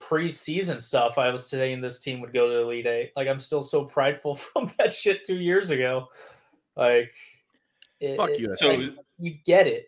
preseason 0.00 0.80
stuff, 0.80 1.18
I 1.18 1.30
was 1.30 1.48
today, 1.50 1.70
saying 1.70 1.80
this 1.80 1.98
team 1.98 2.20
would 2.20 2.32
go 2.32 2.48
to 2.48 2.54
the 2.54 2.60
Elite 2.62 2.86
Eight. 2.86 3.12
Like, 3.16 3.28
I'm 3.28 3.40
still 3.40 3.62
so 3.62 3.84
prideful 3.84 4.34
from 4.36 4.70
that 4.78 4.92
shit 4.92 5.24
two 5.24 5.36
years 5.36 5.70
ago. 5.70 6.06
Like, 6.76 7.12
it, 8.00 8.16
Fuck 8.16 8.30
it- 8.30 8.40
you. 8.40 8.56
So 8.56 8.74
like, 8.74 8.94
you 9.18 9.34
get 9.44 9.66
it. 9.66 9.86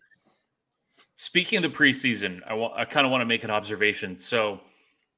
Speaking 1.15 1.63
of 1.63 1.71
the 1.71 1.77
preseason, 1.79 2.41
I 2.47 2.55
want 2.55 2.73
I 2.79 2.85
kind 2.87 3.05
of 3.05 3.11
want 3.11 3.21
to 3.21 3.27
make 3.27 3.45
an 3.45 3.51
observation. 3.51 4.17
So 4.17 4.59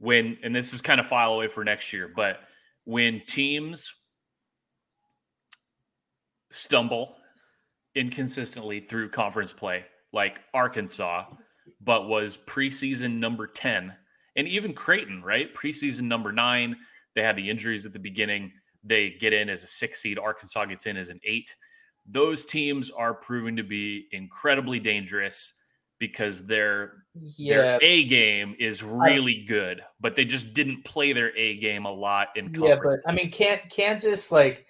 when 0.02 0.36
and 0.42 0.54
this 0.54 0.74
is 0.74 0.82
kind 0.82 0.98
of 0.98 1.06
file 1.06 1.32
away 1.32 1.46
for 1.46 1.62
next 1.62 1.92
year, 1.92 2.10
but 2.14 2.40
when 2.84 3.22
teams 3.24 3.94
stumble 6.50 7.14
inconsistently 7.94 8.80
through 8.80 9.08
conference 9.08 9.52
play, 9.52 9.84
like 10.12 10.40
Arkansas, 10.52 11.26
but 11.80 12.08
was 12.08 12.36
preseason 12.36 13.20
number 13.20 13.46
10, 13.46 13.92
and 14.34 14.48
even 14.48 14.74
Creighton, 14.74 15.22
right? 15.22 15.54
Preseason 15.54 16.02
number 16.02 16.32
nine. 16.32 16.76
They 17.14 17.22
had 17.22 17.36
the 17.36 17.48
injuries 17.48 17.86
at 17.86 17.92
the 17.92 18.00
beginning. 18.00 18.50
They 18.82 19.10
get 19.10 19.32
in 19.32 19.48
as 19.48 19.62
a 19.62 19.68
six 19.68 20.02
seed. 20.02 20.18
Arkansas 20.18 20.64
gets 20.64 20.86
in 20.86 20.96
as 20.96 21.10
an 21.10 21.20
eight. 21.24 21.54
Those 22.06 22.44
teams 22.44 22.90
are 22.90 23.14
proving 23.14 23.54
to 23.54 23.62
be 23.62 24.08
incredibly 24.10 24.80
dangerous 24.80 25.60
because 26.00 26.44
their 26.44 27.01
Yeah, 27.14 27.56
their 27.56 27.78
A 27.82 28.04
game 28.04 28.56
is 28.58 28.82
really 28.82 29.44
good, 29.46 29.82
but 30.00 30.16
they 30.16 30.24
just 30.24 30.54
didn't 30.54 30.84
play 30.84 31.12
their 31.12 31.36
A 31.36 31.58
game 31.58 31.84
a 31.84 31.92
lot 31.92 32.28
in 32.36 32.54
yeah, 32.54 32.78
but 32.82 33.00
I 33.06 33.12
mean, 33.12 33.30
can 33.30 33.60
Kansas 33.68 34.32
like 34.32 34.66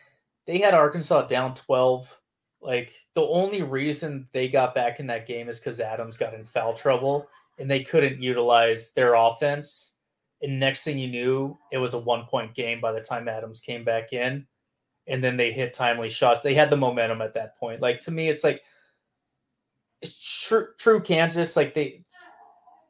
they 0.47 0.59
had 0.59 0.75
Arkansas 0.75 1.27
down 1.27 1.55
twelve. 1.55 2.19
Like 2.61 2.93
the 3.15 3.23
only 3.23 3.63
reason 3.63 4.29
they 4.33 4.49
got 4.49 4.75
back 4.75 5.01
in 5.01 5.07
that 5.09 5.27
game 5.27 5.49
is 5.49 5.61
because 5.61 5.81
Adams 5.81 6.17
got 6.17 6.35
in 6.35 6.45
foul 6.45 6.75
trouble 6.75 7.29
and 7.59 7.71
they 7.71 7.83
couldn't 7.83 8.23
utilize 8.23 8.93
their 8.93 9.15
offense. 9.15 9.99
And 10.43 10.59
next 10.59 10.85
thing 10.85 10.99
you 10.99 11.09
knew, 11.09 11.59
it 11.71 11.79
was 11.79 11.95
a 11.95 11.99
one 11.99 12.25
point 12.25 12.55
game 12.55 12.81
by 12.81 12.93
the 12.93 13.01
time 13.01 13.29
Adams 13.29 13.61
came 13.61 13.85
back 13.85 14.13
in. 14.13 14.47
And 15.09 15.23
then 15.23 15.37
they 15.37 15.53
hit 15.53 15.75
timely 15.75 16.09
shots. 16.09 16.43
They 16.43 16.55
had 16.55 16.71
the 16.71 16.77
momentum 16.77 17.23
at 17.23 17.35
that 17.35 17.57
point. 17.57 17.81
Like 17.81 18.01
to 18.01 18.11
me, 18.13 18.29
it's 18.29 18.45
like 18.45 18.63
it's 20.01 20.47
true 20.47 20.69
true 20.79 21.01
Kansas. 21.01 21.57
Like 21.57 21.75
they 21.75 22.05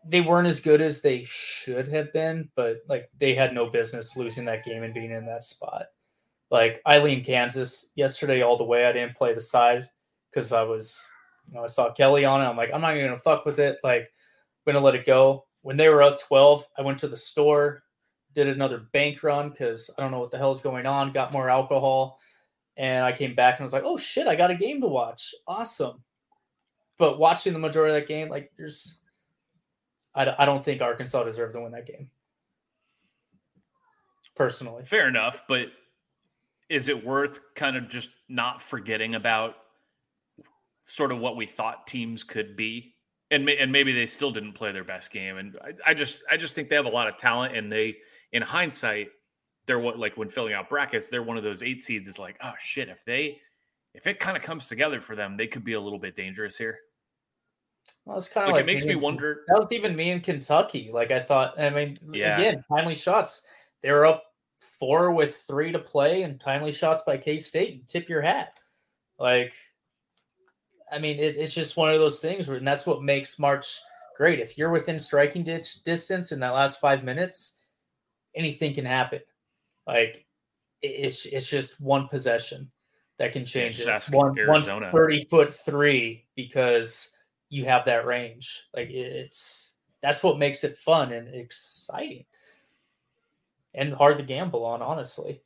they 0.05 0.21
weren't 0.21 0.49
as 0.49 0.61
good 0.61 0.81
as 0.81 1.01
they 1.01 1.23
should 1.25 1.89
have 1.89 2.13
been, 2.13 2.49
but 2.57 2.79
like 2.89 3.09
they 3.19 3.35
had 3.35 3.55
no 3.55 3.67
business 3.67 4.17
losing 4.17 4.45
that 4.47 4.65
game 4.65 4.83
and 4.83 4.95
being 4.95 5.11
in 5.11 5.27
that 5.27 5.45
spot. 5.45 5.87
Like 6.51 6.83
I 6.85 6.99
leaned 6.99 7.25
Kansas 7.25 7.93
yesterday 7.97 8.43
all 8.43 8.57
the 8.57 8.65
way. 8.65 8.87
I 8.87 8.93
didn't 8.93 9.17
play 9.17 9.33
the 9.33 9.41
side 9.41 9.89
because 10.31 10.53
I 10.53 10.63
was, 10.63 11.11
you 11.47 11.55
know, 11.55 11.65
I 11.65 11.69
saw 11.69 11.93
Kelly 11.93 12.25
on 12.25 12.41
it. 12.41 12.45
I'm 12.45 12.57
like, 12.57 12.71
I'm 12.73 12.81
not 12.81 12.95
gonna 12.95 13.19
fuck 13.19 13.45
with 13.45 13.59
it. 13.59 13.79
Like, 13.85 14.03
I'm 14.03 14.73
gonna 14.73 14.85
let 14.85 14.95
it 14.95 15.07
go. 15.07 15.47
When 15.63 15.77
they 15.77 15.89
were 15.89 16.03
up 16.03 16.21
12, 16.21 16.67
I 16.77 16.83
went 16.83 16.99
to 16.99 17.09
the 17.09 17.17
store, 17.17 17.85
did 18.35 18.49
another 18.49 18.87
bank 18.93 19.23
run 19.23 19.51
because 19.51 19.89
I 19.97 20.03
don't 20.03 20.11
know 20.11 20.19
what 20.19 20.31
the 20.31 20.39
hell's 20.39 20.61
going 20.61 20.87
on. 20.87 21.13
Got 21.13 21.33
more 21.33 21.49
alcohol, 21.49 22.19
and 22.77 23.05
I 23.05 23.13
came 23.13 23.35
back 23.35 23.59
and 23.59 23.65
was 23.65 23.73
like, 23.73 23.85
oh 23.85 23.97
shit, 23.97 24.27
I 24.27 24.35
got 24.35 24.51
a 24.51 24.57
game 24.57 24.81
to 24.81 24.89
watch. 24.89 25.33
Awesome. 25.47 26.03
But 26.99 27.19
watching 27.19 27.53
the 27.53 27.59
majority 27.59 27.95
of 27.95 28.01
that 28.01 28.09
game, 28.09 28.29
like, 28.29 28.51
there's 28.57 29.02
I, 30.15 30.35
I 30.39 30.45
don't 30.45 30.65
think 30.65 30.83
Arkansas 30.83 31.25
deserved 31.25 31.55
to 31.55 31.61
win 31.61 31.73
that 31.73 31.87
game. 31.87 32.11
Personally, 34.35 34.85
Fair 34.85 35.09
enough, 35.09 35.45
but 35.47 35.69
is 36.69 36.89
it 36.89 37.05
worth 37.05 37.41
kind 37.55 37.77
of 37.77 37.89
just 37.89 38.09
not 38.31 38.63
forgetting 38.63 39.15
about 39.15 39.57
sort 40.85 41.13
of 41.13 41.19
what 41.19 41.37
we 41.37 41.45
thought 41.45 41.87
teams 41.87 42.25
could 42.25 42.57
be? 42.57 42.95
And 43.31 43.49
and 43.49 43.71
maybe 43.71 43.93
they 43.93 44.07
still 44.07 44.31
didn't 44.31 44.55
play 44.55 44.73
their 44.73 44.85
best 44.85 45.11
game. 45.11 45.37
And 45.37 45.59
I, 45.63 45.91
I 45.91 45.95
just 45.95 46.23
I 46.31 46.39
just 46.39 46.55
think 46.55 46.71
they 46.71 46.77
have 46.77 46.87
a 46.87 46.91
lot 46.91 47.09
of 47.09 47.19
talent. 47.19 47.55
And 47.55 47.71
they, 47.71 47.97
in 48.33 48.43
hindsight, 48.43 49.09
they're 49.67 49.79
what 49.79 49.99
like 49.99 50.17
when 50.17 50.29
filling 50.29 50.55
out 50.55 50.69
brackets, 50.71 51.11
they're 51.11 51.23
one 51.23 51.37
of 51.37 51.45
those 51.45 51.63
eight 51.63 51.83
seeds. 51.83 52.09
It's 52.09 52.19
like, 52.19 52.39
oh 52.43 52.55
shit, 52.59 52.89
if 52.89 53.05
they 53.05 53.39
if 53.95 54.07
it 54.07 54.19
kind 54.19 54.37
of 54.37 54.43
comes 54.43 54.69
together 54.69 55.01
for 55.01 55.15
them, 55.15 55.37
they 55.37 55.47
could 55.47 55.65
be 55.65 55.75
a 55.75 55.81
little 55.81 55.99
bit 55.99 56.17
dangerous 56.17 56.57
here. 56.57 56.79
Well, 58.05 58.17
it's 58.17 58.29
kind 58.29 58.47
of 58.49 58.53
like 58.53 58.63
it 58.63 58.67
makes 58.67 58.85
me 58.85 58.97
wonder. 58.97 59.45
That 59.47 59.59
was 59.59 59.71
even 59.71 59.95
me 59.95 60.11
in 60.11 60.21
Kentucky. 60.21 60.91
Like 60.93 61.11
I 61.11 61.21
thought. 61.21 61.59
I 61.59 61.71
mean, 61.71 61.99
Yeah. 62.13 62.39
again, 62.39 62.65
timely 62.69 62.95
shots. 62.95 63.47
They 63.81 63.93
were 63.93 64.07
up 64.07 64.25
four 64.59 65.13
with 65.13 65.37
three 65.37 65.71
to 65.73 65.79
play, 65.79 66.23
and 66.23 66.41
timely 66.41 66.73
shots 66.73 67.03
by 67.03 67.17
K 67.17 67.39
State. 67.39 67.75
You 67.75 67.83
tip 67.87 68.09
your 68.09 68.21
hat. 68.23 68.55
Like, 69.19 69.53
I 70.91 70.99
mean, 70.99 71.19
it, 71.19 71.37
it's 71.37 71.55
just 71.55 71.77
one 71.77 71.93
of 71.93 72.01
those 72.01 72.21
things, 72.21 72.49
where, 72.49 72.57
and 72.57 72.67
that's 72.67 72.87
what 72.87 73.03
makes 73.03 73.39
March 73.39 73.79
great. 74.17 74.41
If 74.41 74.59
you're 74.59 74.71
within 74.71 74.99
striking 74.99 75.45
ditch 75.45 75.85
distance 75.85 76.33
in 76.33 76.41
that 76.41 76.55
last 76.55 76.81
five 76.81 77.05
minutes, 77.05 77.59
anything 78.35 78.75
can 78.75 78.85
happen. 78.85 79.21
Like, 79.87 80.27
it, 80.81 80.89
it's 80.89 81.27
it's 81.27 81.49
just 81.49 81.81
one 81.81 82.09
possession 82.09 82.69
that 83.19 83.33
can 83.33 83.45
change 83.45 83.79
just 83.85 84.13
it. 84.13 84.17
one 84.17 84.37
Arizona. 84.37 84.91
30 84.91 85.27
foot 85.27 85.55
three 85.55 86.27
because 86.35 87.17
you 87.53 87.67
have 87.67 87.85
that 87.85 88.07
range. 88.07 88.65
Like 88.75 88.89
it's 88.89 89.77
that's 90.01 90.23
what 90.23 90.39
makes 90.39 90.65
it 90.65 90.75
fun 90.75 91.13
and 91.13 91.33
exciting 91.35 92.25
and 93.75 93.93
hard 93.93 94.19
to 94.19 94.25
gamble 94.25 94.65
on, 94.65 94.81
honestly. 94.81 95.43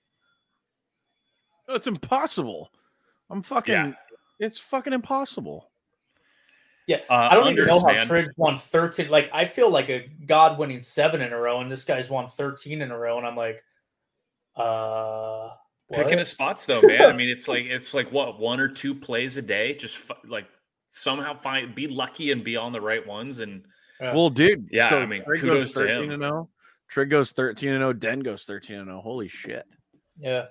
It's 1.68 1.88
impossible. 1.88 2.70
I'm 3.28 3.42
fucking. 3.42 3.74
Yeah. 3.74 3.92
It's 4.38 4.56
fucking 4.56 4.92
impossible. 4.92 5.68
Uh, 7.10 7.28
I 7.32 7.34
don't 7.34 7.50
even 7.50 7.66
know 7.66 7.80
how 7.80 7.86
man. 7.86 8.06
Triggs 8.06 8.32
won 8.36 8.56
13. 8.56 9.08
Like 9.08 9.28
I 9.32 9.44
feel 9.44 9.68
like 9.68 9.88
a 9.88 10.08
god 10.26 10.58
winning 10.58 10.84
seven 10.84 11.20
in 11.22 11.32
a 11.32 11.36
row, 11.36 11.60
and 11.60 11.70
this 11.70 11.82
guy's 11.82 12.08
won 12.08 12.28
13 12.28 12.82
in 12.82 12.92
a 12.92 12.96
row, 12.96 13.18
and 13.18 13.26
I'm 13.26 13.36
like, 13.36 13.64
uh 14.54 15.48
picking 15.90 16.10
what? 16.10 16.18
his 16.20 16.28
spots 16.28 16.66
though, 16.66 16.80
man. 16.84 17.10
I 17.10 17.12
mean, 17.16 17.28
it's 17.28 17.48
like 17.48 17.64
it's 17.64 17.94
like 17.94 18.12
what 18.12 18.38
one 18.38 18.60
or 18.60 18.68
two 18.68 18.94
plays 18.94 19.36
a 19.36 19.42
day, 19.42 19.74
just 19.74 19.98
f- 20.08 20.18
like 20.24 20.46
somehow 20.96 21.34
find 21.36 21.74
be 21.74 21.86
lucky 21.88 22.30
and 22.32 22.42
be 22.42 22.56
on 22.56 22.72
the 22.72 22.80
right 22.80 23.06
ones. 23.06 23.40
And 23.40 23.64
Yeah. 24.00 24.14
Well, 24.14 24.30
dude. 24.30 24.68
Yeah, 24.70 24.90
so 24.90 25.00
I 25.00 25.06
mean, 25.06 25.22
Trig 25.22 25.40
kudos 25.40 25.58
goes 25.58 25.72
to 25.74 25.80
13 25.80 26.04
him. 26.04 26.10
and 26.10 26.22
0. 26.22 26.48
Trig 26.88 27.10
goes 27.10 27.32
13 27.32 27.70
and 27.70 27.80
0. 27.80 27.92
Den 27.92 28.20
goes 28.20 28.44
13 28.44 28.76
and 28.76 28.86
0. 28.88 29.00
Holy 29.00 29.28
shit. 29.28 29.66
yeah. 30.18 30.46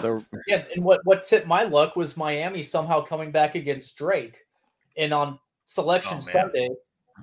The, 0.00 0.24
Yeah, 0.46 0.64
and 0.74 0.84
what 0.84 1.00
what 1.04 1.22
tipped 1.22 1.46
my 1.46 1.62
luck 1.62 1.96
was 1.96 2.16
Miami 2.16 2.62
somehow 2.62 3.00
coming 3.00 3.30
back 3.30 3.54
against 3.54 3.96
Drake, 3.96 4.38
and 4.96 5.14
on 5.14 5.38
Selection 5.66 6.16
Oh. 6.18 6.20
Sunday, 6.20 6.68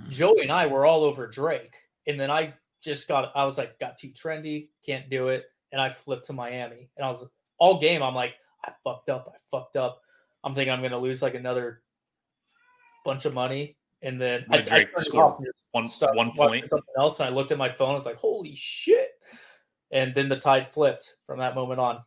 Joey 0.09 0.41
and 0.43 0.51
I 0.51 0.65
were 0.67 0.85
all 0.85 1.03
over 1.03 1.27
Drake, 1.27 1.73
and 2.07 2.19
then 2.19 2.31
I 2.31 2.53
just 2.81 3.07
got 3.07 3.31
I 3.35 3.45
was 3.45 3.57
like 3.57 3.77
got 3.79 3.97
too 3.97 4.09
trendy, 4.09 4.69
can't 4.85 5.09
do 5.09 5.27
it, 5.27 5.45
and 5.71 5.79
I 5.81 5.89
flipped 5.91 6.25
to 6.25 6.33
Miami, 6.33 6.89
and 6.97 7.05
I 7.05 7.07
was 7.09 7.29
all 7.59 7.79
game. 7.79 8.01
I'm 8.01 8.15
like 8.15 8.33
I 8.65 8.71
fucked 8.83 9.09
up, 9.09 9.31
I 9.33 9.37
fucked 9.55 9.75
up. 9.75 10.01
I'm 10.43 10.55
thinking 10.55 10.73
I'm 10.73 10.81
gonna 10.81 10.97
lose 10.97 11.21
like 11.21 11.35
another 11.35 11.80
bunch 13.03 13.25
of 13.25 13.33
money, 13.33 13.75
and 14.01 14.19
then 14.19 14.45
I, 14.49 14.57
When 14.57 14.61
I 14.61 14.65
Drake 14.65 14.95
turned 14.95 15.05
scored 15.05 15.23
off 15.23 15.37
and 15.39 15.85
just 15.85 16.01
one 16.13 16.15
one 16.15 16.31
point. 16.35 16.69
something 16.69 16.93
else, 16.97 17.19
and 17.19 17.29
I 17.29 17.31
looked 17.33 17.51
at 17.51 17.57
my 17.57 17.69
phone. 17.71 17.91
I 17.91 17.93
was 17.93 18.05
like, 18.05 18.17
holy 18.17 18.55
shit! 18.55 19.11
And 19.91 20.13
then 20.15 20.29
the 20.29 20.37
tide 20.37 20.67
flipped 20.67 21.17
from 21.25 21.39
that 21.39 21.55
moment 21.55 21.79
on. 21.79 22.01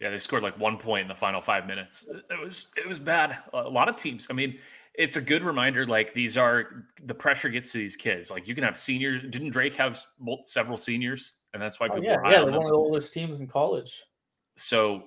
Yeah, 0.00 0.10
they 0.10 0.18
scored 0.18 0.42
like 0.42 0.58
one 0.58 0.78
point 0.78 1.02
in 1.02 1.08
the 1.08 1.14
final 1.14 1.40
five 1.40 1.66
minutes. 1.66 2.04
It 2.30 2.40
was 2.40 2.72
it 2.76 2.88
was 2.88 2.98
bad. 2.98 3.38
A 3.52 3.68
lot 3.68 3.88
of 3.88 3.96
teams. 3.96 4.26
I 4.30 4.32
mean, 4.32 4.58
it's 4.94 5.16
a 5.16 5.20
good 5.20 5.42
reminder. 5.44 5.86
Like 5.86 6.12
these 6.12 6.36
are 6.36 6.86
the 7.04 7.14
pressure 7.14 7.48
gets 7.48 7.70
to 7.72 7.78
these 7.78 7.94
kids. 7.94 8.30
Like 8.30 8.48
you 8.48 8.54
can 8.54 8.64
have 8.64 8.76
seniors. 8.76 9.22
Didn't 9.22 9.50
Drake 9.50 9.74
have 9.76 10.04
several 10.42 10.76
seniors, 10.76 11.34
and 11.54 11.62
that's 11.62 11.78
why 11.78 11.86
Oh, 11.86 11.94
people 11.94 12.04
yeah, 12.04 12.20
high 12.20 12.32
yeah, 12.32 12.40
on 12.40 12.50
they're 12.50 12.58
one 12.58 12.66
of 12.66 12.72
the 12.72 12.78
oldest 12.78 13.12
teams 13.12 13.38
in 13.38 13.46
college. 13.46 14.02
So 14.56 15.04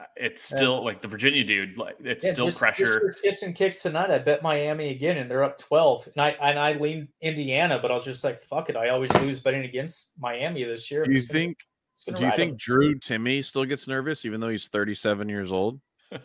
uh, 0.00 0.04
it's 0.16 0.50
Yeah. 0.50 0.56
still 0.56 0.84
like 0.84 1.00
the 1.02 1.08
Virginia 1.08 1.44
dude. 1.44 1.76
Like 1.76 1.96
it's 2.04 2.24
Yeah, 2.24 2.32
still 2.32 2.44
just, 2.46 2.58
pressure. 2.60 2.84
Just 2.84 2.96
for 2.98 3.26
shits 3.28 3.42
and 3.46 3.54
kicks 3.54 3.82
tonight. 3.82 4.10
I 4.10 4.18
bet 4.18 4.42
Miami 4.42 4.90
again, 4.90 5.16
and 5.18 5.30
they're 5.30 5.44
up 5.44 5.58
twelve. 5.58 6.06
And 6.06 6.20
I 6.22 6.30
and 6.40 6.58
I 6.58 6.72
lean 6.74 7.08
Indiana, 7.20 7.78
but 7.80 7.90
I 7.90 7.94
was 7.94 8.04
just 8.04 8.22
like, 8.24 8.38
fuck 8.40 8.70
it. 8.70 8.76
I 8.76 8.90
always 8.90 9.12
lose 9.20 9.40
betting 9.40 9.64
against 9.64 10.12
Miami 10.18 10.64
this 10.64 10.90
year. 10.90 11.04
do 11.04 11.12
you 11.12 11.20
think 11.20 11.58
gonna 12.06 12.18
Do 12.18 12.24
you 12.26 12.30
think 12.32 12.50
him. 12.52 12.56
Drew 12.58 12.98
Timme 12.98 13.44
still 13.44 13.64
gets 13.64 13.88
nervous 13.88 14.24
even 14.24 14.40
though 14.40 14.48
he's 14.48 14.68
37 14.68 15.28
years 15.28 15.50
old? 15.52 15.80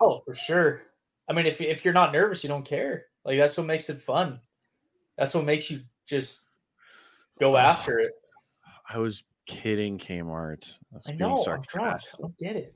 Oh, 0.00 0.22
for 0.26 0.34
sure. 0.34 0.82
I 1.28 1.32
mean, 1.32 1.46
if 1.46 1.60
if 1.60 1.84
you're 1.84 1.94
not 1.94 2.12
nervous, 2.12 2.42
you 2.42 2.48
don't 2.48 2.64
care. 2.64 3.04
Like 3.24 3.38
that's 3.38 3.56
what 3.56 3.66
makes 3.66 3.88
it 3.90 3.98
fun. 3.98 4.40
That's 5.16 5.32
what 5.34 5.44
makes 5.44 5.70
you 5.70 5.80
just 6.08 6.42
go 7.38 7.56
after 7.56 7.98
it. 8.00 8.12
I 8.88 8.98
was 8.98 9.22
kidding, 9.46 9.98
Kmart. 9.98 10.76
That's 10.90 11.06
I 11.08 11.10
being 11.12 11.18
know. 11.20 11.38
I'm 11.38 11.44
drunk. 11.62 11.70
sarcastic. 11.70 12.14
I 12.18 12.22
don't 12.22 12.38
get 12.38 12.56
it. 12.56 12.74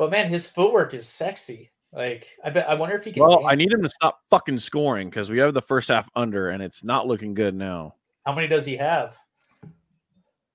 But 0.00 0.10
man, 0.10 0.28
his 0.28 0.48
footwork 0.48 0.94
is 0.94 1.06
sexy. 1.06 1.70
Like 1.92 2.26
I 2.42 2.48
bet. 2.48 2.66
I 2.66 2.74
wonder 2.74 2.94
if 2.94 3.04
he 3.04 3.12
can. 3.12 3.22
Well, 3.22 3.46
I 3.46 3.54
need 3.54 3.70
him 3.70 3.82
to 3.82 3.90
stop 3.90 4.22
fucking 4.30 4.58
scoring 4.58 5.10
because 5.10 5.28
we 5.28 5.36
have 5.40 5.52
the 5.52 5.60
first 5.60 5.90
half 5.90 6.08
under 6.16 6.48
and 6.48 6.62
it's 6.62 6.82
not 6.82 7.06
looking 7.06 7.34
good 7.34 7.54
now. 7.54 7.96
How 8.24 8.34
many 8.34 8.48
does 8.48 8.64
he 8.64 8.78
have? 8.78 9.18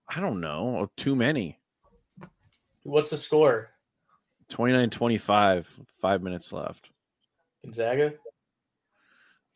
I 0.10 0.20
don't 0.20 0.42
know. 0.42 0.78
Oh, 0.80 0.92
too 0.98 1.16
many. 1.16 1.60
What's 2.82 3.12
the 3.12 3.18
score? 3.18 3.70
29 4.50 4.90
25, 4.90 5.80
five 6.02 6.24
minutes 6.24 6.52
left. 6.52 6.90
Gonzaga. 7.64 8.16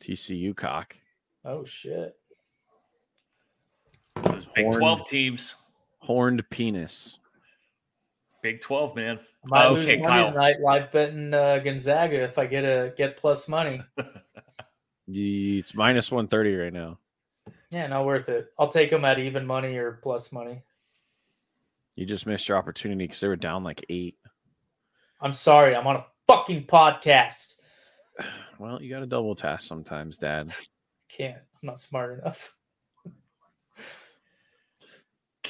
TCU 0.00 0.54
cock. 0.54 0.94
Oh 1.44 1.64
shit. 1.64 2.14
Those 4.22 4.46
Big 4.54 4.66
Horn. 4.66 4.78
12 4.78 5.04
teams. 5.06 5.56
Horned 5.98 6.48
penis. 6.48 7.18
Big 8.42 8.60
12, 8.60 8.96
man. 8.96 9.18
I 9.44 9.48
might 9.48 9.66
Okay, 9.66 9.74
lose 9.74 9.86
money 9.88 10.02
Kyle. 10.04 10.32
tonight 10.32 10.60
live 10.60 10.90
betting 10.90 11.34
uh, 11.34 11.58
Gonzaga 11.58 12.22
if 12.22 12.38
I 12.38 12.46
get 12.46 12.64
a 12.64 12.92
get 12.96 13.16
plus 13.16 13.48
money. 13.48 13.82
It's 15.12 15.74
minus 15.74 16.12
130 16.12 16.54
right 16.54 16.72
now. 16.72 16.98
Yeah, 17.72 17.88
not 17.88 18.06
worth 18.06 18.28
it. 18.28 18.46
I'll 18.56 18.68
take 18.68 18.90
them 18.90 19.04
at 19.04 19.18
even 19.18 19.44
money 19.44 19.76
or 19.76 19.98
plus 20.02 20.30
money. 20.32 20.62
You 21.96 22.06
just 22.06 22.26
missed 22.28 22.48
your 22.48 22.56
opportunity 22.56 23.08
because 23.08 23.18
they 23.20 23.26
were 23.26 23.34
down 23.34 23.64
like 23.64 23.84
eight. 23.88 24.16
I'm 25.20 25.32
sorry. 25.32 25.74
I'm 25.74 25.86
on 25.88 25.96
a 25.96 26.06
fucking 26.28 26.66
podcast. 26.66 27.56
Well, 28.60 28.80
you 28.80 28.90
got 28.90 29.00
to 29.00 29.06
double 29.06 29.34
task 29.34 29.66
sometimes, 29.66 30.18
Dad. 30.18 30.52
Can't. 31.08 31.38
I'm 31.38 31.66
not 31.66 31.80
smart 31.80 32.20
enough. 32.20 32.54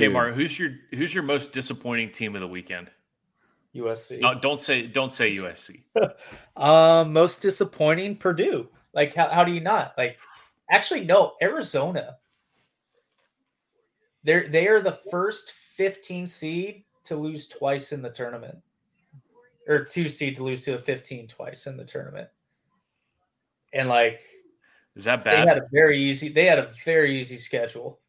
Dude. 0.00 0.12
Kmart, 0.12 0.34
who's 0.34 0.58
your 0.58 0.70
who's 0.90 1.14
your 1.14 1.22
most 1.22 1.52
disappointing 1.52 2.10
team 2.10 2.34
of 2.34 2.40
the 2.40 2.48
weekend? 2.48 2.90
USC. 3.74 4.20
No, 4.20 4.34
don't 4.34 4.58
say 4.58 4.86
don't 4.86 5.12
say 5.12 5.34
USC. 5.34 5.82
Um, 6.56 7.12
most 7.12 7.40
disappointing 7.40 8.16
Purdue. 8.16 8.68
Like, 8.92 9.14
how, 9.14 9.28
how 9.28 9.44
do 9.44 9.52
you 9.52 9.60
not 9.60 9.94
like? 9.96 10.18
Actually, 10.68 11.04
no. 11.04 11.34
Arizona. 11.40 12.16
They're 14.24 14.48
they 14.48 14.68
are 14.68 14.80
the 14.80 14.98
first 15.10 15.52
15 15.52 16.26
seed 16.26 16.84
to 17.04 17.16
lose 17.16 17.48
twice 17.48 17.92
in 17.92 18.02
the 18.02 18.10
tournament, 18.10 18.58
or 19.68 19.84
two 19.84 20.08
seed 20.08 20.36
to 20.36 20.44
lose 20.44 20.62
to 20.62 20.74
a 20.74 20.78
15 20.78 21.28
twice 21.28 21.66
in 21.66 21.76
the 21.76 21.84
tournament. 21.84 22.28
And 23.72 23.88
like 23.88 24.20
Is 24.96 25.04
that 25.04 25.24
bad? 25.24 25.46
they 25.46 25.48
had 25.48 25.58
a 25.58 25.66
very 25.72 25.98
easy, 25.98 26.28
they 26.28 26.44
had 26.44 26.58
a 26.58 26.70
very 26.84 27.18
easy 27.18 27.36
schedule. 27.36 28.00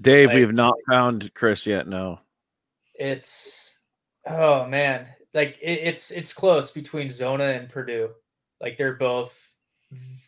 Dave, 0.00 0.28
Like- 0.28 0.36
we 0.36 0.40
have 0.42 0.52
not 0.54 0.74
found 0.88 1.32
Chris 1.34 1.66
yet. 1.66 1.86
No. 1.86 2.20
It's 2.94 3.82
oh 4.26 4.66
man, 4.66 5.06
like 5.34 5.58
it, 5.62 5.80
it's 5.82 6.10
it's 6.10 6.32
close 6.32 6.70
between 6.70 7.10
Zona 7.10 7.44
and 7.44 7.68
Purdue. 7.68 8.10
Like 8.60 8.78
they're 8.78 8.94
both 8.94 9.54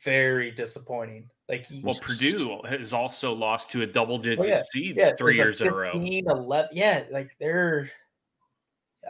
very 0.03 0.51
disappointing. 0.51 1.31
Like 1.49 1.67
Well, 1.83 1.95
Purdue 2.01 2.61
has 2.67 2.93
also 2.93 3.33
lost 3.35 3.71
to 3.71 3.83
a 3.83 3.87
double 3.87 4.19
digit 4.19 4.41
Oh, 4.41 4.47
yeah. 4.47 4.61
seed 4.63 4.97
yeah, 4.97 5.13
three 5.19 5.37
there's 5.37 5.59
years 5.59 5.61
in 5.61 5.69
a 5.69 5.75
row. 5.75 5.93
11, 5.95 6.71
yeah, 6.73 7.05
like 7.11 7.37
they're. 7.39 7.91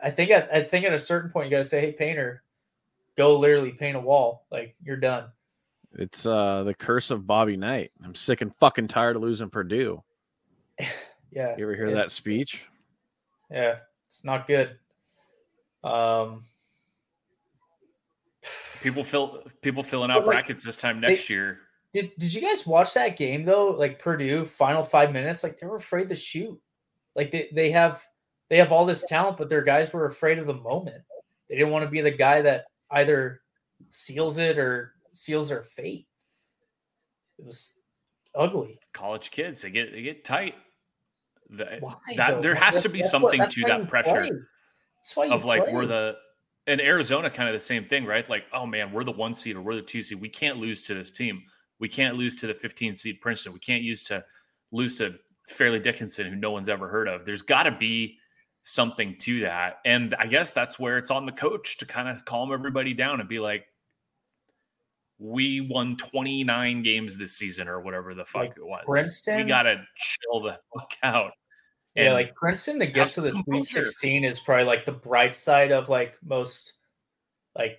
I 0.02 0.10
think 0.10 0.30
at 0.32 0.52
I 0.52 0.62
think 0.62 0.84
at 0.84 0.92
a 0.92 0.98
certain 0.98 1.30
point 1.30 1.46
you 1.46 1.50
got 1.52 1.58
to 1.58 1.64
say, 1.64 1.80
"Hey, 1.80 1.92
painter, 1.92 2.42
go 3.16 3.38
literally 3.38 3.70
paint 3.70 3.96
a 3.96 4.00
wall. 4.00 4.46
Like 4.50 4.74
you're 4.82 4.96
done." 4.96 5.26
It's 5.96 6.26
uh 6.26 6.64
the 6.64 6.74
curse 6.74 7.12
of 7.12 7.24
Bobby 7.26 7.56
Knight. 7.56 7.92
I'm 8.04 8.16
sick 8.16 8.40
and 8.40 8.54
fucking 8.56 8.88
tired 8.88 9.14
of 9.14 9.22
losing 9.22 9.48
Purdue. 9.50 10.02
Yeah, 11.32 11.56
You 11.58 11.64
ever 11.64 11.74
hear 11.74 11.90
that 11.90 12.12
speech? 12.12 12.64
Yeah, 13.50 13.78
it's 14.06 14.24
not 14.24 14.46
good. 14.46 14.78
Um, 15.82 16.44
People 18.82 19.02
fill 19.02 19.42
people 19.60 19.82
filling 19.82 20.12
out 20.12 20.18
like, 20.18 20.26
brackets 20.26 20.62
this 20.62 20.78
time 20.78 21.00
next 21.00 21.28
year. 21.28 21.58
Did 21.92 22.12
Did 22.18 22.34
you 22.34 22.40
guys 22.40 22.66
watch 22.66 22.94
that 22.94 23.16
game 23.16 23.42
though? 23.44 23.70
Like 23.70 23.98
Purdue, 23.98 24.46
final 24.46 24.84
five 24.84 25.12
minutes, 25.12 25.42
like 25.42 25.58
they 25.58 25.66
were 25.66 25.76
afraid 25.76 26.08
to 26.10 26.14
shoot. 26.14 26.60
Like 27.16 27.30
they, 27.30 27.48
they 27.52 27.70
have 27.70 28.04
they 28.50 28.58
have 28.58 28.72
all 28.72 28.84
this 28.84 29.04
talent, 29.06 29.38
but 29.38 29.48
their 29.48 29.62
guys 29.62 29.92
were 29.92 30.06
afraid 30.06 30.38
of 30.38 30.46
the 30.46 30.54
moment. 30.54 31.02
They 31.48 31.56
didn't 31.56 31.72
want 31.72 31.84
to 31.84 31.90
be 31.90 32.00
the 32.00 32.10
guy 32.10 32.42
that 32.42 32.66
either 32.90 33.40
seals 33.90 34.38
it 34.38 34.58
or 34.58 34.94
seals 35.14 35.48
their 35.48 35.62
fate. 35.62 36.06
It 37.38 37.44
was 37.44 37.80
ugly. 38.34 38.78
College 38.92 39.30
kids, 39.30 39.62
they 39.62 39.70
get 39.70 39.92
they 39.92 40.02
get 40.02 40.24
tight. 40.24 40.54
The- 41.50 41.78
Why? 41.80 41.94
that 42.16 42.30
though? 42.30 42.40
there 42.40 42.54
has 42.54 42.82
to 42.82 42.88
be 42.88 43.00
That's 43.00 43.12
what- 43.12 43.32
something 43.34 43.48
to 43.48 43.60
that 43.68 43.88
pressure 43.88 44.10
play. 44.10 44.30
That's 44.96 45.16
of 45.32 45.44
like 45.44 45.64
play. 45.64 45.74
we're 45.74 45.86
the 45.86 46.16
in 46.66 46.80
Arizona 46.80 47.28
kind 47.28 47.48
of 47.48 47.52
the 47.52 47.60
same 47.60 47.84
thing, 47.84 48.06
right? 48.06 48.28
Like, 48.28 48.44
oh 48.52 48.64
man, 48.66 48.90
we're 48.92 49.04
the 49.04 49.12
one 49.12 49.34
seed 49.34 49.56
or 49.56 49.60
we're 49.62 49.74
the 49.74 49.82
two 49.82 50.02
seed. 50.02 50.18
We 50.20 50.30
can't 50.30 50.56
lose 50.58 50.82
to 50.84 50.94
this 50.94 51.12
team. 51.12 51.42
We 51.78 51.88
can't 51.88 52.16
lose 52.16 52.40
to 52.40 52.46
the 52.46 52.54
15 52.54 52.94
seed 52.94 53.20
Princeton. 53.20 53.52
We 53.52 53.58
can't 53.58 53.82
use 53.82 54.04
to 54.04 54.24
lose 54.72 54.96
to 54.98 55.16
Fairleigh 55.46 55.80
Dickinson, 55.80 56.26
who 56.26 56.36
no 56.36 56.52
one's 56.52 56.70
ever 56.70 56.88
heard 56.88 57.06
of. 57.08 57.26
There's 57.26 57.42
got 57.42 57.64
to 57.64 57.70
be 57.72 58.16
something 58.62 59.14
to 59.18 59.40
that, 59.40 59.80
and 59.84 60.14
I 60.18 60.26
guess 60.26 60.52
that's 60.52 60.78
where 60.78 60.96
it's 60.96 61.10
on 61.10 61.26
the 61.26 61.32
coach 61.32 61.76
to 61.78 61.84
kind 61.84 62.08
of 62.08 62.24
calm 62.24 62.50
everybody 62.50 62.94
down 62.94 63.20
and 63.20 63.28
be 63.28 63.38
like, 63.40 63.66
"We 65.18 65.60
won 65.60 65.96
29 65.96 66.82
games 66.82 67.16
this 67.16 67.36
season, 67.36 67.68
or 67.68 67.80
whatever 67.80 68.14
the 68.14 68.24
fuck 68.24 68.42
Like 68.42 68.56
it 68.56 68.66
was. 68.66 68.84
Princeton? 68.86 69.38
we 69.38 69.44
got 69.44 69.62
to 69.62 69.84
chill 69.96 70.42
the 70.42 70.58
fuck 70.74 70.92
out." 71.02 71.32
Yeah, 71.94 72.12
like 72.12 72.34
Princeton 72.34 72.80
to 72.80 72.86
get 72.86 73.10
to 73.10 73.20
the 73.20 73.30
316 73.30 74.24
is 74.24 74.40
probably 74.40 74.64
like 74.64 74.84
the 74.84 74.92
bright 74.92 75.36
side 75.36 75.70
of 75.70 75.88
like 75.88 76.18
most 76.24 76.80
like 77.56 77.78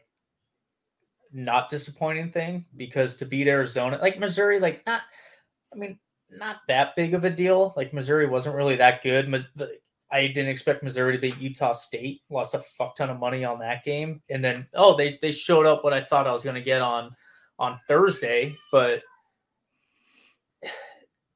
not 1.34 1.70
disappointing 1.70 2.32
thing 2.32 2.66
because 2.78 3.18
to 3.18 3.26
beat 3.26 3.48
Arizona, 3.48 4.00
like 4.02 4.18
Missouri, 4.18 4.60
like 4.60 4.86
not, 4.88 5.02
I 5.74 5.78
mean, 5.78 6.00
not 6.30 6.58
that 6.70 6.96
big 6.96 7.14
of 7.14 7.26
a 7.26 7.30
deal. 7.30 7.74
Like 7.76 7.94
Missouri 7.94 8.26
wasn't 8.26 8.56
really 8.56 8.78
that 8.78 9.04
good. 9.04 9.46
I 10.12 10.28
didn't 10.28 10.48
expect 10.48 10.82
Missouri 10.82 11.14
to 11.14 11.22
beat 11.22 11.40
Utah 11.42 11.74
State. 11.74 12.22
Lost 12.30 12.56
a 12.56 12.60
fuck 12.60 12.96
ton 12.96 13.10
of 13.10 13.20
money 13.20 13.44
on 13.44 13.60
that 13.60 13.84
game, 13.84 14.22
and 14.30 14.42
then 14.42 14.66
oh, 14.74 14.96
they 14.96 15.20
they 15.22 15.34
showed 15.34 15.66
up 15.66 15.84
what 15.84 15.94
I 15.94 16.02
thought 16.02 16.28
I 16.28 16.32
was 16.32 16.44
going 16.44 16.56
to 16.56 16.62
get 16.62 16.82
on 16.82 17.14
on 17.60 17.80
Thursday, 17.88 18.56
but 18.72 19.02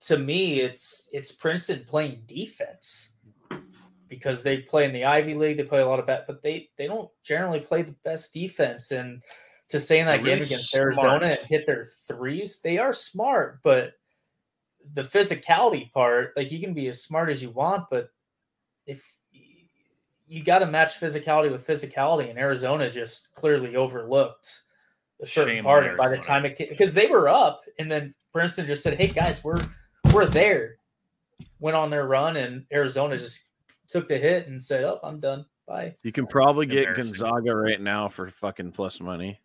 to 0.01 0.17
me, 0.17 0.61
it's 0.61 1.09
it's 1.13 1.31
Princeton 1.31 1.83
playing 1.87 2.23
defense 2.25 3.17
because 4.07 4.43
they 4.43 4.57
play 4.57 4.85
in 4.85 4.93
the 4.93 5.05
Ivy 5.05 5.33
League. 5.33 5.57
They 5.57 5.63
play 5.63 5.81
a 5.81 5.87
lot 5.87 5.99
of 5.99 6.07
bet, 6.07 6.25
but 6.27 6.41
they 6.41 6.69
they 6.77 6.87
don't 6.87 7.09
generally 7.23 7.59
play 7.59 7.81
the 7.81 7.95
best 8.03 8.33
defense. 8.33 8.91
And 8.91 9.21
to 9.69 9.79
stay 9.79 9.99
in 9.99 10.07
that 10.07 10.23
They're 10.23 10.35
game 10.35 10.43
against 10.43 10.71
smart. 10.71 10.83
Arizona 10.83 11.25
and 11.27 11.47
hit 11.47 11.65
their 11.65 11.85
threes, 12.07 12.61
they 12.61 12.77
are 12.77 12.93
smart. 12.93 13.59
But 13.63 13.93
the 14.93 15.03
physicality 15.03 15.91
part, 15.91 16.33
like 16.35 16.51
you 16.51 16.59
can 16.59 16.73
be 16.73 16.87
as 16.87 17.03
smart 17.03 17.29
as 17.29 17.43
you 17.43 17.51
want, 17.51 17.85
but 17.91 18.09
if 18.87 19.17
you 20.27 20.43
got 20.43 20.59
to 20.59 20.65
match 20.65 20.99
physicality 20.99 21.51
with 21.51 21.65
physicality, 21.65 22.29
and 22.29 22.39
Arizona 22.39 22.89
just 22.89 23.33
clearly 23.33 23.75
overlooked 23.75 24.61
a 25.21 25.25
certain 25.25 25.55
Shame 25.55 25.63
part. 25.63 25.97
by 25.97 26.09
the 26.09 26.17
time 26.17 26.45
it 26.45 26.57
because 26.57 26.93
they 26.93 27.07
were 27.07 27.27
up, 27.27 27.61
and 27.77 27.91
then 27.91 28.13
Princeton 28.33 28.65
just 28.65 28.83
said, 28.83 28.97
"Hey 28.97 29.07
guys, 29.07 29.43
we're 29.43 29.61
we're 30.13 30.25
there." 30.25 30.77
Went 31.59 31.75
on 31.75 31.89
their 31.89 32.07
run, 32.07 32.37
and 32.37 32.65
Arizona 32.71 33.17
just 33.17 33.49
took 33.87 34.07
the 34.07 34.17
hit 34.17 34.47
and 34.47 34.63
said, 34.63 34.83
"Oh, 34.83 34.99
I'm 35.03 35.19
done. 35.19 35.45
Bye." 35.67 35.95
You 36.03 36.11
can 36.11 36.27
probably 36.27 36.65
get 36.65 36.95
Gonzaga 36.95 37.55
right 37.55 37.81
now 37.81 38.07
for 38.07 38.29
fucking 38.29 38.71
plus 38.71 38.99
money. 38.99 39.39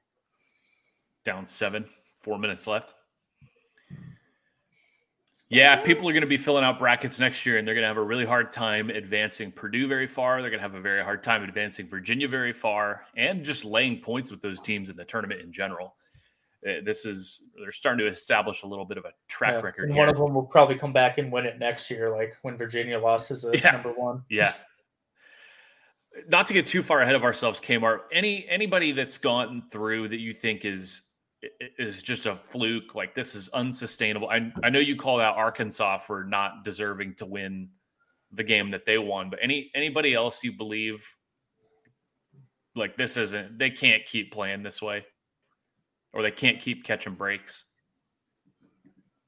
down 1.24 1.46
seven, 1.46 1.86
four 2.20 2.38
minutes 2.38 2.66
left. 2.66 2.94
Yeah, 5.48 5.76
people 5.76 6.08
are 6.08 6.12
going 6.12 6.22
to 6.22 6.26
be 6.26 6.36
filling 6.36 6.64
out 6.64 6.78
brackets 6.78 7.18
next 7.20 7.44
year, 7.44 7.58
and 7.58 7.66
they're 7.66 7.74
going 7.74 7.82
to 7.82 7.88
have 7.88 7.96
a 7.96 8.02
really 8.02 8.24
hard 8.24 8.52
time 8.52 8.90
advancing 8.90 9.52
Purdue 9.52 9.86
very 9.88 10.06
far. 10.06 10.40
They're 10.40 10.50
going 10.50 10.58
to 10.60 10.68
have 10.68 10.74
a 10.74 10.80
very 10.80 11.02
hard 11.02 11.22
time 11.22 11.42
advancing 11.42 11.88
Virginia 11.88 12.28
very 12.28 12.52
far, 12.52 13.06
and 13.16 13.44
just 13.44 13.64
laying 13.64 14.00
points 14.00 14.30
with 14.30 14.40
those 14.42 14.60
teams 14.60 14.90
in 14.90 14.96
the 14.96 15.04
tournament 15.04 15.40
in 15.40 15.52
general. 15.52 15.96
Uh, 16.66 16.80
This 16.84 17.04
is 17.04 17.42
they're 17.58 17.72
starting 17.72 18.04
to 18.06 18.10
establish 18.10 18.62
a 18.62 18.66
little 18.66 18.84
bit 18.84 18.96
of 18.96 19.04
a 19.04 19.12
track 19.28 19.54
Yeah, 19.54 19.60
record 19.60 19.90
one 19.90 20.08
of 20.08 20.16
them 20.16 20.34
will 20.34 20.46
probably 20.46 20.76
come 20.76 20.92
back 20.92 21.18
and 21.18 21.30
win 21.30 21.46
it 21.46 21.58
next 21.58 21.90
year, 21.90 22.10
like 22.16 22.34
when 22.42 22.56
Virginia 22.56 22.98
lost 22.98 23.30
as 23.30 23.44
a 23.44 23.56
Yeah. 23.56 23.72
number 23.72 23.92
one. 23.92 24.22
Yeah. 24.30 24.52
Not 26.28 26.46
to 26.46 26.52
get 26.54 26.66
too 26.66 26.82
far 26.82 27.00
ahead 27.00 27.16
of 27.16 27.24
ourselves, 27.24 27.60
Kmart. 27.60 28.02
Any 28.12 28.48
anybody 28.48 28.92
that's 28.92 29.18
gone 29.18 29.64
through 29.70 30.08
that 30.08 30.20
you 30.20 30.32
think 30.32 30.64
is 30.64 31.02
is 31.78 32.02
just 32.02 32.26
a 32.26 32.36
fluke, 32.36 32.94
like 32.94 33.14
this 33.14 33.34
is 33.34 33.48
unsustainable. 33.50 34.28
I 34.28 34.52
I 34.62 34.70
know 34.70 34.78
you 34.78 34.96
called 34.96 35.20
out 35.20 35.36
Arkansas 35.36 35.98
for 35.98 36.24
not 36.24 36.64
deserving 36.64 37.14
to 37.16 37.26
win 37.26 37.68
the 38.32 38.44
game 38.44 38.70
that 38.70 38.86
they 38.86 38.98
won. 38.98 39.30
But 39.30 39.38
any 39.42 39.70
anybody 39.74 40.14
else 40.14 40.42
you 40.44 40.52
believe 40.52 41.06
like 42.74 42.96
this 42.96 43.16
isn't 43.16 43.58
they 43.58 43.70
can't 43.70 44.04
keep 44.04 44.32
playing 44.32 44.62
this 44.62 44.82
way, 44.82 45.04
or 46.12 46.22
they 46.22 46.30
can't 46.30 46.60
keep 46.60 46.84
catching 46.84 47.14
breaks. 47.14 47.64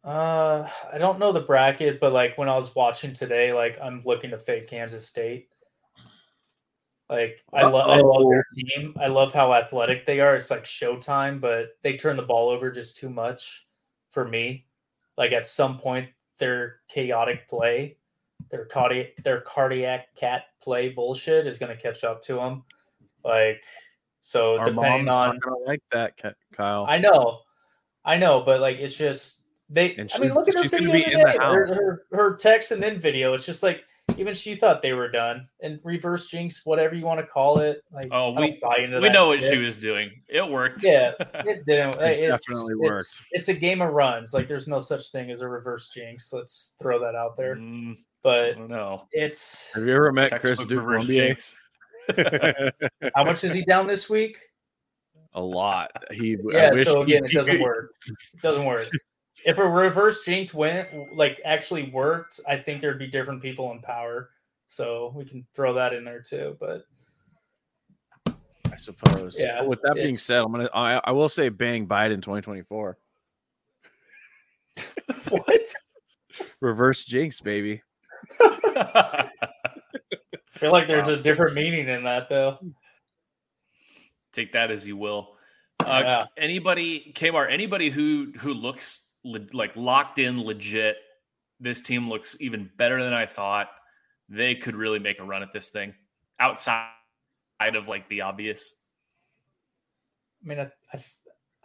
Uh, 0.05 0.69
I 0.93 0.99
don't 0.99 1.19
know 1.19 1.33
the 1.33 1.41
bracket, 1.41 1.99
but 1.99 2.13
like 2.13 2.39
when 2.39 2.49
I 2.49 2.55
was 2.55 2.75
watching 2.75 3.13
today, 3.13 3.53
like 3.53 3.79
I'm 3.83 4.03
looking 4.05 4.31
to 4.31 4.39
fade 4.39 4.69
Kansas 4.69 5.07
State. 5.07 5.49
Like 7.09 7.43
I, 7.53 7.63
lo- 7.63 7.89
I 7.89 7.99
love 7.99 8.31
their 8.31 8.45
team. 8.55 8.95
I 9.01 9.07
love 9.07 9.33
how 9.33 9.55
athletic 9.55 10.07
they 10.07 10.21
are. 10.21 10.35
It's 10.35 10.51
like 10.51 10.65
showtime, 10.65 11.41
but 11.41 11.77
they 11.83 11.97
turn 11.97 12.17
the 12.17 12.23
ball 12.23 12.49
over 12.49 12.71
just 12.71 12.97
too 12.97 13.11
much 13.11 13.65
for 14.11 14.27
me. 14.27 14.67
Like 15.17 15.33
at 15.33 15.47
some 15.47 15.79
point, 15.79 16.09
their 16.39 16.81
chaotic 16.89 17.49
play, 17.49 17.97
their 18.51 18.65
cardiac, 18.65 19.17
their 19.23 19.41
cardiac 19.41 20.15
cat 20.17 20.45
play 20.61 20.89
bullshit 20.89 21.47
is 21.47 21.59
going 21.59 21.75
to 21.75 21.81
catch 21.81 22.03
up 22.03 22.23
to 22.23 22.35
them. 22.35 22.65
Like 23.25 23.63
so, 24.21 24.59
Our 24.59 24.71
depending 24.71 25.09
on 25.09 25.39
like 25.65 25.83
that, 25.93 26.15
Kyle. 26.53 26.87
I 26.89 26.99
know, 26.99 27.43
I 28.05 28.17
know, 28.17 28.41
but 28.41 28.61
like 28.61 28.79
it's 28.79 28.97
just 28.97 29.45
they. 29.71 29.97
I 30.13 30.19
mean, 30.19 30.35
look 30.35 30.49
at 30.49 30.55
her 30.57 30.69
video 30.69 30.93
be 30.93 31.05
in 31.05 31.19
the 31.21 31.25
today. 31.25 31.39
Her, 31.39 31.67
her 31.67 32.03
her 32.11 32.37
text 32.37 32.73
and 32.73 32.83
then 32.83 32.99
video. 32.99 33.35
It's 33.35 33.47
just 33.47 33.63
like 33.63 33.85
even 34.21 34.35
she 34.35 34.55
thought 34.55 34.83
they 34.83 34.93
were 34.93 35.09
done. 35.11 35.49
And 35.61 35.81
reverse 35.85 36.29
jinx, 36.29 36.63
whatever 36.65 36.95
you 36.95 37.05
want 37.05 37.21
to 37.21 37.27
call 37.27 37.59
it. 37.59 37.83
Like 37.93 38.09
Oh, 38.11 38.33
we- 38.33 38.59
buy 38.63 38.77
into 38.79 38.99
We 39.01 39.09
that 39.09 39.13
know 39.13 39.29
what 39.29 39.41
she 39.43 39.59
was 39.59 39.79
doing. 39.79 40.11
It 40.29 40.49
worked. 40.49 40.83
Yeah, 40.83 41.13
it 41.21 41.65
didn't. 41.67 41.97
It 42.01 42.21
it's, 42.21 42.45
definitely 42.47 42.75
it's, 42.75 42.91
worked. 42.91 43.15
It's 43.33 43.49
a 43.49 43.55
game 43.55 43.81
of 43.83 43.93
runs. 43.93 44.33
Like 44.35 44.49
there's 44.49 44.69
no 44.69 44.81
such 44.81 45.11
thing 45.11 45.31
as 45.31 45.41
a 45.41 45.49
reverse 45.49 45.89
jinx. 45.91 46.33
Let's 46.33 46.77
throw 46.81 46.99
that 47.01 47.15
out 47.15 47.37
there. 47.37 47.57
Mm, 47.57 47.97
But 48.23 48.57
don't 48.57 49.03
it's 49.13 49.73
Have 49.75 49.87
you 49.87 49.95
ever 49.95 50.13
met 50.13 50.31
Chris 50.31 50.59
Textbook 50.59 50.69
Duke 50.69 50.87
reverse 50.87 51.07
jinx. 51.07 51.57
how 53.15 53.25
much 53.25 53.43
is 53.45 53.53
he 53.53 53.65
down 53.65 53.87
this 53.87 54.09
week? 54.09 54.39
A 55.35 55.41
lot. 55.41 55.91
He 56.13 56.35
I 56.35 56.39
Yeah, 56.53 56.73
wish 56.73 56.85
so 56.85 57.03
he- 57.05 57.15
again, 57.17 57.29
it 57.31 57.35
doesn't 57.35 57.61
work. 57.61 57.91
It 58.07 58.43
doesn't 58.43 58.65
work. 58.65 58.89
If 59.47 59.59
a 59.59 59.69
reverse 59.69 60.25
jinx 60.25 60.53
went 60.53 61.15
like 61.15 61.41
actually 61.45 61.91
worked, 61.91 62.41
I 62.49 62.57
think 62.57 62.81
there'd 62.81 62.99
be 62.99 63.07
different 63.07 63.41
people 63.41 63.71
in 63.71 63.81
power. 63.81 64.31
So 64.67 65.13
we 65.15 65.25
can 65.25 65.47
throw 65.55 65.75
that 65.75 65.95
in 65.95 66.05
there 66.05 66.21
too. 66.21 66.57
But 66.59 66.85
I 68.27 68.77
suppose. 68.77 69.37
Yeah, 69.39 69.61
But 69.61 69.69
with 69.69 69.83
that 69.83 69.95
being 69.95 70.17
said, 70.17 70.41
I'm 70.41 70.51
gonna 70.51 70.69
I, 70.75 71.01
I 71.05 71.13
will 71.13 71.29
say 71.29 71.49
bang 71.49 71.87
Biden 71.87 72.17
2024. 72.17 72.99
what? 75.29 75.47
Reverse 76.61 77.05
jinx, 77.05 77.41
baby. 77.41 77.83
I 78.41 79.29
feel 80.51 80.73
like 80.73 80.89
there's 80.89 81.09
a 81.09 81.17
different 81.17 81.55
meaning 81.55 81.89
in 81.89 82.03
that 82.03 82.29
though. 82.29 82.59
Take 84.33 84.53
that 84.53 84.73
as 84.73 84.85
you 84.85 84.97
will. 84.97 85.37
Uh, 85.81 86.01
Yeah. 86.05 86.27
Anybody, 86.37 87.13
Kmart, 87.15 87.53
anybody 87.53 87.91
who 87.91 88.33
who 88.39 88.53
looks 88.53 89.06
le- 89.27 89.47
like 89.53 89.75
locked 89.77 90.19
in, 90.19 90.43
legit. 90.43 90.97
This 91.61 91.83
team 91.83 92.09
looks 92.09 92.37
even 92.41 92.71
better 92.77 93.03
than 93.03 93.13
I 93.13 93.27
thought. 93.27 93.69
They 94.29 94.55
could 94.55 94.77
really 94.77 94.99
make 94.99 95.21
a 95.21 95.25
run 95.25 95.43
at 95.43 95.53
this 95.53 95.71
thing 95.71 95.95
outside 96.39 96.89
of 97.61 97.89
like 97.89 98.09
the 98.09 98.23
obvious. 98.23 98.75
I 100.45 100.49
mean, 100.49 100.61
I, 100.61 100.71
I, 100.93 101.05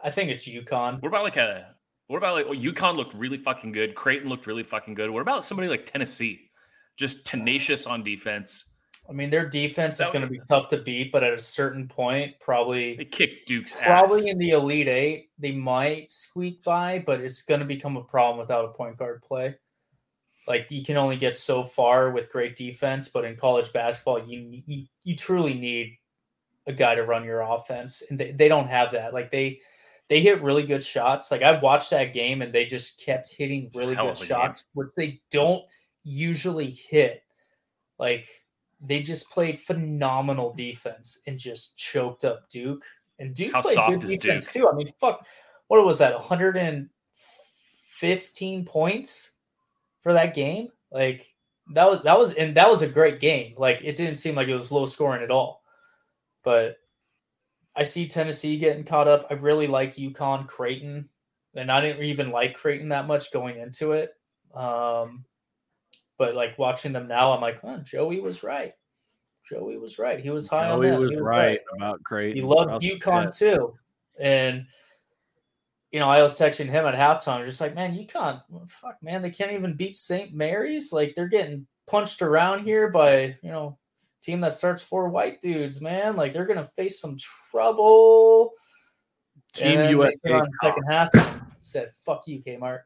I 0.03 0.09
think 0.09 0.31
it's 0.31 0.47
UConn. 0.47 1.01
What 1.01 1.09
about 1.09 1.23
like 1.23 1.37
a 1.37 1.75
what 2.07 2.17
about 2.17 2.33
like 2.33 2.45
well, 2.45 2.59
UConn 2.59 2.95
looked 2.95 3.13
really 3.13 3.37
fucking 3.37 3.71
good. 3.71 3.95
Creighton 3.95 4.29
looked 4.29 4.47
really 4.47 4.63
fucking 4.63 4.95
good. 4.95 5.09
What 5.09 5.21
about 5.21 5.43
somebody 5.43 5.69
like 5.69 5.85
Tennessee? 5.85 6.49
Just 6.97 7.25
tenacious 7.25 7.87
on 7.87 8.03
defense. 8.03 8.70
I 9.09 9.13
mean, 9.13 9.29
their 9.29 9.47
defense 9.47 9.99
is 9.99 10.09
going 10.09 10.21
to 10.21 10.27
be 10.27 10.39
tough 10.47 10.69
to 10.69 10.77
beat, 10.77 11.11
but 11.11 11.23
at 11.23 11.33
a 11.33 11.39
certain 11.39 11.87
point, 11.87 12.39
probably 12.39 12.95
They 12.95 13.05
kicked 13.05 13.47
Duke's 13.47 13.75
probably 13.75 14.21
ass. 14.21 14.25
in 14.27 14.37
the 14.37 14.51
elite 14.51 14.87
eight, 14.87 15.29
they 15.37 15.51
might 15.51 16.11
squeak 16.11 16.63
by, 16.63 17.03
but 17.05 17.19
it's 17.19 17.41
going 17.41 17.59
to 17.59 17.65
become 17.65 17.97
a 17.97 18.03
problem 18.03 18.39
without 18.39 18.65
a 18.65 18.69
point 18.69 18.97
guard 18.97 19.21
play. 19.21 19.55
Like 20.47 20.67
you 20.69 20.83
can 20.83 20.97
only 20.97 21.17
get 21.17 21.37
so 21.37 21.63
far 21.63 22.11
with 22.11 22.29
great 22.29 22.55
defense, 22.55 23.07
but 23.07 23.25
in 23.25 23.35
college 23.35 23.71
basketball, 23.73 24.23
you 24.23 24.63
you, 24.65 24.85
you 25.03 25.15
truly 25.15 25.53
need 25.53 25.97
a 26.67 26.73
guy 26.73 26.95
to 26.95 27.03
run 27.03 27.23
your 27.23 27.41
offense, 27.41 28.03
and 28.09 28.19
they, 28.19 28.31
they 28.31 28.47
don't 28.47 28.67
have 28.67 28.91
that. 28.93 29.13
Like 29.13 29.31
they 29.31 29.59
they 30.09 30.19
hit 30.19 30.41
really 30.41 30.65
good 30.65 30.83
shots. 30.83 31.31
Like 31.31 31.41
I 31.41 31.59
watched 31.59 31.91
that 31.91 32.13
game, 32.13 32.41
and 32.41 32.51
they 32.51 32.65
just 32.65 33.03
kept 33.03 33.33
hitting 33.33 33.71
really 33.75 33.95
good 33.95 34.15
a 34.15 34.19
game. 34.19 34.27
shots, 34.27 34.65
which 34.73 34.89
they 34.97 35.21
don't 35.31 35.63
usually 36.03 36.71
hit. 36.71 37.23
Like 37.99 38.27
they 38.81 39.01
just 39.01 39.31
played 39.31 39.59
phenomenal 39.59 40.53
defense 40.53 41.21
and 41.27 41.37
just 41.37 41.77
choked 41.77 42.25
up 42.25 42.49
Duke. 42.49 42.83
And 43.19 43.35
Duke 43.35 43.53
How 43.53 43.61
played 43.61 43.75
soft 43.75 43.99
good 43.99 44.09
is 44.09 44.17
defense 44.17 44.47
Duke? 44.47 44.63
too. 44.63 44.69
I 44.69 44.73
mean, 44.73 44.91
fuck, 44.99 45.27
what 45.67 45.85
was 45.85 45.99
that? 45.99 46.13
115 46.13 48.65
points 48.65 49.35
for 50.01 50.13
that 50.13 50.33
game. 50.33 50.69
Like 50.91 51.31
that 51.73 51.89
was 51.89 52.01
that 52.03 52.17
was 52.17 52.33
and 52.33 52.55
that 52.55 52.69
was 52.69 52.81
a 52.81 52.87
great 52.87 53.19
game. 53.19 53.53
Like 53.57 53.81
it 53.83 53.95
didn't 53.95 54.15
seem 54.15 54.33
like 54.35 54.47
it 54.47 54.55
was 54.55 54.71
low 54.71 54.87
scoring 54.87 55.21
at 55.23 55.29
all. 55.31 55.61
But 56.43 56.77
I 57.75 57.83
see 57.83 58.07
Tennessee 58.07 58.57
getting 58.57 58.83
caught 58.83 59.07
up. 59.07 59.27
I 59.29 59.35
really 59.35 59.67
like 59.67 59.95
UConn, 59.95 60.47
Creighton, 60.47 61.07
and 61.55 61.71
I 61.71 61.79
didn't 61.79 62.03
even 62.03 62.31
like 62.31 62.55
Creighton 62.55 62.89
that 62.89 63.07
much 63.07 63.31
going 63.31 63.59
into 63.59 63.91
it. 63.93 64.13
Um, 64.53 65.23
but 66.21 66.35
like 66.35 66.55
watching 66.59 66.93
them 66.93 67.07
now, 67.07 67.31
I'm 67.31 67.41
like, 67.41 67.61
oh, 67.63 67.77
Joey 67.77 68.19
was 68.19 68.43
right. 68.43 68.73
Joey 69.43 69.79
was 69.79 69.97
right. 69.97 70.19
He 70.19 70.29
was 70.29 70.47
high 70.47 70.69
on 70.69 70.77
Joey 70.77 70.91
them. 70.91 71.01
was 71.01 71.09
He 71.09 71.17
right 71.17 71.59
about 71.75 72.03
Creighton. 72.03 72.35
He 72.35 72.43
loved 72.43 72.83
UConn 72.83 73.23
that. 73.23 73.31
too. 73.31 73.73
And 74.19 74.67
you 75.89 75.99
know, 75.99 76.07
I 76.07 76.21
was 76.21 76.39
texting 76.39 76.69
him 76.69 76.85
at 76.85 76.93
halftime, 76.93 77.43
just 77.43 77.59
like, 77.59 77.73
man, 77.73 77.97
UConn, 77.97 78.39
fuck, 78.67 78.97
man, 79.01 79.23
they 79.23 79.31
can't 79.31 79.51
even 79.51 79.75
beat 79.75 79.95
St. 79.95 80.31
Mary's. 80.31 80.93
Like 80.93 81.15
they're 81.15 81.27
getting 81.27 81.65
punched 81.87 82.21
around 82.21 82.65
here 82.65 82.91
by, 82.91 83.35
you 83.41 83.49
know, 83.49 83.79
team 84.21 84.41
that 84.41 84.53
starts 84.53 84.83
four 84.83 85.09
white 85.09 85.41
dudes, 85.41 85.81
man. 85.81 86.15
Like 86.15 86.33
they're 86.33 86.45
gonna 86.45 86.69
face 86.77 87.01
some 87.01 87.17
trouble. 87.49 88.51
Team 89.55 89.79
USA. 89.89 90.13
came 90.23 90.35
out 90.35 90.45
in 90.45 90.51
the 90.51 90.57
second 90.61 90.83
half 90.87 91.09
said, 91.63 91.89
fuck 92.05 92.27
you, 92.27 92.43
Kmart. 92.43 92.81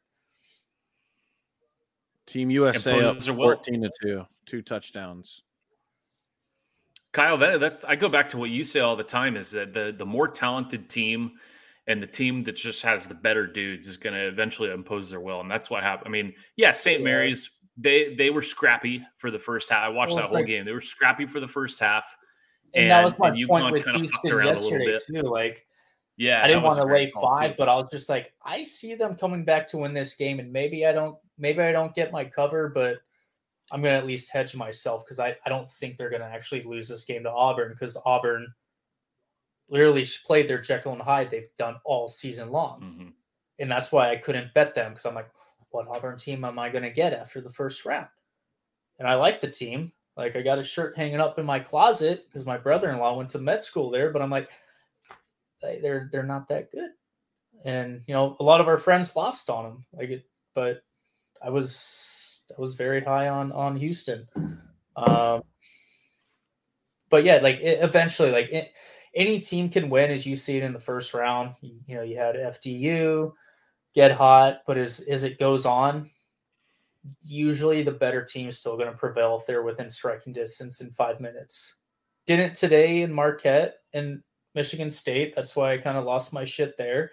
Team 2.27 2.49
USA 2.49 2.91
up 3.01 3.15
Impose 3.17 3.25
their 3.25 3.35
14 3.35 3.81
to 3.83 3.91
2. 4.01 4.25
Two 4.45 4.61
touchdowns. 4.61 5.41
Kyle, 7.13 7.37
that, 7.37 7.59
that 7.61 7.85
I 7.87 7.95
go 7.95 8.09
back 8.09 8.27
to 8.29 8.37
what 8.37 8.49
you 8.49 8.63
say 8.63 8.81
all 8.81 8.95
the 8.95 9.03
time 9.03 9.37
is 9.37 9.51
that 9.51 9.73
the 9.73 9.95
the 9.97 10.05
more 10.05 10.27
talented 10.27 10.89
team 10.89 11.33
and 11.87 12.01
the 12.03 12.07
team 12.07 12.43
that 12.43 12.53
just 12.57 12.81
has 12.81 13.07
the 13.07 13.13
better 13.13 13.47
dudes 13.47 13.87
is 13.87 13.95
going 13.95 14.13
to 14.15 14.27
eventually 14.27 14.69
impose 14.71 15.09
their 15.09 15.21
will, 15.21 15.39
and 15.39 15.49
that's 15.49 15.69
what 15.69 15.81
happened. 15.83 16.07
I 16.07 16.11
mean, 16.11 16.33
yeah, 16.57 16.73
St. 16.73 16.99
Yeah. 16.99 17.05
Mary's 17.05 17.49
they 17.77 18.15
they 18.15 18.31
were 18.31 18.41
scrappy 18.41 19.01
for 19.17 19.31
the 19.31 19.39
first 19.39 19.69
half. 19.69 19.83
I 19.83 19.89
watched 19.89 20.09
Well, 20.11 20.17
that 20.23 20.27
whole 20.27 20.35
like- 20.39 20.47
game. 20.47 20.65
They 20.65 20.73
were 20.73 20.81
scrappy 20.81 21.25
for 21.25 21.39
the 21.39 21.47
first 21.47 21.79
half, 21.79 22.05
And, 22.73 22.91
that 22.91 23.03
was 23.03 23.17
my 23.17 23.29
and 23.29 23.47
point 23.47 23.71
with 23.71 23.83
kinda 23.85 23.99
Houston 23.99 24.31
around 24.31 24.47
a 24.47 24.59
little 24.59 24.79
yesterday 24.79 24.85
bit. 25.13 25.21
too. 25.23 25.29
Like 25.29 25.65
Yeah, 26.17 26.43
I 26.43 26.47
didn't 26.47 26.63
want 26.63 26.77
to 26.77 26.85
lay 26.85 27.11
five, 27.11 27.51
too. 27.51 27.55
but 27.57 27.69
I 27.69 27.75
was 27.75 27.89
just 27.91 28.09
like, 28.09 28.33
I 28.43 28.63
see 28.65 28.95
them 28.95 29.15
coming 29.15 29.45
back 29.45 29.67
to 29.69 29.77
win 29.77 29.93
this 29.93 30.15
game, 30.15 30.39
and 30.39 30.51
maybe 30.51 30.85
I 30.85 30.91
don't, 30.93 31.17
maybe 31.37 31.61
I 31.61 31.71
don't 31.71 31.93
get 31.95 32.11
my 32.11 32.25
cover, 32.25 32.69
but 32.69 32.99
I'm 33.71 33.81
gonna 33.81 33.95
at 33.95 34.05
least 34.05 34.31
hedge 34.31 34.55
myself 34.55 35.03
because 35.05 35.19
I, 35.19 35.35
I 35.45 35.49
don't 35.49 35.69
think 35.69 35.97
they're 35.97 36.09
gonna 36.09 36.25
actually 36.25 36.61
lose 36.63 36.87
this 36.87 37.03
game 37.05 37.23
to 37.23 37.31
Auburn 37.31 37.71
because 37.71 37.97
Auburn 38.05 38.47
literally 39.69 40.05
played 40.25 40.47
their 40.47 40.61
Jekyll 40.61 40.93
and 40.93 41.01
Hyde 41.01 41.31
they've 41.31 41.49
done 41.57 41.77
all 41.83 42.07
season 42.07 42.51
long, 42.51 42.81
Mhm. 42.81 43.13
and 43.59 43.71
that's 43.71 43.91
why 43.91 44.11
I 44.11 44.17
couldn't 44.17 44.53
bet 44.53 44.75
them 44.75 44.91
because 44.91 45.05
I'm 45.05 45.15
like, 45.15 45.29
what 45.71 45.87
Auburn 45.87 46.17
team 46.17 46.43
am 46.45 46.59
I 46.59 46.69
gonna 46.69 46.89
get 46.91 47.13
after 47.13 47.41
the 47.41 47.49
first 47.49 47.85
round? 47.85 48.07
And 48.99 49.07
I 49.07 49.15
like 49.15 49.41
the 49.41 49.49
team. 49.49 49.91
Like 50.15 50.35
I 50.37 50.41
got 50.41 50.59
a 50.59 50.63
shirt 50.63 50.95
hanging 50.95 51.19
up 51.19 51.37
in 51.39 51.45
my 51.45 51.59
closet 51.59 52.23
because 52.23 52.45
my 52.45 52.57
brother-in-law 52.57 53.17
went 53.17 53.31
to 53.31 53.39
med 53.39 53.61
school 53.63 53.89
there, 53.89 54.11
but 54.11 54.21
I'm 54.21 54.29
like, 54.29 54.49
they- 55.61 55.79
they're 55.79 56.07
they're 56.11 56.23
not 56.23 56.47
that 56.49 56.71
good. 56.71 56.91
And 57.65 58.03
you 58.07 58.13
know, 58.13 58.37
a 58.39 58.43
lot 58.43 58.61
of 58.61 58.67
our 58.67 58.77
friends 58.77 59.15
lost 59.15 59.49
on 59.49 59.63
them. 59.65 59.85
Like 59.91 60.09
it, 60.09 60.29
but 60.53 60.83
I 61.43 61.49
was 61.49 62.41
I 62.51 62.59
was 62.59 62.75
very 62.75 63.01
high 63.01 63.27
on 63.27 63.51
on 63.51 63.75
Houston. 63.75 64.27
Um, 64.95 65.43
but 67.09 67.23
yeah, 67.23 67.39
like 67.41 67.59
it, 67.59 67.79
eventually, 67.81 68.31
like 68.31 68.51
it, 68.51 68.71
any 69.13 69.39
team 69.39 69.69
can 69.69 69.89
win 69.89 70.11
as 70.11 70.25
you 70.25 70.35
see 70.35 70.57
it 70.57 70.63
in 70.63 70.73
the 70.73 70.79
first 70.79 71.13
round. 71.13 71.55
You, 71.61 71.79
you 71.87 71.95
know, 71.95 72.03
you 72.03 72.17
had 72.17 72.35
FDU 72.35 73.31
get 73.93 74.11
hot, 74.11 74.61
but 74.67 74.77
as 74.77 75.01
as 75.09 75.23
it 75.23 75.39
goes 75.39 75.65
on, 75.65 76.09
usually 77.23 77.83
the 77.83 77.91
better 77.91 78.23
team 78.23 78.49
is 78.49 78.57
still 78.57 78.77
going 78.77 78.91
to 78.91 78.97
prevail 78.97 79.37
if 79.39 79.45
they're 79.45 79.63
within 79.63 79.89
striking 79.89 80.33
distance 80.33 80.81
in 80.81 80.89
five 80.91 81.19
minutes. 81.19 81.83
Didn't 82.25 82.55
today 82.55 83.01
in 83.01 83.13
Marquette 83.13 83.75
and 83.93 84.21
Michigan 84.55 84.89
State. 84.89 85.35
That's 85.35 85.55
why 85.55 85.73
I 85.73 85.77
kind 85.77 85.97
of 85.97 86.05
lost 86.05 86.33
my 86.33 86.43
shit 86.43 86.75
there, 86.77 87.11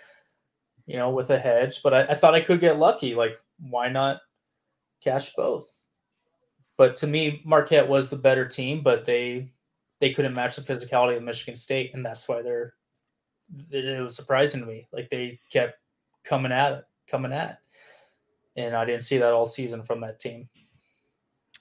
you 0.87 0.97
know, 0.97 1.11
with 1.11 1.31
a 1.31 1.39
hedge. 1.39 1.83
But 1.83 1.95
I, 1.95 2.03
I 2.05 2.15
thought 2.15 2.35
I 2.35 2.41
could 2.41 2.61
get 2.61 2.79
lucky. 2.79 3.15
Like, 3.15 3.39
why 3.63 3.89
not 3.89 4.21
cash 5.03 5.35
both? 5.35 5.67
But 6.77 6.97
to 6.97 7.07
me, 7.07 7.43
Marquette 7.45 7.89
was 7.89 8.11
the 8.11 8.17
better 8.17 8.47
team, 8.47 8.83
but 8.83 9.05
they 9.05 9.53
they 10.01 10.13
couldn't 10.13 10.35
match 10.35 10.57
the 10.57 10.63
physicality 10.63 11.17
of 11.17 11.23
Michigan 11.23 11.57
State, 11.57 11.93
and 11.95 12.05
that's 12.05 12.29
why 12.29 12.43
they're. 12.43 12.75
It 13.71 14.03
was 14.03 14.17
surprising 14.17 14.61
to 14.63 14.67
me. 14.67 14.89
Like 14.93 15.11
they 15.11 15.39
kept 15.51 15.77
coming 16.25 16.53
at 16.53 16.73
it, 16.73 16.85
coming 17.09 17.33
at, 17.33 17.59
and 18.57 18.75
I 18.75 18.85
didn't 18.85 19.05
see 19.05 19.19
that 19.19 19.33
all 19.33 19.47
season 19.47 19.83
from 19.83 20.01
that 20.01 20.21
team. 20.21 20.49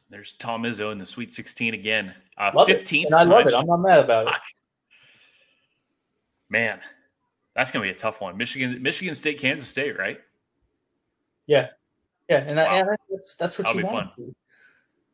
There's 0.09 0.33
Tom 0.33 0.63
Izzo 0.63 0.91
in 0.91 0.97
the 0.97 1.05
Sweet 1.05 1.33
16 1.33 1.73
again. 1.73 2.13
Uh, 2.37 2.51
Love 2.53 2.67
15th 2.67 3.03
it. 3.03 3.05
And 3.05 3.15
I 3.15 3.23
love 3.23 3.47
it. 3.47 3.53
I'm 3.53 3.65
not 3.65 3.77
mad 3.77 3.99
about 3.99 4.27
it. 4.27 4.33
Man, 6.49 6.79
that's 7.55 7.71
gonna 7.71 7.83
be 7.83 7.91
a 7.91 7.95
tough 7.95 8.21
one. 8.21 8.35
Michigan, 8.37 8.81
Michigan 8.81 9.15
State, 9.15 9.39
Kansas 9.39 9.67
State, 9.67 9.97
right? 9.97 10.19
Yeah, 11.47 11.67
yeah, 12.31 12.43
and, 12.47 12.57
that, 12.57 12.69
Wow. 12.69 12.79
and 12.79 12.97
that's 13.09 13.35
that's 13.35 13.57
what 13.57 13.65
That'll 13.67 13.81
you 13.81 13.87
want. 13.87 14.09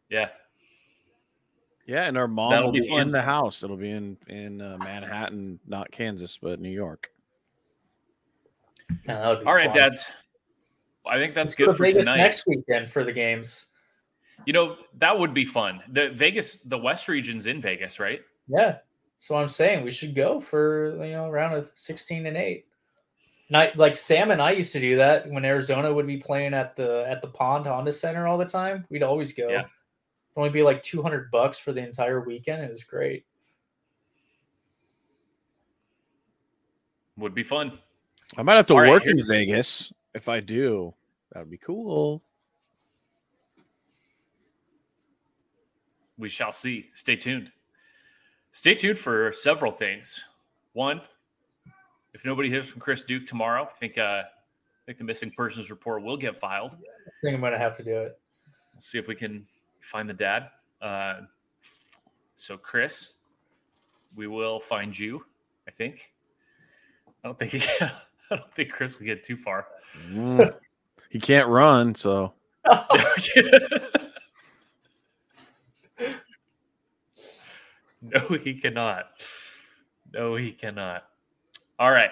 Yeah. 0.10 0.30
Yeah, 1.86 2.04
and 2.04 2.18
our 2.18 2.28
mom 2.28 2.52
That'll 2.52 2.68
will 2.68 2.74
be 2.74 2.82
be, 2.82 2.94
in 2.94 3.12
the 3.12 3.22
house. 3.22 3.64
It'll 3.64 3.78
be 3.78 3.92
in 3.92 4.18
in 4.28 4.62
uh, 4.62 4.78
Manhattan, 4.80 5.60
not 5.66 5.90
Kansas, 5.92 6.38
but 6.42 6.60
New 6.60 6.70
York. 6.70 7.10
Yeah, 9.06 9.20
that 9.20 9.28
would 9.30 9.40
be 9.42 9.46
All 9.46 9.54
right, 9.56 9.68
fun. 9.68 9.76
dads. 9.76 10.06
I 11.06 11.18
think 11.18 11.34
that's 11.34 11.52
Let's 11.52 11.56
good 11.56 11.78
for 11.78 11.84
Vegas 11.84 12.04
tonight. 12.06 12.18
next 12.18 12.46
weekend 12.46 12.90
for 12.90 13.04
the 13.06 13.14
games. 13.14 13.68
You 14.46 14.54
know, 14.54 14.76
that 14.98 15.18
would 15.18 15.34
be 15.34 15.46
fun. 15.46 15.82
The 15.90 16.10
Vegas, 16.10 16.62
the 16.64 16.78
West 16.78 17.08
region's 17.08 17.48
in 17.48 17.62
Vegas, 17.62 18.00
right? 18.00 18.20
Yeah. 18.48 18.78
So 19.18 19.36
I'm 19.36 19.50
saying 19.50 19.84
we 19.84 19.92
should 19.92 20.14
go 20.14 20.40
for 20.40 21.04
you 21.06 21.14
know 21.14 21.30
around 21.30 21.54
of 21.54 21.72
16 21.74 22.26
and 22.26 22.38
8. 22.38 22.66
And 23.48 23.58
I 23.58 23.72
like 23.76 23.96
Sam 23.96 24.32
and 24.32 24.42
I 24.42 24.52
used 24.52 24.74
to 24.74 24.80
do 24.80 24.98
that 24.98 25.30
when 25.30 25.46
Arizona 25.46 25.94
would 25.94 26.08
be 26.08 26.18
playing 26.18 26.54
at 26.54 26.76
the 26.76 27.06
at 27.08 27.22
the 27.22 27.30
Pond 27.30 27.66
Honda 27.66 27.92
Center 27.92 28.28
all 28.28 28.38
the 28.38 28.46
time. 28.46 28.86
We'd 28.90 29.04
always 29.04 29.34
go. 29.34 29.48
Yeah. 29.48 29.60
It'd 29.60 29.70
only 30.36 30.50
be 30.50 30.64
like 30.64 30.84
200 30.84 31.32
bucks 31.32 31.58
for 31.58 31.72
the 31.72 31.82
entire 31.82 32.22
weekend. 32.22 32.64
It 32.64 32.70
was 32.70 32.84
great. 32.84 33.26
Would 37.18 37.34
be 37.34 37.44
fun. 37.44 37.80
I 38.38 38.44
might 38.44 38.56
have 38.56 38.66
to 38.68 38.74
All 38.74 38.82
right, 38.82 38.92
work 38.92 39.06
in 39.06 39.20
Vegas. 39.24 39.92
If 40.14 40.28
I 40.28 40.42
do, 40.42 40.94
that 41.32 41.40
would 41.40 41.50
be 41.50 41.58
cool. 41.58 42.22
We 46.18 46.30
shall 46.30 46.52
see. 46.52 46.90
Stay 46.94 47.16
tuned. 47.16 47.52
Stay 48.52 48.76
tuned 48.76 48.98
for 48.98 49.32
several 49.34 49.72
things. 49.72 50.24
One, 50.74 51.02
if 52.18 52.26
nobody 52.26 52.50
hears 52.50 52.66
from 52.66 52.82
Chris 52.82 53.04
Duke 53.04 53.28
tomorrow, 53.28 53.70
I 53.72 53.78
think 53.78 54.00
uh, 54.00 54.24
I 54.24 54.26
think 54.88 54.98
the 54.98 55.04
missing 55.04 55.30
persons 55.30 55.70
report 55.70 56.02
will 56.02 56.18
get 56.18 56.36
filed. 56.36 56.74
I 56.74 57.12
think 57.22 57.36
I'm 57.36 57.42
gonna 57.42 57.60
have 57.60 57.78
to 57.78 57.84
do 57.84 57.96
it. 57.96 58.20
We'll 58.74 58.82
see 58.82 58.98
if 58.98 59.08
we 59.08 59.14
can 59.14 59.46
find 59.82 60.10
the 60.10 60.16
dad. 60.16 60.50
Uh, 60.82 61.22
so, 62.34 62.58
Chris, 62.58 63.14
we 64.16 64.26
will 64.26 64.60
find 64.60 64.98
you. 64.98 65.24
I 65.68 65.72
think. 65.72 66.12
I 67.24 67.28
don't 67.28 67.38
think 67.38 67.52
he 67.52 67.60
can, 67.60 67.92
I 68.32 68.38
don't 68.38 68.52
think 68.52 68.72
Chris 68.72 68.98
will 68.98 69.06
get 69.06 69.22
too 69.24 69.38
far. 69.38 69.68
Mm. 70.10 70.56
he 71.12 71.20
can't 71.20 71.48
run, 71.48 71.94
so 71.94 72.34
no, 78.02 78.20
he 78.44 78.56
cannot. 78.56 79.12
No, 80.12 80.36
he 80.36 80.52
cannot. 80.52 81.04
All 81.80 81.92
right. 81.92 82.10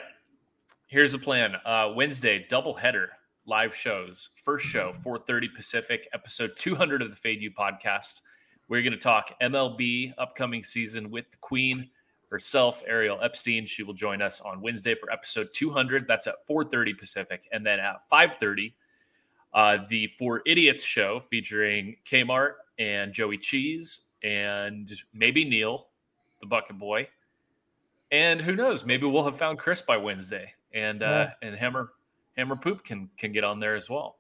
Here's 0.86 1.14
the 1.14 1.18
plan. 1.18 1.56
Uh, 1.66 1.92
Wednesday, 1.96 2.46
double 2.48 2.76
header, 2.76 3.10
live 3.48 3.76
shows. 3.76 4.30
First 4.36 4.64
show, 4.68 4.94
4:30 5.04 5.56
Pacific, 5.56 6.08
episode 6.14 6.52
200 6.60 7.02
of 7.02 7.10
the 7.10 7.16
Fade 7.16 7.42
U 7.42 7.50
podcast. 7.50 8.22
We're 8.68 8.84
going 8.84 8.94
to 8.94 9.00
talk 9.00 9.34
MLB 9.42 10.14
upcoming 10.20 10.62
season 10.62 11.10
with 11.10 11.32
the 11.32 11.38
Queen 11.38 11.90
herself, 12.30 12.84
Ariel 12.86 13.18
Epstein. 13.24 13.66
She 13.66 13.82
will 13.82 13.96
join 13.96 14.22
us 14.22 14.40
on 14.40 14.62
Wednesday 14.62 14.94
for 14.94 15.12
episode 15.12 15.50
200. 15.52 16.08
That's 16.08 16.28
at 16.28 16.46
4:30 16.46 16.94
Pacific, 16.94 17.48
and 17.52 17.66
then 17.66 17.80
at 17.80 18.08
5:30, 18.08 18.76
uh, 19.56 19.80
the 19.90 20.06
Four 20.20 20.44
Idiots 20.46 20.84
show 20.84 21.22
featuring 21.22 21.98
Kmart 22.06 22.58
and 22.78 23.12
Joey 23.12 23.40
Cheese 23.40 24.10
and 24.22 24.94
maybe 25.12 25.44
Neil, 25.44 25.88
the 26.40 26.46
Bucket 26.46 26.78
Boy, 26.78 27.08
and 28.12 28.42
who 28.42 28.56
knows? 28.56 28.86
Maybe 28.86 29.06
we'll 29.06 29.26
have 29.26 29.38
found 29.38 29.60
Chris 29.60 29.82
by 29.82 29.98
Wednesday, 29.98 30.54
and 30.74 31.04
uh, 31.04 31.28
and 31.42 31.56
Hammer 31.56 31.90
Hammer 32.38 32.56
Poop 32.56 32.84
can 32.84 33.10
can 33.18 33.32
get 33.32 33.44
on 33.44 33.60
there 33.60 33.76
as 33.76 33.90
well. 33.90 34.18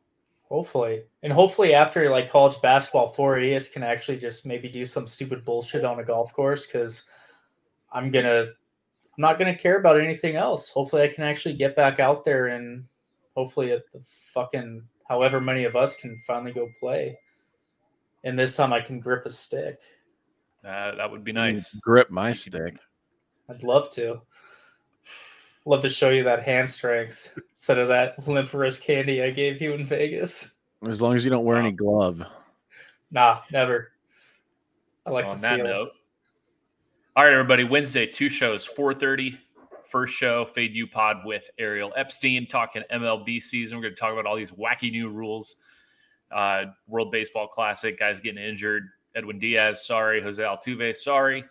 Hopefully. 0.49 1.03
And 1.23 1.33
hopefully 1.33 1.73
after 1.73 2.09
like 2.09 2.29
college 2.29 2.61
basketball, 2.61 3.07
four 3.07 3.37
idiots 3.37 3.69
can 3.69 3.83
actually 3.83 4.17
just 4.17 4.45
maybe 4.45 4.69
do 4.69 4.85
some 4.85 5.07
stupid 5.07 5.43
bullshit 5.43 5.83
on 5.83 5.99
a 5.99 6.03
golf 6.03 6.33
course 6.33 6.67
because 6.67 7.07
I'm 7.91 8.11
gonna 8.11 8.41
I'm 8.41 9.21
not 9.21 9.39
gonna 9.39 9.57
care 9.57 9.79
about 9.79 9.99
anything 9.99 10.35
else. 10.35 10.69
Hopefully 10.69 11.01
I 11.01 11.07
can 11.07 11.23
actually 11.23 11.55
get 11.55 11.75
back 11.75 11.99
out 11.99 12.23
there 12.23 12.47
and 12.47 12.85
hopefully 13.35 13.71
at 13.71 13.91
the 13.91 13.99
fucking 14.33 14.83
however 15.07 15.41
many 15.41 15.63
of 15.63 15.75
us 15.75 15.95
can 15.95 16.19
finally 16.27 16.53
go 16.53 16.69
play. 16.79 17.17
And 18.23 18.37
this 18.37 18.55
time 18.55 18.73
I 18.73 18.81
can 18.81 18.99
grip 18.99 19.25
a 19.25 19.31
stick. 19.31 19.79
Uh, 20.63 20.95
that 20.95 21.09
would 21.09 21.23
be 21.23 21.31
nice. 21.31 21.75
grip 21.75 22.09
my 22.09 22.33
stick. 22.33 22.77
I'd 23.49 23.63
love 23.63 23.89
to. 23.91 24.21
Love 25.65 25.81
to 25.81 25.89
show 25.89 26.09
you 26.09 26.23
that 26.23 26.43
hand 26.43 26.69
strength 26.69 27.37
instead 27.53 27.79
of 27.79 27.87
that 27.87 28.27
limp 28.27 28.53
wrist 28.53 28.83
candy 28.83 29.23
I 29.23 29.31
gave 29.31 29.61
you 29.61 29.73
in 29.73 29.85
Vegas. 29.85 30.57
As 30.87 31.01
long 31.01 31.15
as 31.15 31.23
you 31.23 31.31
don't 31.31 31.45
wear 31.45 31.57
any 31.57 31.71
glove. 31.71 32.21
Nah, 33.11 33.39
never. 33.51 33.91
I 35.05 35.09
like 35.11 35.25
on 35.25 35.37
the 35.37 35.41
that 35.41 35.55
feel. 35.57 35.65
note. 35.65 35.89
All 37.15 37.23
right, 37.23 37.33
everybody. 37.33 37.63
Wednesday, 37.63 38.05
two 38.05 38.29
shows, 38.29 38.67
4:30. 38.67 39.37
First 39.85 40.15
show, 40.15 40.45
Fade 40.45 40.73
U 40.73 40.87
Pod 40.87 41.17
with 41.25 41.49
Ariel 41.57 41.93
Epstein, 41.95 42.47
talking 42.47 42.83
MLB 42.91 43.41
season. 43.41 43.77
We're 43.77 43.83
going 43.83 43.95
to 43.95 43.99
talk 43.99 44.11
about 44.11 44.25
all 44.25 44.35
these 44.35 44.51
wacky 44.51 44.91
new 44.91 45.09
rules. 45.09 45.55
Uh, 46.31 46.65
World 46.87 47.11
Baseball 47.11 47.47
Classic, 47.47 47.97
guys 47.97 48.19
getting 48.19 48.43
injured. 48.43 48.89
Edwin 49.15 49.39
Diaz, 49.39 49.85
sorry. 49.85 50.21
Jose 50.21 50.43
Altuve, 50.43 50.95
sorry. 50.95 51.45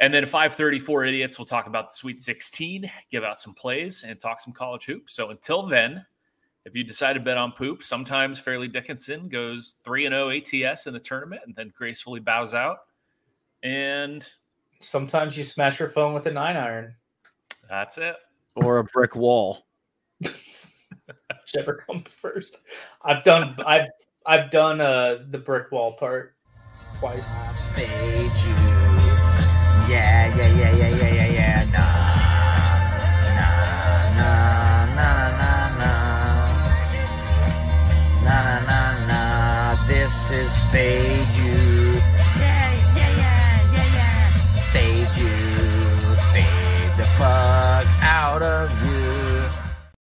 And 0.00 0.14
then 0.14 0.24
534 0.24 1.06
idiots, 1.06 1.38
we'll 1.38 1.46
talk 1.46 1.66
about 1.66 1.90
the 1.90 1.96
Sweet 1.96 2.20
16, 2.20 2.90
give 3.10 3.24
out 3.24 3.38
some 3.38 3.54
plays, 3.54 4.04
and 4.06 4.18
talk 4.20 4.38
some 4.38 4.52
college 4.52 4.84
hoops. 4.84 5.14
So 5.14 5.30
until 5.30 5.64
then, 5.66 6.04
if 6.64 6.76
you 6.76 6.84
decide 6.84 7.14
to 7.14 7.20
bet 7.20 7.36
on 7.36 7.52
poop, 7.52 7.82
sometimes 7.82 8.38
Fairleigh 8.38 8.68
Dickinson 8.68 9.28
goes 9.28 9.74
3 9.84 10.06
and 10.06 10.14
0 10.14 10.30
ATS 10.30 10.86
in 10.86 10.92
the 10.92 11.00
tournament 11.00 11.42
and 11.46 11.54
then 11.56 11.72
gracefully 11.76 12.20
bows 12.20 12.54
out. 12.54 12.78
And 13.62 14.24
Sometimes 14.80 15.36
you 15.36 15.42
smash 15.42 15.80
your 15.80 15.88
phone 15.88 16.14
with 16.14 16.26
a 16.26 16.32
nine 16.32 16.56
iron, 16.56 16.94
that's 17.68 17.98
it. 17.98 18.16
Or 18.54 18.78
a 18.78 18.84
brick 18.84 19.16
wall. 19.16 19.66
whichever 20.20 21.74
comes 21.86 22.12
first. 22.12 22.66
I've 23.02 23.24
done 23.24 23.56
I've 23.66 23.88
I've 24.26 24.50
done 24.50 24.80
uh 24.80 25.24
the 25.30 25.38
brick 25.38 25.72
wall 25.72 25.92
part 25.92 26.36
twice 26.94 27.36
yeah, 29.88 30.36
yeah, 30.36 30.46
yeah, 30.60 30.72
yeah, 30.76 30.88
yeah, 30.88 31.12
yeah, 31.18 31.26
yeah, 31.38 31.64
nah, 31.72 31.80
nah, 33.38 33.54
nah, 34.18 34.44
nah, 34.98 35.26
nah, 35.40 35.68
nah, 35.80 36.20
nah, 38.24 38.60
nah, 38.68 39.06
nah, 39.08 39.86
this 39.86 40.30
is 40.30 40.52
fade 40.70 41.28
you, 41.34 42.00
yeah, 42.36 42.72
yeah, 42.96 43.10
yeah, 43.16 43.72
yeah, 43.72 43.96
yeah, 43.96 44.32
fade 44.72 45.12
you, 45.16 45.36
fade 46.32 46.92
the 46.98 47.06
fuck 47.16 47.86
out 48.02 48.42
of 48.42 48.68